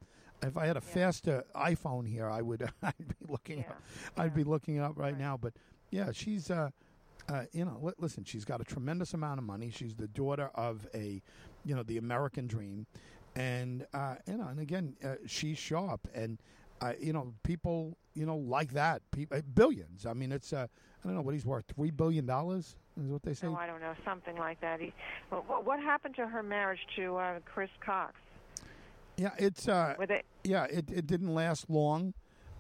If 0.43 0.57
I 0.57 0.67
had 0.67 0.77
a 0.77 0.81
faster 0.81 1.45
iPhone 1.55 2.09
here, 2.09 2.29
I 2.29 2.41
would. 2.43 2.63
I'd 2.83 2.95
be 2.99 3.27
looking. 3.29 3.59
Yeah. 3.59 3.71
Up, 3.71 3.83
I'd 4.17 4.35
be 4.35 4.45
looking 4.45 4.79
up 4.81 4.93
right, 4.97 5.13
Right. 5.13 5.19
now. 5.19 5.37
But 5.37 5.53
yeah, 5.91 6.13
she's. 6.13 6.51
Uh, 6.51 6.71
uh, 7.29 7.45
you 7.53 7.65
know, 7.65 7.93
listen. 7.99 8.25
She's 8.25 8.45
got 8.45 8.61
a 8.61 8.65
tremendous 8.65 9.15
amount 9.15 9.39
of 9.39 9.45
money. 9.45 9.71
She's 9.71 9.95
the 9.95 10.09
daughter 10.09 10.51
of 10.55 10.87
a, 10.95 11.21
you 11.65 11.75
know, 11.77 11.83
the 11.83 11.99
American 11.99 12.47
dream, 12.49 12.87
and 13.37 13.87
uh, 13.95 14.17
you 14.27 14.37
know, 14.39 14.49
and 14.49 14.59
again, 14.59 14.97
uh, 15.05 15.15
she's 15.27 15.57
sharp, 15.59 16.09
and 16.15 16.39
uh, 16.81 16.93
you 17.01 17.13
know, 17.13 17.35
people, 17.43 17.97
you 18.15 18.27
know, 18.27 18.37
like 18.37 18.73
that. 18.73 19.03
People, 19.11 19.41
billions. 19.55 20.07
I 20.07 20.13
mean, 20.13 20.33
it's. 20.33 20.53
Uh, 20.53 20.67
I 21.03 21.07
don't 21.07 21.15
know 21.15 21.23
what 21.23 21.35
he's 21.35 21.47
worth. 21.47 21.65
Three 21.75 21.91
billion 21.91 22.27
dollars 22.27 22.77
is 23.03 23.11
what 23.11 23.23
they 23.23 23.35
say. 23.35 23.47
No, 23.47 23.57
I 23.57 23.67
don't 23.67 23.81
know, 23.81 23.95
something 24.05 24.37
like 24.37 24.61
that. 24.61 24.81
He, 24.81 24.93
well, 25.31 25.45
what, 25.47 25.65
what 25.65 25.81
happened 25.81 26.15
to 26.17 26.27
her 26.27 26.43
marriage 26.43 26.81
to 26.97 27.17
uh, 27.17 27.39
Chris 27.45 27.71
Cox? 27.85 28.15
yeah, 29.17 29.31
it's. 29.39 29.69
Uh, 29.69 29.95
they? 30.09 30.23
yeah, 30.45 30.65
it, 30.65 30.91
it 30.91 31.07
didn't 31.07 31.35
last 31.35 31.69
long. 31.69 32.15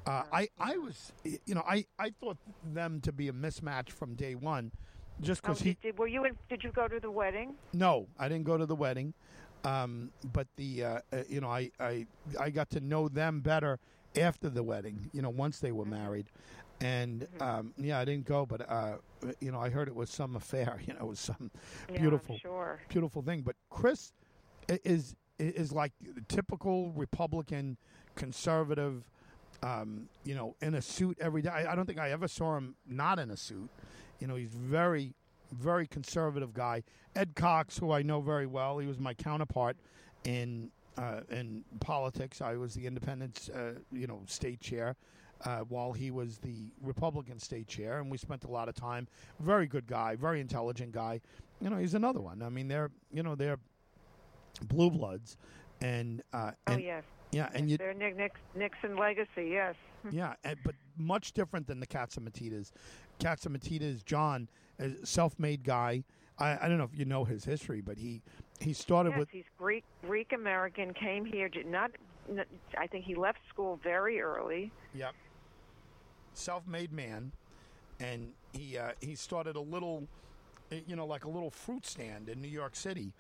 Uh, 0.06 0.22
I 0.32 0.48
I 0.58 0.78
was 0.78 1.12
you 1.22 1.54
know 1.54 1.62
I, 1.66 1.84
I 1.98 2.10
thought 2.10 2.38
them 2.64 3.00
to 3.02 3.12
be 3.12 3.28
a 3.28 3.32
mismatch 3.32 3.90
from 3.90 4.14
day 4.14 4.34
one, 4.34 4.72
just 5.20 5.42
Oh, 5.44 5.48
because 5.48 5.60
he 5.60 5.70
did, 5.70 5.82
did, 5.82 5.98
were 5.98 6.06
you? 6.06 6.24
In, 6.24 6.36
did 6.48 6.64
you 6.64 6.72
go 6.72 6.88
to 6.88 6.98
the 6.98 7.10
wedding? 7.10 7.54
no 7.74 8.06
I 8.18 8.28
didn't 8.28 8.44
go 8.44 8.56
to 8.56 8.64
the 8.64 8.74
wedding, 8.74 9.12
um, 9.62 10.10
but 10.32 10.46
the 10.56 10.84
uh, 10.84 11.00
uh, 11.12 11.22
you 11.28 11.42
know 11.42 11.48
I, 11.48 11.70
I 11.78 12.06
I 12.38 12.48
got 12.50 12.70
to 12.70 12.80
know 12.80 13.08
them 13.08 13.40
better 13.40 13.78
after 14.16 14.48
the 14.48 14.62
wedding 14.62 15.10
you 15.12 15.22
know 15.22 15.30
once 15.30 15.60
they 15.60 15.72
were 15.72 15.84
married, 15.84 16.26
and 16.80 17.26
um, 17.40 17.72
yeah 17.76 17.98
I 17.98 18.04
didn't 18.04 18.26
go 18.26 18.46
but 18.46 18.68
uh, 18.68 18.96
you 19.40 19.50
know 19.52 19.60
I 19.60 19.70
heard 19.70 19.88
it 19.88 19.94
was 19.94 20.10
some 20.10 20.36
affair 20.36 20.80
you 20.86 20.94
know 20.94 21.00
it 21.00 21.08
was 21.08 21.20
some 21.20 21.50
Yeah, 21.92 22.00
beautiful 22.00 22.38
sure. 22.38 22.80
beautiful 22.88 23.22
thing. 23.22 23.42
But 23.42 23.56
Chris 23.70 24.12
is 24.68 25.14
is 25.38 25.72
like 25.72 25.92
the 26.00 26.20
typical 26.28 26.92
Republican 26.92 27.78
conservative, 28.14 29.04
um, 29.62 30.08
you 30.24 30.34
know, 30.34 30.54
in 30.60 30.74
a 30.74 30.82
suit 30.82 31.16
every 31.20 31.40
day. 31.40 31.48
I, 31.48 31.72
I 31.72 31.74
don't 31.74 31.86
think 31.86 31.98
I 31.98 32.10
ever 32.10 32.28
saw 32.28 32.56
him 32.56 32.74
not 32.86 33.18
in 33.18 33.30
a 33.30 33.36
suit. 33.38 33.70
You 34.18 34.26
know, 34.26 34.34
he's 34.34 34.50
very, 34.54 35.14
very 35.50 35.86
conservative 35.86 36.52
guy. 36.52 36.82
Ed 37.16 37.34
Cox, 37.34 37.78
who 37.78 37.90
I 37.90 38.02
know 38.02 38.20
very 38.20 38.46
well, 38.46 38.78
he 38.78 38.86
was 38.86 38.98
my 38.98 39.14
counterpart 39.14 39.78
in 40.24 40.70
uh, 41.00 41.20
in 41.30 41.64
politics. 41.80 42.40
I 42.42 42.56
was 42.56 42.74
the 42.74 42.86
independent, 42.86 43.48
uh, 43.54 43.80
you 43.90 44.06
know, 44.06 44.20
state 44.26 44.60
chair. 44.60 44.96
Uh, 45.42 45.60
while 45.70 45.94
he 45.94 46.10
was 46.10 46.36
the 46.36 46.70
Republican 46.82 47.38
state 47.38 47.66
chair, 47.66 47.98
and 48.00 48.10
we 48.10 48.18
spent 48.18 48.44
a 48.44 48.50
lot 48.50 48.68
of 48.68 48.74
time. 48.74 49.08
Very 49.38 49.66
good 49.66 49.86
guy, 49.86 50.14
very 50.14 50.38
intelligent 50.38 50.92
guy. 50.92 51.18
You 51.62 51.70
know, 51.70 51.78
he's 51.78 51.94
another 51.94 52.20
one. 52.20 52.42
I 52.42 52.50
mean, 52.50 52.68
they're 52.68 52.90
you 53.10 53.22
know 53.22 53.34
they're 53.34 53.56
blue 54.68 54.90
bloods, 54.90 55.38
and 55.80 56.22
uh, 56.34 56.50
Oh 56.66 56.72
and 56.74 56.82
yes. 56.82 57.04
yeah, 57.32 57.48
and 57.54 57.70
you 57.70 57.78
They're 57.78 57.94
Nick, 57.94 58.34
Nixon 58.54 58.98
legacy. 58.98 59.48
Yes. 59.48 59.76
yeah, 60.10 60.34
and, 60.44 60.58
but 60.62 60.74
much 60.98 61.32
different 61.32 61.66
than 61.66 61.80
the 61.80 61.86
Catsimatidis. 61.86 62.72
Catsimatidis, 63.18 64.04
John, 64.04 64.46
is 64.78 65.02
a 65.02 65.06
self-made 65.06 65.62
guy. 65.62 66.04
I, 66.38 66.58
I 66.66 66.68
don't 66.68 66.76
know 66.76 66.84
if 66.84 66.98
you 66.98 67.06
know 67.06 67.24
his 67.24 67.44
history, 67.44 67.80
but 67.80 67.96
he 67.96 68.22
he 68.60 68.72
started 68.72 69.10
Yes, 69.10 69.18
with 69.18 69.28
he's 69.30 69.44
Greek 69.58 69.84
Greek 70.06 70.32
American. 70.32 70.92
Came 70.94 71.24
here. 71.24 71.48
Did 71.48 71.66
not. 71.66 71.90
I 72.78 72.86
think 72.86 73.04
he 73.04 73.14
left 73.14 73.38
school 73.48 73.80
very 73.82 74.20
early. 74.20 74.70
Yep. 74.94 75.14
Self-made 76.34 76.92
man, 76.92 77.32
and 77.98 78.32
he 78.52 78.78
uh, 78.78 78.92
he 79.00 79.14
started 79.14 79.56
a 79.56 79.60
little, 79.60 80.06
you 80.86 80.94
know, 80.94 81.06
like 81.06 81.24
a 81.24 81.28
little 81.30 81.50
fruit 81.50 81.84
stand 81.84 82.28
in 82.28 82.40
New 82.40 82.48
York 82.48 82.76
City, 82.76 83.12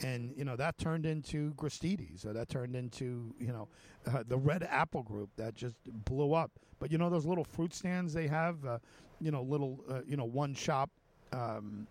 and 0.00 0.32
you 0.36 0.44
know 0.44 0.56
that 0.56 0.76
turned 0.78 1.06
into 1.06 1.54
Gristedes, 1.54 2.26
or 2.26 2.32
that 2.34 2.48
turned 2.48 2.76
into 2.76 3.32
you 3.40 3.52
know 3.52 3.68
uh, 4.06 4.22
the 4.28 4.36
Red 4.36 4.64
Apple 4.64 5.02
Group 5.02 5.30
that 5.36 5.54
just 5.54 5.76
blew 6.04 6.34
up. 6.34 6.50
But 6.78 6.92
you 6.92 6.98
know 6.98 7.08
those 7.08 7.24
little 7.24 7.44
fruit 7.44 7.72
stands 7.72 8.12
they 8.12 8.26
have, 8.28 8.64
uh, 8.66 8.78
you 9.20 9.30
know, 9.30 9.42
little 9.42 9.80
uh, 9.90 10.00
you 10.06 10.16
know 10.16 10.24
one 10.26 10.54
shop. 10.54 10.90
Um, 11.32 11.86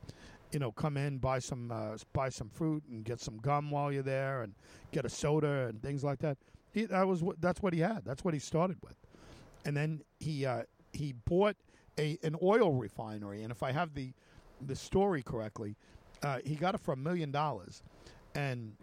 you 0.51 0.59
know, 0.59 0.71
come 0.71 0.97
in, 0.97 1.17
buy 1.17 1.39
some, 1.39 1.71
uh, 1.71 1.97
buy 2.13 2.29
some 2.29 2.49
fruit, 2.49 2.83
and 2.89 3.03
get 3.03 3.19
some 3.19 3.37
gum 3.37 3.71
while 3.71 3.91
you're 3.91 4.03
there, 4.03 4.43
and 4.43 4.53
get 4.91 5.05
a 5.05 5.09
soda 5.09 5.67
and 5.67 5.81
things 5.81 6.03
like 6.03 6.19
that. 6.19 6.37
He, 6.73 6.85
that 6.85 7.07
was 7.07 7.23
what, 7.23 7.41
that's 7.41 7.61
what 7.61 7.73
he 7.73 7.79
had. 7.79 8.03
That's 8.05 8.23
what 8.23 8.33
he 8.33 8.39
started 8.39 8.77
with 8.83 8.95
and 9.67 9.75
then 9.75 10.01
he 10.19 10.45
uh, 10.45 10.63
he 10.93 11.13
bought 11.25 11.57
a 11.99 12.17
an 12.23 12.35
oil 12.41 12.71
refinery. 12.73 13.43
And 13.43 13.51
if 13.51 13.61
I 13.61 13.71
have 13.71 13.93
the 13.93 14.13
the 14.65 14.75
story 14.75 15.21
correctly, 15.21 15.75
uh, 16.23 16.39
he 16.45 16.55
got 16.55 16.73
it 16.73 16.79
for 16.81 16.93
a 16.93 16.97
million 16.97 17.31
dollars, 17.31 17.83
and 18.33 18.73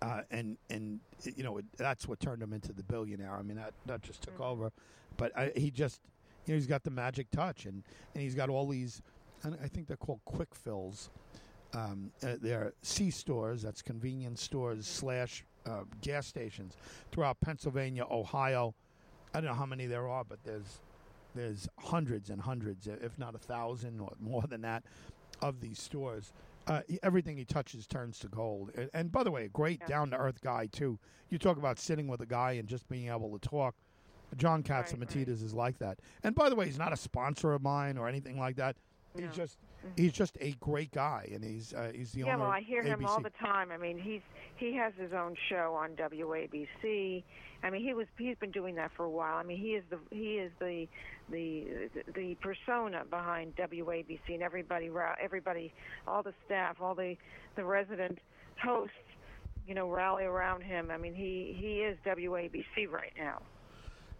uh, 0.00 0.22
and 0.30 0.56
and 0.70 1.00
you 1.36 1.42
know 1.42 1.58
it, 1.58 1.64
that's 1.76 2.06
what 2.06 2.20
turned 2.20 2.42
him 2.42 2.52
into 2.52 2.72
the 2.72 2.84
billionaire. 2.84 3.34
I 3.34 3.42
mean 3.42 3.56
that 3.56 3.74
that 3.86 4.02
just 4.02 4.22
took 4.22 4.40
over, 4.40 4.70
but 5.16 5.36
I, 5.36 5.52
he 5.56 5.70
just 5.70 6.00
you 6.46 6.54
know 6.54 6.58
he's 6.58 6.68
got 6.68 6.84
the 6.84 6.90
magic 6.90 7.30
touch, 7.32 7.66
and 7.66 7.82
and 8.14 8.22
he's 8.22 8.36
got 8.36 8.48
all 8.48 8.68
these 8.68 9.02
and 9.42 9.56
I 9.62 9.68
think 9.68 9.86
they're 9.86 9.96
called 9.96 10.20
Kwik 10.26 10.54
Fills. 10.54 11.10
Um, 11.74 12.10
uh, 12.22 12.36
they're 12.40 12.72
C 12.82 13.10
stores, 13.10 13.62
that's 13.62 13.82
convenience 13.82 14.42
stores 14.42 14.86
slash 14.86 15.44
uh, 15.66 15.82
gas 16.00 16.26
stations 16.26 16.76
throughout 17.12 17.40
Pennsylvania, 17.40 18.04
Ohio. 18.10 18.74
I 19.34 19.40
don't 19.40 19.50
know 19.50 19.54
how 19.54 19.66
many 19.66 19.86
there 19.86 20.08
are, 20.08 20.24
but 20.24 20.38
there's 20.44 20.80
there's 21.34 21.68
hundreds 21.78 22.30
and 22.30 22.40
hundreds, 22.40 22.86
if 22.86 23.18
not 23.18 23.34
a 23.34 23.38
thousand 23.38 24.00
or 24.00 24.12
more 24.18 24.42
than 24.48 24.62
that, 24.62 24.82
of 25.42 25.60
these 25.60 25.78
stores. 25.80 26.32
Uh, 26.66 26.80
everything 27.02 27.36
he 27.36 27.44
touches 27.44 27.86
turns 27.86 28.18
to 28.18 28.28
gold. 28.28 28.70
And, 28.74 28.90
and 28.94 29.12
by 29.12 29.22
the 29.22 29.30
way, 29.30 29.44
a 29.44 29.48
great 29.48 29.80
Yeah. 29.82 29.86
down 29.88 30.10
to 30.10 30.16
earth 30.16 30.40
guy 30.40 30.66
too. 30.66 30.98
You 31.30 31.38
talk 31.38 31.58
about 31.58 31.78
sitting 31.78 32.08
with 32.08 32.20
a 32.22 32.26
guy 32.26 32.52
and 32.52 32.66
just 32.66 32.88
being 32.88 33.08
able 33.08 33.38
to 33.38 33.48
talk. 33.48 33.74
John 34.36 34.62
Right, 34.68 34.84
Catsimatidis 34.86 35.42
is 35.42 35.54
like 35.54 35.78
that. 35.78 36.00
And 36.22 36.34
by 36.34 36.48
the 36.50 36.54
way, 36.56 36.66
he's 36.66 36.78
not 36.78 36.92
a 36.92 36.96
sponsor 36.96 37.52
of 37.52 37.62
mine 37.62 37.96
or 37.96 38.08
anything 38.08 38.38
like 38.38 38.56
that. 38.56 38.76
He's 39.14 39.24
No. 39.24 39.30
just 39.32 39.58
he's 39.96 40.12
just 40.12 40.36
a 40.40 40.52
great 40.60 40.90
guy, 40.92 41.28
and 41.32 41.42
he's 41.42 41.72
uh, 41.74 41.90
he's 41.94 42.12
the 42.12 42.20
yeah, 42.20 42.34
owner. 42.34 42.44
well, 42.44 42.50
I 42.50 42.60
hear 42.60 42.82
him 42.82 43.04
all 43.06 43.20
the 43.20 43.30
time. 43.30 43.70
I 43.72 43.76
mean, 43.76 43.98
he's 43.98 44.20
he 44.56 44.74
has 44.76 44.92
his 44.98 45.12
own 45.12 45.34
show 45.48 45.74
on 45.74 45.90
WABC. 45.96 47.22
I 47.62 47.70
mean, 47.70 47.82
he 47.82 47.94
was 47.94 48.06
he's 48.18 48.36
been 48.38 48.50
doing 48.50 48.74
that 48.76 48.92
for 48.96 49.04
a 49.04 49.10
while. 49.10 49.36
I 49.36 49.42
mean, 49.42 49.58
he 49.58 49.70
is 49.74 49.84
the 49.90 49.98
he 50.10 50.34
is 50.38 50.52
the 50.60 50.86
the 51.30 51.88
the 52.14 52.36
persona 52.36 53.04
behind 53.08 53.56
WABC, 53.56 54.20
and 54.28 54.42
everybody 54.42 54.90
everybody 55.20 55.72
all 56.06 56.22
the 56.22 56.34
staff, 56.46 56.76
all 56.80 56.94
the 56.94 57.16
the 57.56 57.64
resident 57.64 58.18
hosts, 58.62 58.92
you 59.66 59.74
know, 59.74 59.88
rally 59.90 60.24
around 60.24 60.62
him. 60.62 60.90
I 60.90 60.96
mean, 60.98 61.14
he 61.14 61.56
he 61.58 61.80
is 61.80 61.96
WABC 62.04 62.88
right 62.90 63.12
now. 63.18 63.42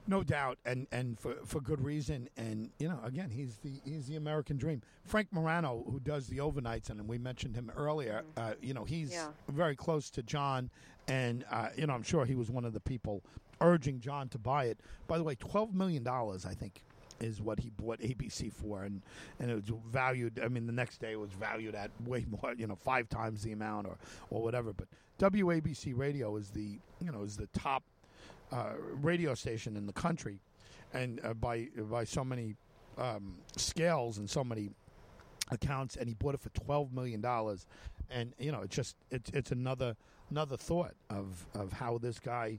No 0.09 0.23
doubt, 0.25 0.59
and 0.65 0.87
and 0.91 1.21
for 1.21 1.35
for 1.45 1.61
good 1.61 1.83
reason. 1.83 2.29
And 2.39 2.71
you 2.79 2.89
know, 2.89 2.99
again, 3.05 3.29
he's 3.31 3.57
the 3.59 3.81
he's 3.85 4.07
the 4.07 4.17
American 4.17 4.57
dream. 4.57 4.81
Frank 5.05 5.29
Morano, 5.33 5.85
who 5.89 6.01
does 6.01 6.27
the 6.29 6.39
overnights, 6.39 6.89
and 6.89 7.07
we 7.07 7.19
mentioned 7.19 7.55
him 7.55 7.71
earlier. 7.77 8.23
Uh, 8.37 8.55
you 8.63 8.73
know, 8.73 8.85
he's 8.85 9.13
Yeah. 9.13 9.29
very 9.49 9.77
close 9.77 10.09
to 10.13 10.23
John, 10.23 10.71
and 11.09 11.45
uh, 11.51 11.69
you 11.77 11.87
know, 11.87 11.93
I'm 11.93 12.03
sure 12.03 12.25
he 12.25 12.35
was 12.35 12.51
one 12.51 12.65
of 12.65 12.73
the 12.73 12.81
people 12.81 13.23
urging 13.61 14.01
John 14.01 14.29
to 14.31 14.39
buy 14.39 14.65
it. 14.65 14.81
By 15.07 15.19
the 15.19 15.25
way, 15.25 15.35
twelve 15.35 15.75
million 15.75 16.03
dollars, 16.03 16.47
I 16.47 16.55
think. 16.55 16.83
Is 17.21 17.43
what 17.43 17.59
he 17.59 17.69
bought 17.71 17.99
ABC 17.99 18.53
for, 18.53 18.85
and 18.85 19.03
and 19.41 19.51
it 19.51 19.55
was 19.57 19.65
valued. 19.91 20.41
I 20.43 20.47
mean, 20.47 20.67
the 20.67 20.73
next 20.73 20.99
day 21.01 21.13
it 21.13 21.19
was 21.21 21.33
valued 21.33 21.75
at 21.75 21.91
way 22.07 22.25
more, 22.31 22.55
you 22.57 22.69
know, 22.69 22.77
five 22.77 23.09
times 23.09 23.43
the 23.43 23.51
amount 23.53 23.89
or 23.89 23.99
or 24.31 24.41
whatever. 24.41 24.73
But 24.73 24.87
WABC 25.19 25.99
Radio 25.99 26.37
is 26.37 26.51
the 26.51 26.79
you 27.01 27.11
know 27.13 27.25
is 27.25 27.37
the 27.37 27.49
top 27.49 27.83
uh, 28.53 28.73
radio 29.01 29.35
station 29.35 29.77
in 29.77 29.87
the 29.87 29.93
country, 29.93 30.41
and 30.93 31.21
uh, 31.25 31.35
by 31.35 31.69
by 31.91 32.05
so 32.05 32.25
many 32.25 32.55
um, 32.97 33.37
scales 33.57 34.19
and 34.19 34.29
so 34.29 34.43
many 34.45 34.71
accounts, 35.51 35.97
and 35.97 36.09
he 36.09 36.15
bought 36.15 36.35
it 36.35 36.41
for 36.41 36.51
twelve 36.51 36.93
million 36.93 37.21
dollars, 37.21 37.67
and 38.11 38.33
you 38.39 38.53
know 38.53 38.63
it's 38.63 38.75
just 38.75 38.97
it's 39.11 39.31
it's 39.31 39.51
another 39.53 39.97
another 40.31 40.57
thought 40.57 40.95
of 41.11 41.47
of 41.55 41.73
how 41.73 41.99
this 41.99 42.19
guy, 42.19 42.59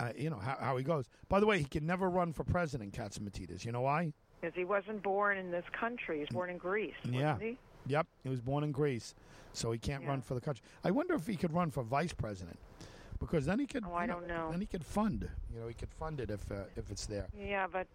uh, 0.00 0.10
you 0.16 0.30
know 0.30 0.38
how, 0.38 0.56
how 0.60 0.76
he 0.76 0.84
goes. 0.84 1.06
By 1.28 1.40
the 1.40 1.46
way, 1.46 1.58
he 1.58 1.64
can 1.64 1.86
never 1.86 2.08
run 2.10 2.32
for 2.32 2.44
president, 2.44 2.92
Catsimatidis. 2.92 3.64
You 3.64 3.72
know 3.72 3.82
why? 3.82 4.12
Because 4.40 4.54
he 4.54 4.64
wasn't 4.64 5.02
born 5.02 5.36
in 5.36 5.50
this 5.50 5.64
country. 5.78 6.16
He 6.16 6.20
was 6.20 6.28
born 6.30 6.48
in 6.50 6.58
Greece, 6.58 6.94
Yeah. 7.04 7.36
he? 7.40 7.58
Yep, 7.86 8.06
he 8.22 8.28
was 8.28 8.40
born 8.40 8.62
in 8.64 8.70
Greece, 8.70 9.14
so 9.52 9.72
he 9.72 9.78
can't 9.78 10.02
Yeah. 10.04 10.10
run 10.10 10.20
for 10.20 10.34
the 10.34 10.40
country. 10.40 10.62
I 10.84 10.90
wonder 10.92 11.14
if 11.14 11.26
he 11.26 11.34
could 11.36 11.52
run 11.52 11.70
for 11.72 11.82
vice 11.82 12.12
president, 12.12 12.56
because 13.20 13.46
then 13.46 13.58
he 13.58 13.66
could. 13.66 13.84
Oh, 13.86 13.94
I 13.94 14.06
don't 14.06 14.26
know. 14.26 14.48
Then 14.50 14.60
he 14.60 14.66
could 14.66 14.84
fund. 14.84 15.28
You 15.54 15.60
know, 15.60 15.68
he 15.68 15.74
could 15.74 15.92
fund 15.98 16.20
it 16.20 16.30
if 16.30 16.50
uh, 16.50 16.64
if 16.76 16.90
it's 16.90 17.06
there. 17.06 17.26
Yeah, 17.38 17.66
but 17.70 17.86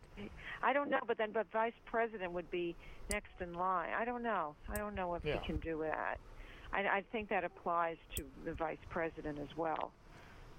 I 0.61 0.73
don't 0.73 0.89
know. 0.89 0.99
But 1.07 1.17
then, 1.17 1.31
but 1.33 1.47
vice 1.51 1.73
president 1.85 2.31
would 2.33 2.49
be 2.51 2.75
next 3.11 3.31
in 3.39 3.53
line. 3.53 3.89
I 3.97 4.05
don't 4.05 4.23
know. 4.23 4.55
I 4.69 4.77
don't 4.77 4.95
know 4.95 5.15
if 5.15 5.25
Yeah. 5.25 5.39
he 5.39 5.45
can 5.45 5.57
do 5.57 5.79
that. 5.81 6.17
I, 6.71 6.79
I 6.97 7.03
think 7.11 7.29
that 7.29 7.43
applies 7.43 7.97
to 8.15 8.23
the 8.45 8.53
vice 8.53 8.77
president 8.89 9.39
as 9.39 9.55
well. 9.55 9.91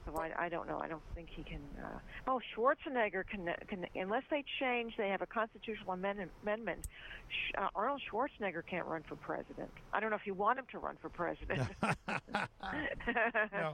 So 0.06 0.16
I, 0.18 0.46
I 0.46 0.48
don't 0.48 0.68
know. 0.68 0.78
I 0.78 0.88
don't 0.88 1.02
think 1.14 1.28
he 1.34 1.42
can. 1.42 1.60
Uh, 1.82 1.98
oh, 2.26 2.40
Schwarzenegger 2.54 3.24
can, 3.26 3.48
can, 3.68 3.86
unless 3.94 4.24
they 4.30 4.44
change, 4.60 4.94
they 4.96 5.08
have 5.08 5.22
a 5.22 5.26
constitutional 5.26 5.92
amendment. 5.92 6.30
amendment 6.42 6.86
Sh- 7.28 7.52
uh, 7.56 7.68
Arnold 7.74 8.02
Schwarzenegger 8.10 8.62
can't 8.68 8.86
run 8.86 9.02
for 9.08 9.16
president. 9.16 9.70
I 9.92 10.00
don't 10.00 10.10
know 10.10 10.16
if 10.16 10.26
you 10.26 10.34
want 10.34 10.58
him 10.58 10.66
to 10.72 10.78
run 10.78 10.96
for 11.00 11.08
president. 11.08 11.68
no. 13.52 13.72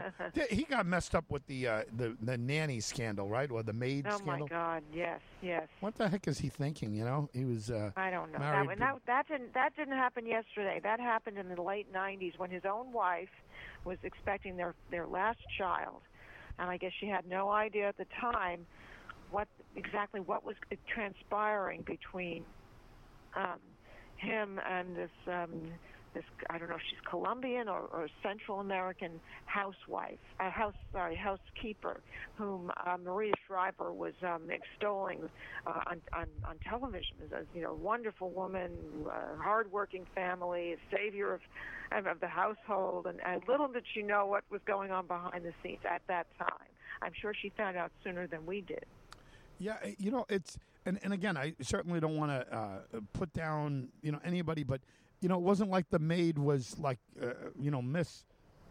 He 0.51 0.63
got 0.65 0.87
messed 0.87 1.15
up 1.15 1.25
with 1.31 1.47
the 1.47 1.67
uh, 1.67 1.83
the 1.97 2.17
the 2.23 2.39
nanny 2.39 2.81
scandal, 2.81 3.29
right, 3.29 3.51
or 3.51 3.63
the 3.63 3.73
maid 3.73 4.07
oh 4.09 4.17
scandal. 4.19 4.35
Oh 4.35 4.39
my 4.41 4.47
God! 4.49 4.83
Yes, 4.95 5.21
yes. 5.43 5.67
What 5.81 5.97
the 5.97 6.09
heck 6.09 6.29
is 6.29 6.39
he 6.39 6.49
thinking? 6.49 6.95
You 6.95 7.05
know, 7.05 7.29
he 7.33 7.45
was. 7.45 7.71
Uh, 7.71 7.91
I 7.97 8.11
don't 8.11 8.33
know. 8.33 8.39
That, 8.39 8.55
and 8.55 8.71
to- 8.71 8.77
that, 8.79 8.95
that 9.07 9.29
didn't 9.29 9.55
that 9.55 9.77
didn't 9.77 9.97
happen 9.97 10.27
yesterday. 10.27 10.81
That 10.83 11.01
happened 11.01 11.39
in 11.39 11.49
the 11.49 11.61
late 11.61 11.93
'90s 11.93 12.39
when 12.39 12.51
his 12.51 12.63
own 12.65 12.93
wife 12.93 13.29
was 13.85 13.99
expecting 14.03 14.57
their 14.57 14.75
their 14.91 15.07
last 15.07 15.41
child, 15.59 16.03
and 16.61 16.71
I 16.71 16.77
guess 16.77 16.93
she 17.01 17.07
had 17.07 17.27
no 17.27 17.51
idea 17.51 17.89
at 17.89 17.97
the 17.97 18.07
time 18.21 18.67
what 19.31 19.49
exactly 19.77 20.21
what 20.21 20.45
was 20.45 20.57
transpiring 20.93 21.83
between 21.83 22.45
um, 23.37 23.59
him 24.17 24.61
and 24.69 24.95
this 24.95 25.11
um, 25.27 25.51
this 26.15 26.25
I 26.49 26.59
don't 26.59 26.69
know 26.69 26.77
if 26.77 26.83
she's 26.89 26.99
Colombian 27.09 27.69
or, 27.69 27.81
or 27.93 28.09
Central 28.23 28.61
American 28.61 29.21
housewife, 29.47 30.19
uh, 30.39 30.51
house 30.51 30.75
sorry 30.93 31.17
housekeeper, 31.17 32.01
whom 32.37 32.71
uh, 32.87 32.97
Maria 33.03 33.35
Shriver 33.47 33.93
was 33.93 34.15
um, 34.23 34.43
extolling 34.51 35.29
uh, 35.67 35.81
on, 35.87 36.01
on 36.13 36.27
on 36.45 36.57
television 36.69 37.17
as 37.25 37.33
a 37.33 37.57
you 37.57 37.63
know 37.63 37.75
wonderful 37.75 38.31
woman, 38.31 38.73
uh, 39.07 39.37
hardworking 39.41 40.07
family, 40.15 40.77
savior 40.95 41.35
of 41.35 41.41
of 41.93 42.07
of 42.07 42.21
the 42.21 42.29
household, 42.29 43.07
and, 43.07 43.21
and 43.25 43.43
little 43.49 43.69
did 43.69 43.85
she 43.95 44.03
know 44.03 44.27
what 44.27 44.45
was 44.51 44.61
going 44.67 44.91
on 44.91 45.07
behind 45.07 45.45
the 45.45 45.53
scenes 45.63 45.81
at 45.89 46.03
that 46.09 46.27
time. 46.39 46.69
I'm 47.03 47.13
sure 47.21 47.33
she 47.35 47.51
found 47.57 47.77
out 47.77 47.93
sooner 48.05 48.27
than 48.27 48.45
we 48.47 48.61
did. 48.61 48.85
yeah, 49.59 49.77
eh, 49.83 49.93
you 49.99 50.11
know, 50.11 50.27
it's 50.29 50.59
and 50.87 50.99
and 51.03 51.13
again, 51.13 51.37
I 51.37 51.55
certainly 51.61 52.01
don't 52.01 52.17
want 52.17 52.31
to 52.31 52.57
uh, 52.57 53.01
put 53.13 53.33
down 53.33 53.89
you 54.03 54.13
know 54.13 54.21
anybody, 54.25 54.65
but 54.65 54.81
you 55.21 55.29
know, 55.29 55.37
it 55.37 55.43
wasn't 55.43 55.71
like 55.71 55.91
the 55.91 55.99
maid 55.99 56.39
was 56.39 56.79
like 56.79 56.99
uh, 57.23 57.29
you 57.61 57.71
know 57.71 57.83
Miss 57.83 58.25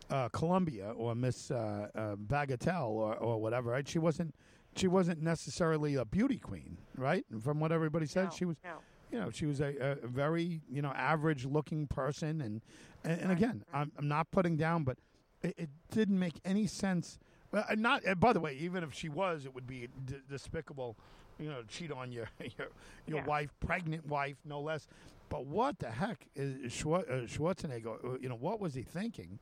uh, 0.09 0.29
Colombia 0.29 0.91
or 0.95 1.15
Miss 1.15 1.51
uh, 1.51 1.87
uh, 1.95 2.15
Bagatelle 2.15 2.87
or 2.89 3.15
or 3.15 3.41
whatever, 3.41 3.71
right? 3.71 3.87
She 3.87 3.99
wasn't. 3.99 4.33
She 4.75 4.87
wasn't 4.87 5.21
necessarily 5.23 5.95
a 5.95 6.05
beauty 6.05 6.37
queen, 6.37 6.77
right? 6.95 7.25
From 7.41 7.59
what 7.59 7.71
everybody 7.71 8.05
said, 8.05 8.25
No, 8.25 8.29
she 8.29 8.45
was 8.45 8.57
no. 8.63 8.77
you 9.11 9.19
know, 9.19 9.31
she 9.31 9.47
was 9.47 9.61
a, 9.61 9.97
a 10.03 10.07
very, 10.07 10.61
you 10.69 10.83
know, 10.83 10.91
average 10.91 11.43
looking 11.43 11.87
person. 11.87 12.39
And, 12.39 12.61
and, 13.03 13.19
and 13.19 13.31
again, 13.31 13.63
I'm, 13.73 13.91
I'm 13.97 14.07
not 14.07 14.29
putting 14.29 14.57
down, 14.57 14.83
but 14.83 14.99
it, 15.41 15.55
it 15.57 15.69
didn't 15.89 16.19
make 16.19 16.35
any 16.45 16.67
sense. 16.67 17.17
Uh, 17.51 17.63
not, 17.77 18.07
uh, 18.07 18.13
by 18.13 18.31
the 18.31 18.39
way, 18.39 18.53
even 18.61 18.83
if 18.83 18.93
she 18.93 19.09
was, 19.09 19.43
it 19.45 19.55
would 19.55 19.65
be 19.65 19.87
d- 20.05 20.17
despicable, 20.29 20.95
you 21.39 21.49
know, 21.49 21.63
cheat 21.67 21.91
on 21.91 22.11
your, 22.11 22.29
your, 22.39 22.67
your 23.07 23.17
Yeah. 23.17 23.25
wife, 23.25 23.51
pregnant 23.59 24.05
wife, 24.07 24.37
no 24.45 24.61
less. 24.61 24.87
But 25.29 25.45
what 25.45 25.77
the 25.79 25.91
heck 25.91 26.27
is 26.35 26.73
uh, 26.83 27.25
Schwarzenegger, 27.27 28.03
uh, 28.03 28.17
you 28.19 28.29
know, 28.29 28.35
what 28.35 28.59
was 28.59 28.73
he 28.73 28.81
thinking? 28.81 29.39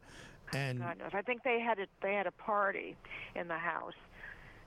And 0.53 0.79
God 0.79 0.99
knows. 0.99 1.11
I 1.13 1.21
think 1.21 1.43
they 1.43 1.59
had 1.59 1.79
a 1.79 1.88
they 2.01 2.13
had 2.13 2.27
a 2.27 2.31
party 2.31 2.95
in 3.35 3.47
the 3.47 3.57
house, 3.57 3.93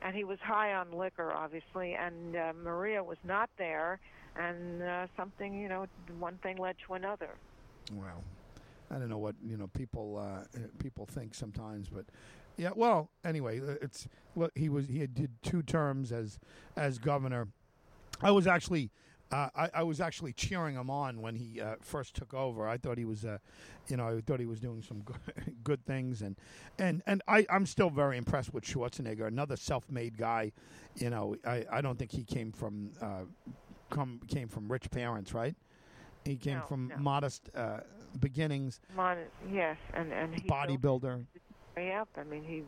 and 0.03 0.15
he 0.15 0.25
was 0.25 0.39
high 0.43 0.75
on 0.75 0.93
liquor, 0.93 1.33
obviously, 1.33 1.95
and 1.95 2.37
uh, 2.37 2.53
Maria 2.63 3.03
was 3.03 3.19
not 3.25 3.49
there, 3.57 3.99
and 4.37 4.83
uh, 4.83 5.07
something 5.17 5.59
you 5.59 5.69
know 5.69 5.87
one 6.19 6.37
thing 6.43 6.57
led 6.57 6.77
to 6.87 6.95
another. 6.95 7.31
Well, 7.95 8.23
I 8.91 8.99
don't 8.99 9.09
know 9.09 9.19
what 9.19 9.37
you 9.43 9.57
know 9.57 9.69
people 9.69 10.19
uh, 10.19 10.45
people 10.79 11.07
think 11.07 11.35
sometimes, 11.35 11.89
but 11.89 12.07
yeah. 12.57 12.71
Well, 12.75 13.11
anyway, 13.25 13.61
uh, 13.61 13.77
it's 13.81 14.07
look. 14.37 14.53
He 14.55 14.69
was 14.69 14.87
he 14.87 15.01
had 15.01 15.15
did 15.15 15.31
two 15.43 15.63
terms 15.63 16.13
as 16.13 16.39
as 16.77 16.99
governor. 16.99 17.49
I 18.23 18.31
was 18.31 18.47
actually. 18.47 18.91
Uh, 19.31 19.49
I, 19.55 19.71
I 19.75 19.83
was 19.85 20.01
actually 20.01 20.33
cheering 20.33 20.75
him 20.75 20.91
on 20.91 21.23
when 21.23 21.37
he 21.37 21.61
uh, 21.61 21.77
first 21.81 22.17
took 22.17 22.35
over. 22.35 22.67
I 22.67 22.77
thought 22.79 22.99
he 22.99 23.05
was, 23.05 23.25
uh, 23.25 23.39
you 23.87 23.97
know, 23.97 24.09
I 24.09 24.21
thought 24.21 24.41
he 24.41 24.47
was 24.47 24.59
doing 24.61 24.83
some 24.83 25.01
good, 25.03 25.19
good 25.65 25.87
things, 25.87 26.21
and 26.23 26.37
and 26.79 27.03
and 27.07 27.23
I, 27.29 27.47
I'm 27.49 27.65
still 27.67 27.91
very 27.91 28.17
impressed 28.17 28.53
with 28.53 28.65
Schwarzenegger, 28.65 29.27
another 29.29 29.57
self-made 29.57 30.17
guy. 30.19 30.51
You 30.97 31.11
know, 31.11 31.37
I, 31.47 31.65
I 31.71 31.81
don't 31.81 31.97
think 31.99 32.11
he 32.11 32.25
came 32.25 32.51
from 32.51 32.91
uh, 33.01 33.23
come 33.89 34.21
came 34.27 34.49
from 34.49 34.71
rich 34.71 34.91
parents, 34.91 35.33
right? 35.33 35.55
He 36.25 36.37
came 36.37 36.59
No, 36.59 36.67
from 36.67 36.89
no. 36.89 36.97
modest 36.99 37.51
uh, 37.55 37.81
beginnings, 38.19 38.81
Mon- 38.97 39.17
yes, 39.53 39.77
and 39.95 40.13
and 40.13 40.35
he 40.35 40.49
bodybuilder. 40.49 41.25
way 41.77 41.93
up. 41.93 42.09
I 42.17 42.25
mean, 42.25 42.43
he 42.43 42.63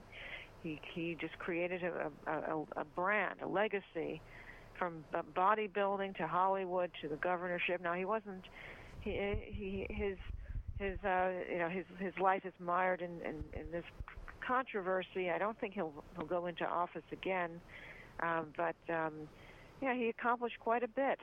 he 0.62 0.80
he 0.94 1.16
just 1.20 1.36
created 1.38 1.82
a 1.82 2.10
a, 2.26 2.32
a, 2.56 2.64
a 2.82 2.84
brand, 2.84 3.40
a 3.42 3.48
legacy, 3.48 4.20
from 4.82 5.04
bodybuilding 5.36 6.16
to 6.16 6.26
Hollywood 6.26 6.90
to 7.02 7.08
the 7.08 7.14
governorship. 7.16 7.80
Now 7.80 7.94
he 7.94 8.04
wasn't 8.04 8.44
he 9.00 9.10
he 9.46 9.86
his 9.88 10.16
his 10.78 10.98
uh 11.04 11.30
you 11.48 11.58
know 11.58 11.68
his 11.68 11.84
his 11.98 12.12
life 12.20 12.42
is 12.44 12.52
mired 12.58 13.00
in 13.00 13.20
in, 13.20 13.44
in 13.60 13.70
this 13.70 13.84
controversy. 14.44 15.30
I 15.30 15.38
don't 15.38 15.58
think 15.60 15.74
he'll 15.74 15.92
he'll 16.16 16.26
go 16.26 16.46
into 16.46 16.66
office 16.66 17.04
again, 17.12 17.60
um, 18.20 18.46
but 18.56 18.74
um, 18.92 19.12
yeah, 19.80 19.94
he 19.94 20.08
accomplished 20.08 20.58
quite 20.58 20.82
a 20.82 20.88
bit. 20.88 21.20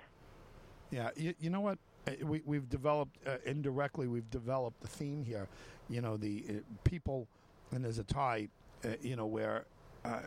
Yeah, 0.91 1.09
you, 1.17 1.33
you 1.39 1.49
know 1.49 1.61
what? 1.61 1.77
uh, 2.07 2.25
we, 2.25 2.41
we've 2.45 2.69
developed 2.69 3.17
uh, 3.27 3.37
indirectly. 3.45 4.07
We've 4.07 4.29
developed 4.29 4.81
the 4.81 4.87
theme 4.87 5.23
here. 5.23 5.47
You 5.89 6.01
know, 6.01 6.17
the 6.17 6.45
uh, 6.49 6.53
people, 6.83 7.27
and 7.71 7.83
there's 7.83 7.99
a 7.99 8.03
tie. 8.03 8.47
Uh, 8.83 8.89
you 9.01 9.15
know 9.15 9.25
where. 9.25 9.65
Uh, 10.05 10.19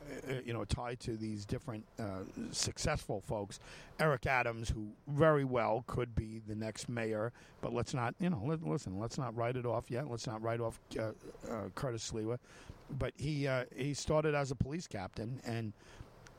you 0.44 0.52
know, 0.52 0.64
tied 0.64 1.00
to 1.00 1.16
these 1.16 1.46
different 1.46 1.82
uh, 1.98 2.24
successful 2.50 3.22
folks. 3.22 3.58
Eric 3.98 4.26
Adams, 4.26 4.68
who 4.68 4.88
very 5.08 5.44
well 5.44 5.82
could 5.86 6.14
be 6.14 6.42
the 6.46 6.54
next 6.54 6.90
mayor, 6.90 7.32
but 7.62 7.72
let's 7.72 7.94
not, 7.94 8.14
you 8.20 8.28
know, 8.28 8.42
let, 8.44 8.62
listen, 8.62 8.98
let's 8.98 9.16
not 9.16 9.34
write 9.34 9.56
it 9.56 9.64
off 9.64 9.90
yet. 9.90 10.10
Let's 10.10 10.26
not 10.26 10.42
write 10.42 10.60
off 10.60 10.78
uh, 10.98 11.12
uh, 11.50 11.68
Curtis 11.74 12.12
Sliwa. 12.12 12.38
But 12.98 13.14
he 13.16 13.46
uh, 13.46 13.64
he 13.74 13.94
started 13.94 14.34
as 14.34 14.50
a 14.50 14.54
police 14.54 14.86
captain 14.86 15.40
and 15.44 15.72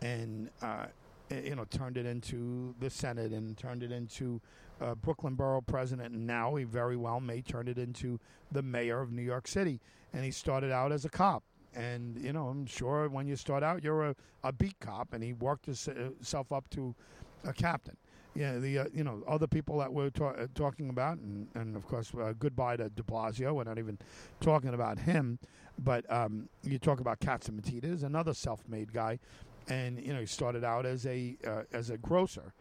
and 0.03 0.49
uh, 0.61 0.85
you 1.31 1.55
know 1.55 1.65
turned 1.65 1.97
it 1.97 2.05
into 2.05 2.75
the 2.79 2.89
Senate 2.89 3.31
and 3.31 3.57
turned 3.57 3.81
it 3.81 3.91
into 3.91 4.39
uh, 4.81 4.95
Brooklyn 4.95 5.35
Borough 5.35 5.61
president, 5.61 6.13
and 6.13 6.27
now 6.27 6.55
he 6.55 6.63
very 6.63 6.97
well 6.97 7.19
may 7.19 7.41
turn 7.41 7.67
it 7.67 7.77
into 7.77 8.19
the 8.51 8.61
mayor 8.61 9.01
of 9.01 9.11
New 9.11 9.21
York 9.21 9.47
City. 9.47 9.79
And 10.13 10.23
he 10.23 10.31
started 10.31 10.71
out 10.71 10.91
as 10.91 11.05
a 11.05 11.09
cop. 11.09 11.43
And 11.75 12.19
you 12.21 12.33
know, 12.33 12.47
I'm 12.47 12.65
sure 12.65 13.09
when 13.09 13.27
you 13.27 13.35
start 13.35 13.63
out, 13.63 13.83
you're 13.83 14.09
a, 14.09 14.15
a 14.43 14.51
beat 14.51 14.79
cop, 14.79 15.13
and 15.13 15.23
he 15.23 15.33
worked 15.33 15.65
himself 15.65 16.51
up 16.51 16.69
to 16.71 16.95
a 17.43 17.53
captain. 17.53 17.97
Yeah, 18.35 18.57
the 18.57 18.79
uh, 18.79 18.85
you 18.93 19.03
know 19.03 19.23
other 19.27 19.45
people 19.47 19.77
that 19.77 19.93
we're 19.93 20.09
ta- 20.09 20.29
uh, 20.29 20.47
talking 20.55 20.89
about, 20.89 21.17
and, 21.19 21.47
and 21.53 21.75
of 21.75 21.85
course 21.85 22.11
uh, 22.19 22.33
goodbye 22.37 22.77
to 22.77 22.89
De 22.89 23.03
Blasio. 23.03 23.53
We're 23.53 23.63
not 23.63 23.77
even 23.77 23.99
talking 24.39 24.73
about 24.73 24.99
him, 24.99 25.37
but 25.77 26.09
um, 26.11 26.49
you 26.63 26.79
talk 26.79 26.99
about 26.99 27.19
katz 27.19 27.47
and 27.47 27.61
Catsimatidis, 27.61 28.03
another 28.03 28.33
self-made 28.33 28.91
guy, 28.91 29.19
and 29.67 30.03
you 30.03 30.13
know 30.13 30.19
he 30.19 30.25
started 30.25 30.63
out 30.63 30.85
as 30.85 31.05
a 31.05 31.37
uh, 31.45 31.63
as 31.71 31.91
a 31.91 31.97
grocer, 31.97 32.53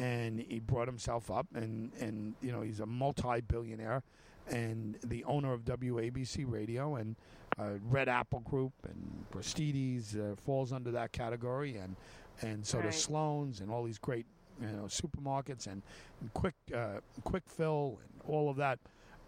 and 0.00 0.40
he 0.48 0.58
brought 0.58 0.88
himself 0.88 1.30
up, 1.30 1.46
and 1.54 1.92
and 2.00 2.34
you 2.42 2.50
know 2.50 2.62
he's 2.62 2.80
a 2.80 2.86
multi-billionaire, 2.86 4.02
and 4.48 4.98
the 5.04 5.22
owner 5.24 5.52
of 5.52 5.64
WABC 5.64 6.44
Radio 6.50 6.96
and 6.96 7.14
uh, 7.60 7.78
Red 7.88 8.08
Apple 8.08 8.40
Group 8.40 8.72
and 8.84 9.24
Gristedes 9.32 10.16
uh, 10.16 10.34
falls 10.36 10.72
under 10.72 10.90
that 10.92 11.12
category, 11.12 11.76
and 11.76 11.96
and 12.42 12.64
so 12.66 12.78
Right. 12.78 12.86
does 12.86 13.02
Sloan's 13.02 13.60
and 13.60 13.70
all 13.70 13.84
these 13.84 13.98
great 13.98 14.26
you 14.60 14.66
know 14.68 14.84
supermarkets 14.84 15.66
and, 15.66 15.82
and 16.20 16.32
quick 16.34 16.54
uh, 16.74 17.00
Kwik 17.24 17.42
Fill 17.46 17.98
and 18.02 18.22
all 18.26 18.48
of 18.48 18.56
that. 18.56 18.78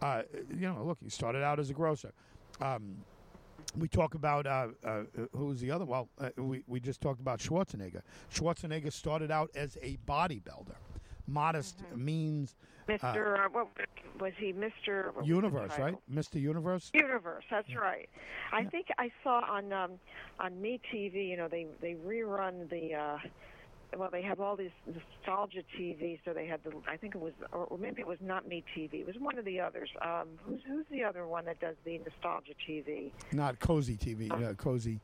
Uh, 0.00 0.22
you 0.50 0.66
know, 0.68 0.82
look, 0.84 0.98
he 1.02 1.08
started 1.10 1.42
out 1.44 1.60
as 1.60 1.70
a 1.70 1.74
grocer. 1.74 2.12
Um, 2.60 2.96
we 3.78 3.88
talk 3.88 4.14
about 4.14 4.46
uh, 4.46 4.68
uh, 4.84 5.02
who's 5.36 5.60
the 5.60 5.70
other? 5.70 5.84
Well, 5.84 6.08
uh, 6.20 6.30
we 6.36 6.62
we 6.66 6.80
just 6.80 7.00
talked 7.00 7.20
about 7.20 7.38
Schwarzenegger. 7.38 8.02
Schwarzenegger 8.34 8.92
started 8.92 9.30
out 9.30 9.50
as 9.54 9.76
a 9.82 9.98
bodybuilder. 10.08 10.74
Modest 11.26 11.82
means 11.94 12.56
Mr. 12.88 13.44
Uh, 13.44 13.48
what 13.52 13.68
was 14.20 14.32
he? 14.38 14.52
Mr. 14.52 15.06
what 15.06 15.16
was 15.16 15.22
the 15.22 15.28
universe, 15.28 15.72
right? 15.78 15.94
Mr. 16.12 16.40
Universe. 16.40 16.90
Universe. 16.94 17.44
That's 17.50 17.74
right. 17.74 18.08
I 18.52 18.64
think 18.64 18.86
I 18.98 19.10
saw 19.22 19.40
on 19.48 19.72
um, 19.72 19.92
on 20.40 20.60
Me 20.60 20.80
TV. 20.92 21.28
You 21.28 21.36
know, 21.36 21.48
they 21.48 21.66
they 21.80 21.94
rerun 21.94 22.68
the. 22.68 22.94
Uh, 22.94 23.18
well, 23.94 24.08
they 24.10 24.22
have 24.22 24.40
all 24.40 24.56
these 24.56 24.70
nostalgia 24.86 25.62
TV. 25.78 26.18
So 26.24 26.32
they 26.32 26.46
had 26.46 26.60
the. 26.64 26.72
I 26.88 26.96
think 26.96 27.14
it 27.14 27.20
was, 27.20 27.34
or 27.52 27.78
maybe 27.78 28.00
it 28.00 28.06
was 28.06 28.18
not 28.20 28.48
Me 28.48 28.64
TV. 28.76 28.94
It 28.94 29.06
was 29.06 29.16
one 29.18 29.38
of 29.38 29.44
the 29.44 29.60
others. 29.60 29.90
Um, 30.02 30.28
who's 30.44 30.60
who's 30.66 30.86
the 30.90 31.04
other 31.04 31.26
one 31.26 31.44
that 31.44 31.60
does 31.60 31.76
the 31.84 31.98
nostalgia 31.98 32.54
TV? 32.68 33.12
Not 33.32 33.60
cozy 33.60 33.96
TV. 33.96 34.30
Uh, 34.30 34.54
cozy. 34.54 35.00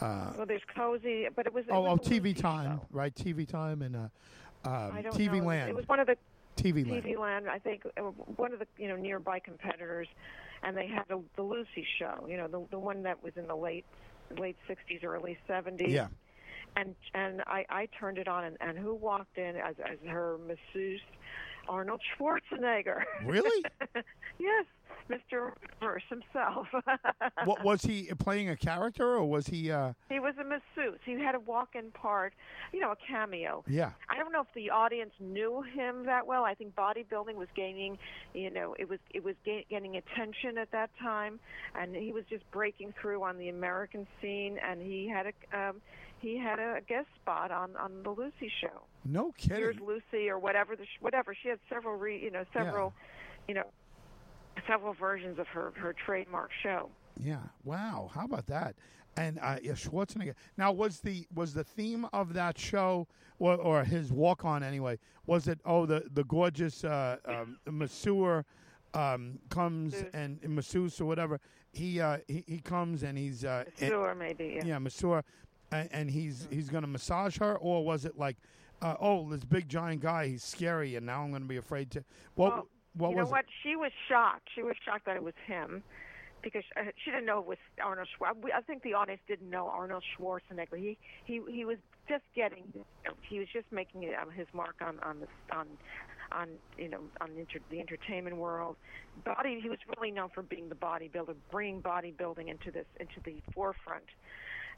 Uh, 0.00 0.32
Well, 0.36 0.46
there's 0.46 0.62
Cozy, 0.74 1.28
but 1.36 1.46
it 1.46 1.52
was. 1.52 1.64
it 1.66 1.72
oh, 1.72 1.82
was 1.82 1.98
oh, 2.02 2.06
a 2.06 2.20
TV 2.20 2.34
time, 2.36 2.78
show. 2.78 2.86
right? 2.90 3.14
TV 3.14 3.46
time 3.46 3.82
and 3.82 3.94
uh, 3.96 4.08
um, 4.64 4.90
I 4.92 5.02
don't 5.02 5.14
TV 5.14 5.38
know. 5.38 5.46
Land. 5.48 5.70
It 5.70 5.76
was 5.76 5.88
one 5.88 6.00
of 6.00 6.06
the 6.06 6.16
TV 6.56 6.88
Land. 6.88 7.04
TV 7.04 7.18
Land, 7.18 7.48
I 7.48 7.58
think, 7.58 7.86
uh, 7.96 8.02
one 8.02 8.52
of 8.52 8.58
the 8.58 8.66
you 8.78 8.88
know 8.88 8.96
nearby 8.96 9.38
competitors, 9.38 10.08
and 10.62 10.76
they 10.76 10.86
had 10.86 11.04
the, 11.08 11.22
the 11.36 11.42
Lucy 11.42 11.86
show. 11.98 12.26
You 12.28 12.36
know, 12.36 12.48
the 12.48 12.66
the 12.70 12.78
one 12.78 13.02
that 13.04 13.22
was 13.22 13.32
in 13.36 13.46
the 13.46 13.56
late 13.56 13.84
late 14.38 14.56
'60s, 14.68 15.04
early 15.04 15.38
'70s. 15.48 15.88
Yeah. 15.88 16.08
And 16.76 16.94
and 17.14 17.42
I 17.46 17.64
I 17.68 17.88
turned 17.98 18.18
it 18.18 18.28
on, 18.28 18.44
and, 18.44 18.56
and 18.60 18.78
who 18.78 18.94
walked 18.94 19.38
in 19.38 19.56
as 19.56 19.74
as 19.84 19.98
her 20.06 20.36
masseuse? 20.46 21.00
Arnold 21.70 22.00
Schwarzenegger. 22.18 23.04
Really? 23.24 23.64
yes, 24.38 24.64
Mr. 25.08 25.52
Verse 25.80 26.02
himself. 26.08 26.66
what 27.44 27.64
was 27.64 27.82
he 27.82 28.10
playing 28.18 28.48
a 28.48 28.56
character 28.56 29.14
or 29.14 29.24
was 29.24 29.46
he? 29.46 29.70
Uh, 29.70 29.92
he 30.08 30.18
was 30.18 30.34
a 30.40 30.44
masseuse. 30.44 30.98
He 31.04 31.12
had 31.12 31.36
a 31.36 31.40
walk-in 31.40 31.92
part, 31.92 32.34
you 32.72 32.80
know, 32.80 32.90
a 32.90 32.96
cameo. 33.08 33.64
yeah. 33.68 33.92
I 34.08 34.18
don't 34.18 34.32
know 34.32 34.40
if 34.40 34.52
the 34.54 34.70
audience 34.70 35.12
knew 35.20 35.62
him 35.62 36.04
that 36.06 36.26
well. 36.26 36.44
I 36.44 36.54
think 36.54 36.74
bodybuilding 36.74 37.34
was 37.34 37.48
gaining, 37.54 37.98
you 38.34 38.50
know, 38.50 38.74
it 38.78 38.88
was 38.88 38.98
it 39.14 39.22
was 39.22 39.36
ga- 39.44 39.66
getting 39.70 39.96
attention 39.96 40.58
at 40.58 40.72
that 40.72 40.90
time, 41.00 41.38
and 41.80 41.94
he 41.94 42.12
was 42.12 42.24
just 42.28 42.48
breaking 42.50 42.92
through 43.00 43.22
on 43.22 43.38
the 43.38 43.48
American 43.48 44.06
scene. 44.20 44.58
And 44.58 44.82
he 44.82 45.08
had 45.08 45.26
a 45.26 45.58
um, 45.58 45.76
he 46.20 46.38
had 46.38 46.58
a 46.58 46.80
guest 46.86 47.08
spot 47.20 47.50
on 47.50 47.76
on 47.76 48.02
the 48.02 48.10
Lucy 48.10 48.50
show. 48.60 48.82
No 49.04 49.32
kidding. 49.38 49.56
Here's. 49.58 49.76
Lucy 49.80 50.28
or 50.28 50.38
whatever 50.38 50.76
the 50.76 50.84
sh- 50.84 51.00
whatever. 51.00 51.34
She 51.40 51.48
had 51.48 51.58
several 51.68 51.96
re, 51.96 52.18
you 52.22 52.30
know 52.30 52.44
several, 52.52 52.92
you 53.48 53.54
know, 53.54 53.64
several 54.66 54.92
versions 54.94 55.38
of 55.38 55.46
her 55.48 55.72
her 55.76 55.94
trademark 55.94 56.50
show. 56.62 56.90
Yeah. 57.18 57.38
Wow. 57.64 58.10
How 58.14 58.24
about 58.24 58.46
that? 58.46 58.76
And 59.16 59.38
uh, 59.42 59.56
yeah, 59.62 59.72
Schwarzenegger. 59.72 60.34
Now, 60.56 60.72
was 60.72 61.00
the 61.00 61.26
was 61.34 61.54
the 61.54 61.64
theme 61.64 62.06
of 62.12 62.32
that 62.34 62.56
show 62.58 63.08
or, 63.38 63.56
or 63.56 63.84
his 63.84 64.12
walk 64.12 64.44
on 64.44 64.62
anyway? 64.62 64.98
Was 65.26 65.48
it 65.48 65.58
oh 65.64 65.86
the 65.86 66.04
the 66.12 66.24
gorgeous 66.24 66.84
uh, 66.84 67.16
um, 67.26 67.58
masseur 67.68 68.44
um, 68.94 69.38
comes 69.48 69.92
Masseuse. 69.92 70.10
and 70.14 70.40
masseuse 70.48 71.00
or 71.00 71.04
whatever 71.06 71.40
he 71.72 72.00
uh, 72.00 72.18
he, 72.28 72.44
he 72.46 72.58
comes 72.58 73.02
and 73.02 73.16
he's 73.16 73.44
uh, 73.44 73.64
and- 73.80 74.18
maybe. 74.18 74.54
Yeah. 74.56 74.64
yeah 74.64 74.78
masseur 74.78 75.22
and, 75.72 75.88
and 75.92 76.10
he's 76.10 76.48
he's 76.50 76.68
going 76.68 76.82
to 76.82 76.88
massage 76.88 77.38
her 77.38 77.56
or 77.58 77.84
was 77.84 78.04
it 78.04 78.18
like 78.18 78.36
uh, 78.82 78.94
oh 79.00 79.28
this 79.30 79.44
big 79.44 79.68
giant 79.68 80.00
guy 80.00 80.26
he's 80.28 80.42
scary 80.44 80.96
and 80.96 81.06
now 81.06 81.22
I'm 81.22 81.30
going 81.30 81.42
to 81.42 81.48
be 81.48 81.58
afraid 81.58 81.90
to 81.92 82.04
what 82.34 82.52
Well, 82.52 82.68
what 82.94 83.10
you 83.10 83.16
was 83.16 83.26
know 83.26 83.30
what? 83.30 83.44
She 83.62 83.76
was 83.76 83.92
shocked. 84.08 84.48
She 84.54 84.62
was 84.62 84.74
shocked 84.84 85.06
that 85.06 85.16
it 85.16 85.22
was 85.22 85.34
him 85.46 85.82
because 86.42 86.64
uh, 86.76 86.84
she 87.04 87.10
didn't 87.10 87.26
know 87.26 87.38
it 87.38 87.46
was 87.46 87.58
Arnold 87.82 88.08
Schwarzenegger. 88.18 88.52
I 88.56 88.60
think 88.62 88.82
the 88.82 88.94
audience 88.94 89.20
didn't 89.28 89.50
know 89.50 89.68
Arnold 89.68 90.02
Schwarzenegger. 90.18 90.76
He 90.76 90.98
he 91.24 91.40
he 91.50 91.64
was 91.64 91.78
just 92.08 92.24
getting. 92.34 92.64
He 93.22 93.38
was 93.38 93.48
just 93.52 93.70
making 93.70 94.10
um, 94.20 94.30
his 94.30 94.46
mark 94.52 94.76
on 94.80 94.98
on 95.00 95.20
the 95.20 95.56
on 95.56 95.66
on 96.32 96.48
you 96.78 96.88
know 96.88 97.00
on 97.20 97.30
inter, 97.38 97.60
the 97.70 97.80
entertainment 97.80 98.36
world. 98.36 98.76
Body. 99.24 99.60
He 99.62 99.68
was 99.68 99.78
really 99.96 100.10
known 100.10 100.30
for 100.34 100.42
being 100.42 100.68
the 100.68 100.74
bodybuilder, 100.74 101.34
bringing 101.50 101.82
bodybuilding 101.82 102.48
into 102.48 102.70
this 102.70 102.86
into 102.98 103.20
the 103.24 103.36
forefront, 103.54 104.04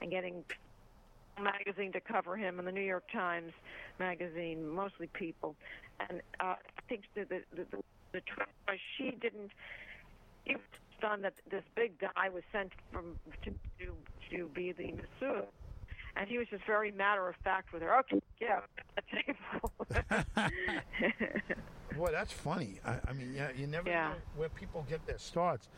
and 0.00 0.10
getting 0.10 0.44
magazine 1.40 1.92
to 1.92 2.00
cover 2.00 2.36
him 2.36 2.58
and 2.58 2.66
the 2.66 2.72
New 2.72 2.80
York 2.82 3.04
Times 3.12 3.52
magazine, 3.98 4.68
mostly 4.68 5.08
people. 5.08 5.54
And 6.00 6.20
uh, 6.40 6.54
I 6.54 6.56
think 6.88 7.02
the 7.14 7.24
the 7.24 7.40
the, 7.56 7.66
the, 8.12 8.20
she 8.96 9.10
didn't. 9.20 9.50
He 10.44 10.54
was 10.56 10.64
stunned 10.98 11.24
that 11.24 11.34
this 11.50 11.62
big 11.76 11.98
guy 11.98 12.28
was 12.28 12.42
sent 12.52 12.72
from 12.92 13.16
to 13.44 13.50
to, 13.50 13.92
to 14.36 14.48
be 14.54 14.72
the 14.72 14.92
masseuse. 14.92 15.46
And 16.14 16.28
he 16.28 16.36
was 16.36 16.46
just 16.48 16.66
very 16.66 16.90
matter 16.92 17.26
of 17.26 17.36
fact 17.42 17.72
with 17.72 17.80
her. 17.82 17.98
Okay, 18.00 18.20
yeah, 18.40 18.60
at 18.98 19.04
the 19.10 19.22
table. 19.22 19.72
boy 21.96 22.10
that's 22.10 22.32
funny 22.32 22.80
I, 22.86 22.96
I 23.06 23.12
mean 23.12 23.34
yeah 23.36 23.50
you 23.54 23.66
never 23.66 23.88
Yeah. 23.90 24.08
know 24.08 24.14
where 24.36 24.48
people 24.48 24.86
get 24.88 25.04
their 25.06 25.18
starts 25.18 25.68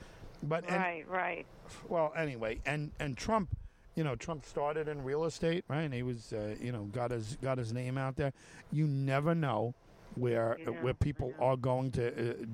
but 0.44 0.62
and, 0.68 0.76
right, 0.76 1.04
right. 1.08 1.46
well 1.88 2.12
anyway 2.16 2.60
and 2.64 2.92
and 3.00 3.16
Trump 3.16 3.48
you 3.94 4.04
know 4.04 4.14
Trump 4.16 4.44
started 4.44 4.88
in 4.88 5.02
real 5.04 5.24
estate 5.24 5.64
right 5.68 5.82
and 5.82 5.94
he 5.94 6.02
was 6.02 6.32
uh, 6.32 6.54
you 6.60 6.72
know 6.72 6.84
got 6.84 7.10
his 7.10 7.36
got 7.42 7.58
his 7.58 7.72
name 7.72 7.96
out 7.98 8.16
there 8.16 8.32
you 8.72 8.86
never 8.86 9.34
know 9.34 9.74
where 10.16 10.56
You 10.60 10.66
know, 10.66 10.72
where 10.74 10.94
people 10.94 11.30
know. 11.40 11.44
are 11.46 11.56
going 11.56 11.90
to 11.92 12.06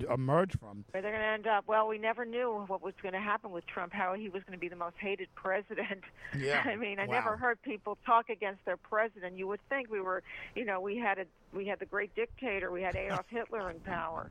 uh, 0.09 0.15
emerge 0.15 0.59
from 0.59 0.83
Where 0.93 1.03
they're 1.03 1.11
going 1.13 1.23
to 1.23 1.29
end 1.29 1.47
up? 1.47 1.65
Well, 1.69 1.89
we 1.89 1.99
never 1.99 2.25
knew 2.25 2.65
what 2.69 2.83
was 2.83 2.95
going 3.03 3.13
to 3.13 3.21
happen 3.21 3.51
with 3.51 3.67
Trump. 3.67 3.93
How 3.93 4.15
he 4.15 4.31
was 4.31 4.43
going 4.45 4.55
to 4.55 4.59
be 4.59 4.69
the 4.69 4.77
most 4.77 4.95
hated 4.99 5.29
president. 5.35 6.05
Yeah. 6.35 6.63
I 6.65 6.77
mean, 6.77 6.99
I 6.99 7.05
Wow. 7.05 7.17
never 7.17 7.37
heard 7.37 7.61
people 7.61 7.99
talk 8.07 8.31
against 8.31 8.65
their 8.65 8.79
president. 8.79 9.37
You 9.37 9.47
would 9.49 9.61
think 9.69 9.91
we 9.91 10.01
were, 10.01 10.23
you 10.55 10.65
know, 10.65 10.81
we 10.81 10.97
had 10.97 11.19
a 11.19 11.27
we 11.55 11.67
had 11.67 11.81
the 11.81 11.85
great 11.85 12.15
dictator. 12.15 12.71
We 12.71 12.81
had 12.81 12.97
Adolf 12.97 13.27
Hitler 13.29 13.69
in 13.69 13.81
power. 13.81 14.31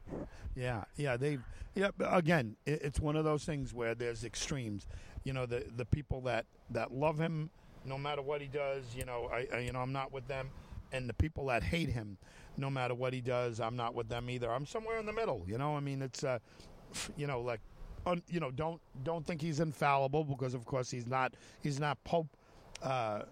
Yeah, 0.55 0.85
yeah, 0.95 1.15
they, 1.15 1.37
yeah. 1.75 1.89
Again, 1.99 2.55
it, 2.65 2.81
it's 2.81 2.99
one 2.99 3.15
of 3.15 3.25
those 3.25 3.45
things 3.45 3.75
where 3.75 3.93
there's 3.93 4.23
extremes. 4.23 4.87
You 5.23 5.33
know, 5.33 5.45
the 5.45 5.65
the 5.75 5.85
people 5.85 6.21
that 6.21 6.45
that 6.71 6.93
love 6.93 7.19
him, 7.19 7.49
no 7.85 7.97
matter 7.97 8.21
what 8.21 8.41
he 8.41 8.47
does. 8.47 8.83
You 8.95 9.05
know, 9.05 9.29
I, 9.31 9.47
I 9.53 9.59
you 9.59 9.71
know 9.71 9.79
I'm 9.79 9.93
not 9.93 10.11
with 10.11 10.27
them, 10.27 10.49
and 10.91 11.09
the 11.09 11.13
people 11.13 11.47
that 11.47 11.63
hate 11.63 11.89
him, 11.89 12.17
no 12.57 12.69
matter 12.69 12.95
what 12.95 13.13
he 13.13 13.21
does, 13.21 13.59
I'm 13.59 13.75
not 13.75 13.95
with 13.95 14.09
them 14.09 14.29
either. 14.29 14.51
I'm 14.51 14.65
somewhere 14.65 14.97
in 14.99 15.05
the 15.05 15.13
middle. 15.13 15.43
You 15.47 15.57
know, 15.57 15.75
I 15.75 15.79
mean, 15.79 16.01
it's 16.01 16.23
uh, 16.23 16.39
you 17.17 17.27
know, 17.27 17.41
like, 17.41 17.59
un, 18.05 18.21
you 18.27 18.39
know, 18.39 18.51
don't 18.51 18.81
don't 19.03 19.25
think 19.25 19.41
he's 19.41 19.59
infallible 19.59 20.23
because 20.23 20.53
of 20.53 20.65
course 20.65 20.89
he's 20.89 21.07
not. 21.07 21.33
He's 21.61 21.79
not 21.79 22.03
Pope. 22.03 22.27
Uh, 22.81 23.23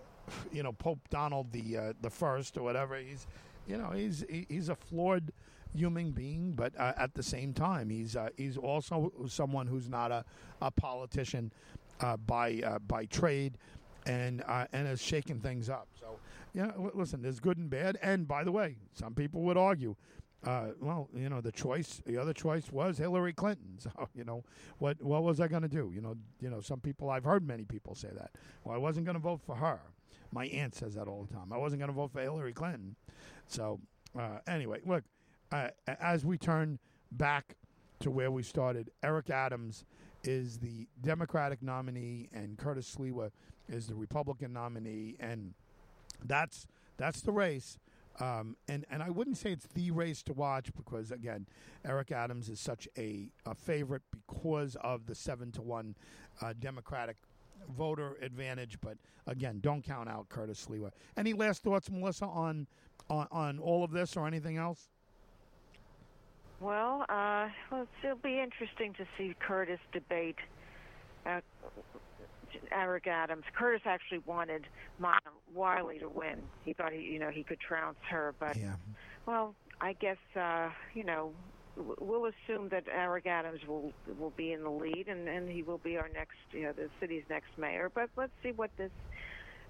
you 0.52 0.62
know, 0.62 0.74
Pope 0.74 1.00
Donald 1.10 1.52
the 1.52 1.78
uh, 1.78 1.94
the 2.02 2.10
first 2.10 2.58
or 2.58 2.64
whatever. 2.64 2.98
He's, 2.98 3.28
you 3.68 3.78
know, 3.78 3.92
he's 3.92 4.26
he, 4.30 4.46
he's 4.50 4.70
a 4.70 4.76
flawed 4.76 5.32
human 5.78 6.12
being, 6.12 6.54
but 6.54 6.74
uh, 6.78 6.94
at 6.98 7.14
the 7.14 7.24
same 7.24 7.54
time, 7.54 7.90
he's 7.90 8.16
uh, 8.16 8.30
he's 8.36 8.58
also 8.58 9.12
someone 9.28 9.68
who's 9.68 9.90
not 9.90 10.12
a, 10.12 10.26
a 10.62 10.72
politician 10.72 11.52
uh, 12.02 12.18
by 12.18 12.62
uh, 12.66 12.80
by 12.80 13.06
trade, 13.06 13.58
and 14.06 14.44
uh, 14.48 14.66
and 14.74 14.88
has 14.88 15.02
shaken 15.02 15.40
things 15.40 15.70
up. 15.70 15.88
So 16.00 16.20
yeah, 16.54 16.72
listen, 16.94 17.22
there's 17.22 17.40
good 17.40 17.58
and 17.58 17.70
bad. 17.70 17.98
And 18.02 18.28
by 18.28 18.44
the 18.44 18.52
way, 18.52 18.78
some 18.94 19.14
people 19.14 19.42
would 19.44 19.58
argue. 19.58 19.96
Uh, 20.46 20.68
well, 20.80 21.10
you 21.16 21.30
know, 21.30 21.42
the 21.42 21.52
choice, 21.52 22.00
the 22.06 22.16
other 22.16 22.32
choice 22.32 22.72
was 22.72 22.98
Hillary 22.98 23.34
Clinton. 23.34 23.80
So, 23.80 24.10
you 24.16 24.24
know, 24.24 24.44
what 24.78 25.02
what 25.02 25.24
was 25.24 25.40
I 25.40 25.48
going 25.48 25.64
to 25.64 25.68
do? 25.68 25.92
You 25.94 26.02
know, 26.02 26.16
you 26.40 26.50
know, 26.50 26.62
some 26.62 26.80
people 26.80 27.10
I've 27.10 27.24
heard 27.24 27.46
many 27.46 27.64
people 27.64 27.96
say 27.96 28.10
that. 28.16 28.32
Well, 28.64 28.76
I 28.76 28.78
wasn't 28.78 29.06
going 29.06 29.16
to 29.16 29.22
vote 29.22 29.42
for 29.46 29.56
her. 29.56 29.80
My 30.32 30.46
aunt 30.48 30.76
says 30.76 30.96
that 30.96 31.08
all 31.08 31.24
the 31.24 31.34
time. 31.34 31.54
I 31.54 31.58
wasn't 31.58 31.80
going 31.80 31.90
to 31.90 31.96
vote 31.96 32.12
for 32.12 32.22
Hillary 32.22 32.54
Clinton. 32.54 32.96
So, 33.48 33.80
anyway, 34.46 34.82
look, 34.86 35.06
uh, 35.52 35.70
as 36.00 36.26
we 36.26 36.38
turn 36.38 36.80
back 37.12 37.56
to 38.00 38.12
where 38.12 38.32
we 38.32 38.44
started, 38.44 38.92
Eric 39.04 39.30
Adams 39.30 39.86
is 40.24 40.60
the 40.60 40.88
Democratic 41.02 41.62
nominee, 41.62 42.30
and 42.34 42.58
Curtis 42.58 42.96
Sliwa 42.96 43.32
is 43.70 43.88
the 43.88 43.96
Republican 43.96 44.54
nominee, 44.54 45.16
and 45.20 45.54
that's 46.26 46.68
that's 46.98 47.22
the 47.22 47.32
race. 47.32 47.78
Um, 48.20 48.58
and 48.68 48.86
and 48.90 49.04
I 49.04 49.10
wouldn't 49.10 49.38
say 49.38 49.52
it's 49.52 49.68
the 49.68 49.92
race 49.92 50.24
to 50.24 50.34
watch 50.34 50.74
because 50.76 51.12
again, 51.12 51.48
Eric 51.86 52.12
Adams 52.12 52.50
is 52.50 52.60
such 52.60 52.88
a, 52.98 53.30
a 53.46 53.54
favorite 53.54 54.02
because 54.12 54.76
of 54.82 55.06
the 55.06 55.16
seven 55.16 55.52
to 55.54 55.62
one 55.62 55.96
uh, 56.42 56.54
Democratic 56.60 57.18
voter 57.76 58.18
advantage. 58.22 58.80
But 58.82 58.98
again, 59.28 59.60
don't 59.62 59.84
count 59.84 60.10
out 60.10 60.30
Curtis 60.30 60.66
Sliwa. 60.68 60.92
Any 61.16 61.34
last 61.34 61.64
thoughts, 61.64 61.92
Melissa, 61.92 62.26
on 62.26 62.68
on, 63.10 63.28
on 63.32 63.60
all 63.60 63.84
of 63.84 63.92
this 63.92 64.18
or 64.18 64.28
anything 64.28 64.58
else? 64.58 64.90
Well, 66.60 67.06
uh, 67.08 67.50
well, 67.72 67.88
it'll 68.04 68.18
be 68.18 68.40
interesting 68.40 68.94
to 68.96 69.06
see 69.18 69.36
Curtis 69.40 69.80
debate 69.94 70.38
uh, 71.26 71.42
Eric 72.72 73.08
Adams. 73.08 73.44
Curtis 73.56 73.82
actually 73.86 74.20
wanted 74.26 74.66
Mona 75.00 75.20
Wiley 75.54 76.00
to 76.00 76.10
win. 76.10 76.42
He 76.66 76.74
thought 76.74 76.94
he, 76.94 77.02
you 77.02 77.20
know, 77.20 77.30
he 77.30 77.44
could 77.44 77.60
trounce 77.60 77.98
her, 78.10 78.34
but 78.40 78.56
yeah. 78.56 78.74
well, 79.26 79.54
I 79.82 79.94
guess 79.94 80.18
uh, 80.36 80.70
you 80.96 81.04
know 81.04 81.32
we'll 82.00 82.26
assume 82.26 82.70
that 82.70 82.86
Eric 82.92 83.28
Adams 83.28 83.62
will 83.68 83.92
will 84.20 84.34
be 84.36 84.52
in 84.52 84.64
the 84.64 84.70
lead, 84.70 85.08
and 85.08 85.28
and 85.28 85.50
he 85.50 85.64
will 85.64 85.78
be 85.78 85.98
our 85.98 86.10
next, 86.14 86.38
you 86.52 86.64
know, 86.64 86.74
the 86.74 86.90
city's 87.00 87.24
next 87.30 87.58
mayor. 87.58 87.92
But 87.94 88.10
let's 88.16 88.32
see 88.44 88.52
what 88.52 88.72
this, 88.78 88.92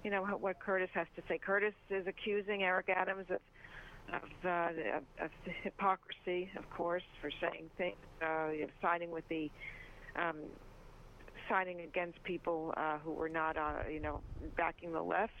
you 0.04 0.10
know, 0.10 0.22
what 0.22 0.58
Curtis 0.60 0.90
has 0.94 1.06
to 1.16 1.22
say. 1.28 1.38
Curtis 1.38 1.74
is 1.90 2.06
accusing 2.06 2.62
Eric 2.62 2.88
Adams 2.88 3.26
of 3.30 3.40
of, 4.12 4.28
uh, 4.44 5.24
of 5.24 5.30
hypocrisy, 5.62 6.50
of 6.56 6.68
course, 6.70 7.02
for 7.20 7.30
saying 7.40 7.70
things, 7.76 7.96
uh, 8.22 8.48
siding 8.80 9.10
with 9.10 9.28
the, 9.28 9.50
um, 10.16 10.36
siding 11.48 11.80
against 11.80 12.22
people 12.24 12.74
uh, 12.76 12.98
who 12.98 13.12
were 13.12 13.28
not, 13.28 13.56
uh, 13.56 13.88
you 13.90 14.00
know, 14.00 14.20
backing 14.56 14.92
the 14.92 15.02
left, 15.02 15.32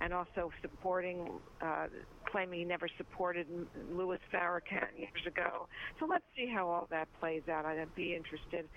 and 0.00 0.12
also 0.12 0.50
supporting, 0.60 1.28
uh, 1.62 1.86
claiming 2.26 2.58
he 2.60 2.64
never 2.64 2.88
supported 2.96 3.46
Louis 3.92 4.18
Farrakhan 4.32 4.98
years 4.98 5.26
ago. 5.26 5.68
So 6.00 6.06
let's 6.06 6.24
see 6.36 6.50
how 6.52 6.68
all 6.68 6.86
that 6.90 7.08
plays 7.20 7.42
out. 7.50 7.64
I'd 7.64 7.94
be 7.94 8.14
interested. 8.14 8.68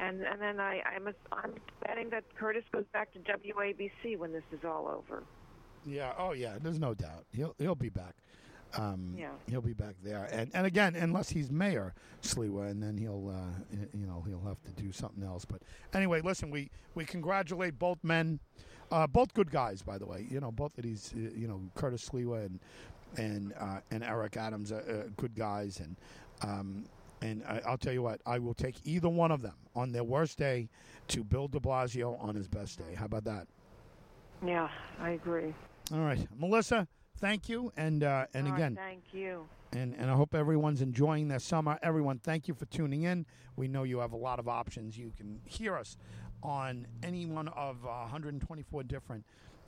And 0.00 0.22
and 0.22 0.40
then 0.40 0.58
I, 0.58 0.82
I'm 0.96 1.06
a, 1.06 1.12
I'm 1.32 1.54
betting 1.86 2.10
that 2.10 2.24
Curtis 2.36 2.64
goes 2.72 2.84
back 2.92 3.12
to 3.12 3.20
WABC 3.20 4.18
when 4.18 4.32
this 4.32 4.42
is 4.52 4.64
all 4.64 4.88
over. 4.88 5.22
Yeah. 5.86 6.12
Oh 6.18 6.32
yeah. 6.32 6.58
There's 6.60 6.80
no 6.80 6.94
doubt. 6.94 7.24
He'll 7.30 7.54
he'll 7.58 7.76
be 7.76 7.90
back. 7.90 8.16
Um, 8.76 9.14
yeah. 9.16 9.30
He'll 9.48 9.60
be 9.60 9.72
back 9.72 9.94
there, 10.02 10.28
and 10.32 10.50
and 10.54 10.66
again, 10.66 10.96
unless 10.96 11.28
he's 11.28 11.50
mayor 11.50 11.94
Sliwa, 12.22 12.70
and 12.70 12.82
then 12.82 12.96
he'll 12.96 13.28
uh, 13.28 13.76
you 13.92 14.06
know 14.06 14.24
he'll 14.26 14.44
have 14.46 14.62
to 14.64 14.82
do 14.82 14.92
something 14.92 15.22
else. 15.22 15.44
But 15.44 15.62
anyway, 15.92 16.20
listen, 16.20 16.50
we 16.50 16.70
we 16.94 17.04
congratulate 17.04 17.78
both 17.78 17.98
men, 18.02 18.40
uh, 18.90 19.06
both 19.06 19.32
good 19.34 19.50
guys, 19.50 19.82
by 19.82 19.98
the 19.98 20.06
way. 20.06 20.26
You 20.28 20.40
know, 20.40 20.50
both 20.50 20.76
of 20.76 20.84
these, 20.84 21.12
uh, 21.14 21.30
you 21.36 21.46
know, 21.46 21.60
Curtis 21.74 22.08
Sliwa 22.08 22.46
and 22.46 22.60
and 23.16 23.54
uh, 23.58 23.80
and 23.90 24.02
Eric 24.02 24.36
Adams, 24.36 24.72
are 24.72 24.80
uh, 24.80 25.10
good 25.16 25.34
guys, 25.34 25.80
and. 25.80 25.96
Um, 26.42 26.86
and 27.22 27.42
I, 27.46 27.70
will 27.70 27.78
tell 27.78 27.92
you 27.92 28.02
what, 28.02 28.20
I 28.26 28.38
will 28.38 28.52
take 28.52 28.74
either 28.84 29.08
one 29.08 29.30
of 29.30 29.40
them 29.40 29.54
on 29.74 29.92
their 29.92 30.04
worst 30.04 30.36
day 30.36 30.68
to 31.08 31.24
Bill 31.24 31.48
de 31.48 31.58
Blasio 31.58 32.22
on 32.22 32.34
his 32.34 32.48
best 32.48 32.76
day. 32.76 32.94
How 32.94 33.06
about 33.06 33.24
that? 33.24 33.46
Yeah, 34.44 34.68
I 35.00 35.10
agree. 35.10 35.54
All 35.92 36.00
right. 36.00 36.26
Melissa, 36.38 36.86
thank 37.18 37.48
you. 37.48 37.72
And 37.76 38.02
uh, 38.02 38.26
and 38.34 38.48
All 38.48 38.54
again, 38.54 38.76
thank 38.76 39.12
you. 39.12 39.46
And 39.72 39.94
and 39.98 40.10
I 40.10 40.14
hope 40.14 40.34
everyone's 40.34 40.80
enjoying 40.82 41.28
their 41.28 41.38
summer. 41.38 41.78
Everyone, 41.82 42.18
thank 42.18 42.48
you 42.48 42.54
for 42.54 42.66
tuning 42.66 43.02
in. 43.02 43.26
We 43.56 43.68
know 43.68 43.82
you 43.82 43.98
have 43.98 44.12
a 44.12 44.16
lot 44.16 44.38
of 44.38 44.48
options. 44.48 44.96
You 44.96 45.12
can 45.16 45.40
hear 45.44 45.76
us 45.76 45.96
on 46.42 46.86
any 47.02 47.26
one 47.26 47.48
of 47.48 47.84
uh, 47.84 47.88
124 48.02 48.82
different 48.84 49.24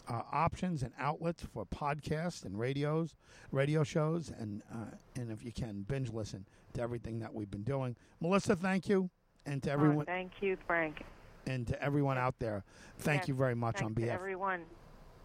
uh, 0.08 0.22
options 0.32 0.82
and 0.82 0.92
outlets 0.98 1.42
for 1.52 1.64
podcasts 1.66 2.44
and 2.44 2.58
radios, 2.58 3.14
radio 3.50 3.82
shows, 3.82 4.32
and 4.38 4.62
uh, 4.72 4.94
and 5.16 5.30
if 5.30 5.44
you 5.44 5.52
can 5.52 5.82
binge 5.82 6.12
listen 6.12 6.46
to 6.74 6.82
everything 6.82 7.18
that 7.20 7.34
we've 7.34 7.50
been 7.50 7.62
doing. 7.64 7.96
Melissa, 8.20 8.54
thank 8.56 8.88
you, 8.88 9.10
and 9.44 9.62
to 9.62 9.70
everyone. 9.70 10.04
Oh, 10.08 10.12
thank 10.12 10.32
you, 10.40 10.56
Frank. 10.66 11.02
And 11.46 11.66
to 11.68 11.80
everyone 11.80 12.18
out 12.18 12.38
there, 12.40 12.64
thank 12.98 13.22
yes, 13.22 13.28
you 13.28 13.34
very 13.34 13.54
much 13.54 13.80
on 13.80 13.92
behalf. 13.92 14.16
Of 14.16 14.20
everyone. 14.20 14.62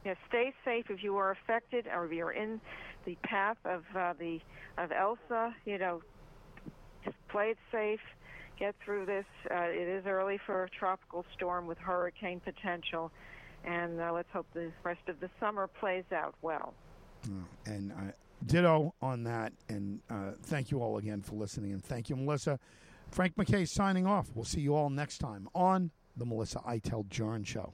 Yeah, 0.05 0.15
stay 0.27 0.53
safe 0.65 0.85
if 0.89 1.03
you 1.03 1.15
are 1.17 1.31
affected 1.31 1.85
or 1.87 2.05
if 2.05 2.11
you're 2.11 2.31
in 2.31 2.59
the 3.05 3.15
path 3.23 3.57
of 3.65 3.83
uh, 3.95 4.13
the 4.19 4.39
of 4.77 4.91
Elsa. 4.91 5.53
You 5.65 5.77
know, 5.77 6.01
just 7.03 7.17
play 7.29 7.51
it 7.51 7.57
safe. 7.71 7.99
Get 8.59 8.75
through 8.83 9.05
this. 9.05 9.25
Uh, 9.49 9.63
it 9.63 9.87
is 9.87 10.05
early 10.05 10.39
for 10.45 10.63
a 10.63 10.69
tropical 10.69 11.25
storm 11.35 11.67
with 11.67 11.77
hurricane 11.77 12.39
potential, 12.39 13.11
and 13.63 13.99
uh, 13.99 14.11
let's 14.13 14.29
hope 14.31 14.47
the 14.53 14.71
rest 14.83 15.01
of 15.07 15.19
the 15.19 15.29
summer 15.39 15.67
plays 15.67 16.05
out 16.13 16.35
well. 16.41 16.73
Mm, 17.27 17.43
and 17.65 17.91
uh, 17.91 18.11
ditto 18.45 18.93
on 19.01 19.23
that. 19.23 19.53
And 19.69 19.99
uh, 20.09 20.31
thank 20.43 20.71
you 20.71 20.81
all 20.81 20.97
again 20.97 21.21
for 21.21 21.35
listening. 21.35 21.71
And 21.71 21.83
thank 21.83 22.09
you, 22.09 22.15
Melissa. 22.15 22.59
Frank 23.09 23.37
MacKay 23.37 23.65
signing 23.65 24.07
off. 24.07 24.29
We'll 24.33 24.45
see 24.45 24.61
you 24.61 24.75
all 24.75 24.89
next 24.89 25.17
time 25.17 25.47
on 25.53 25.91
the 26.15 26.25
Melissa 26.25 26.59
Iteld 26.59 27.09
Jurin 27.09 27.45
Show. 27.45 27.73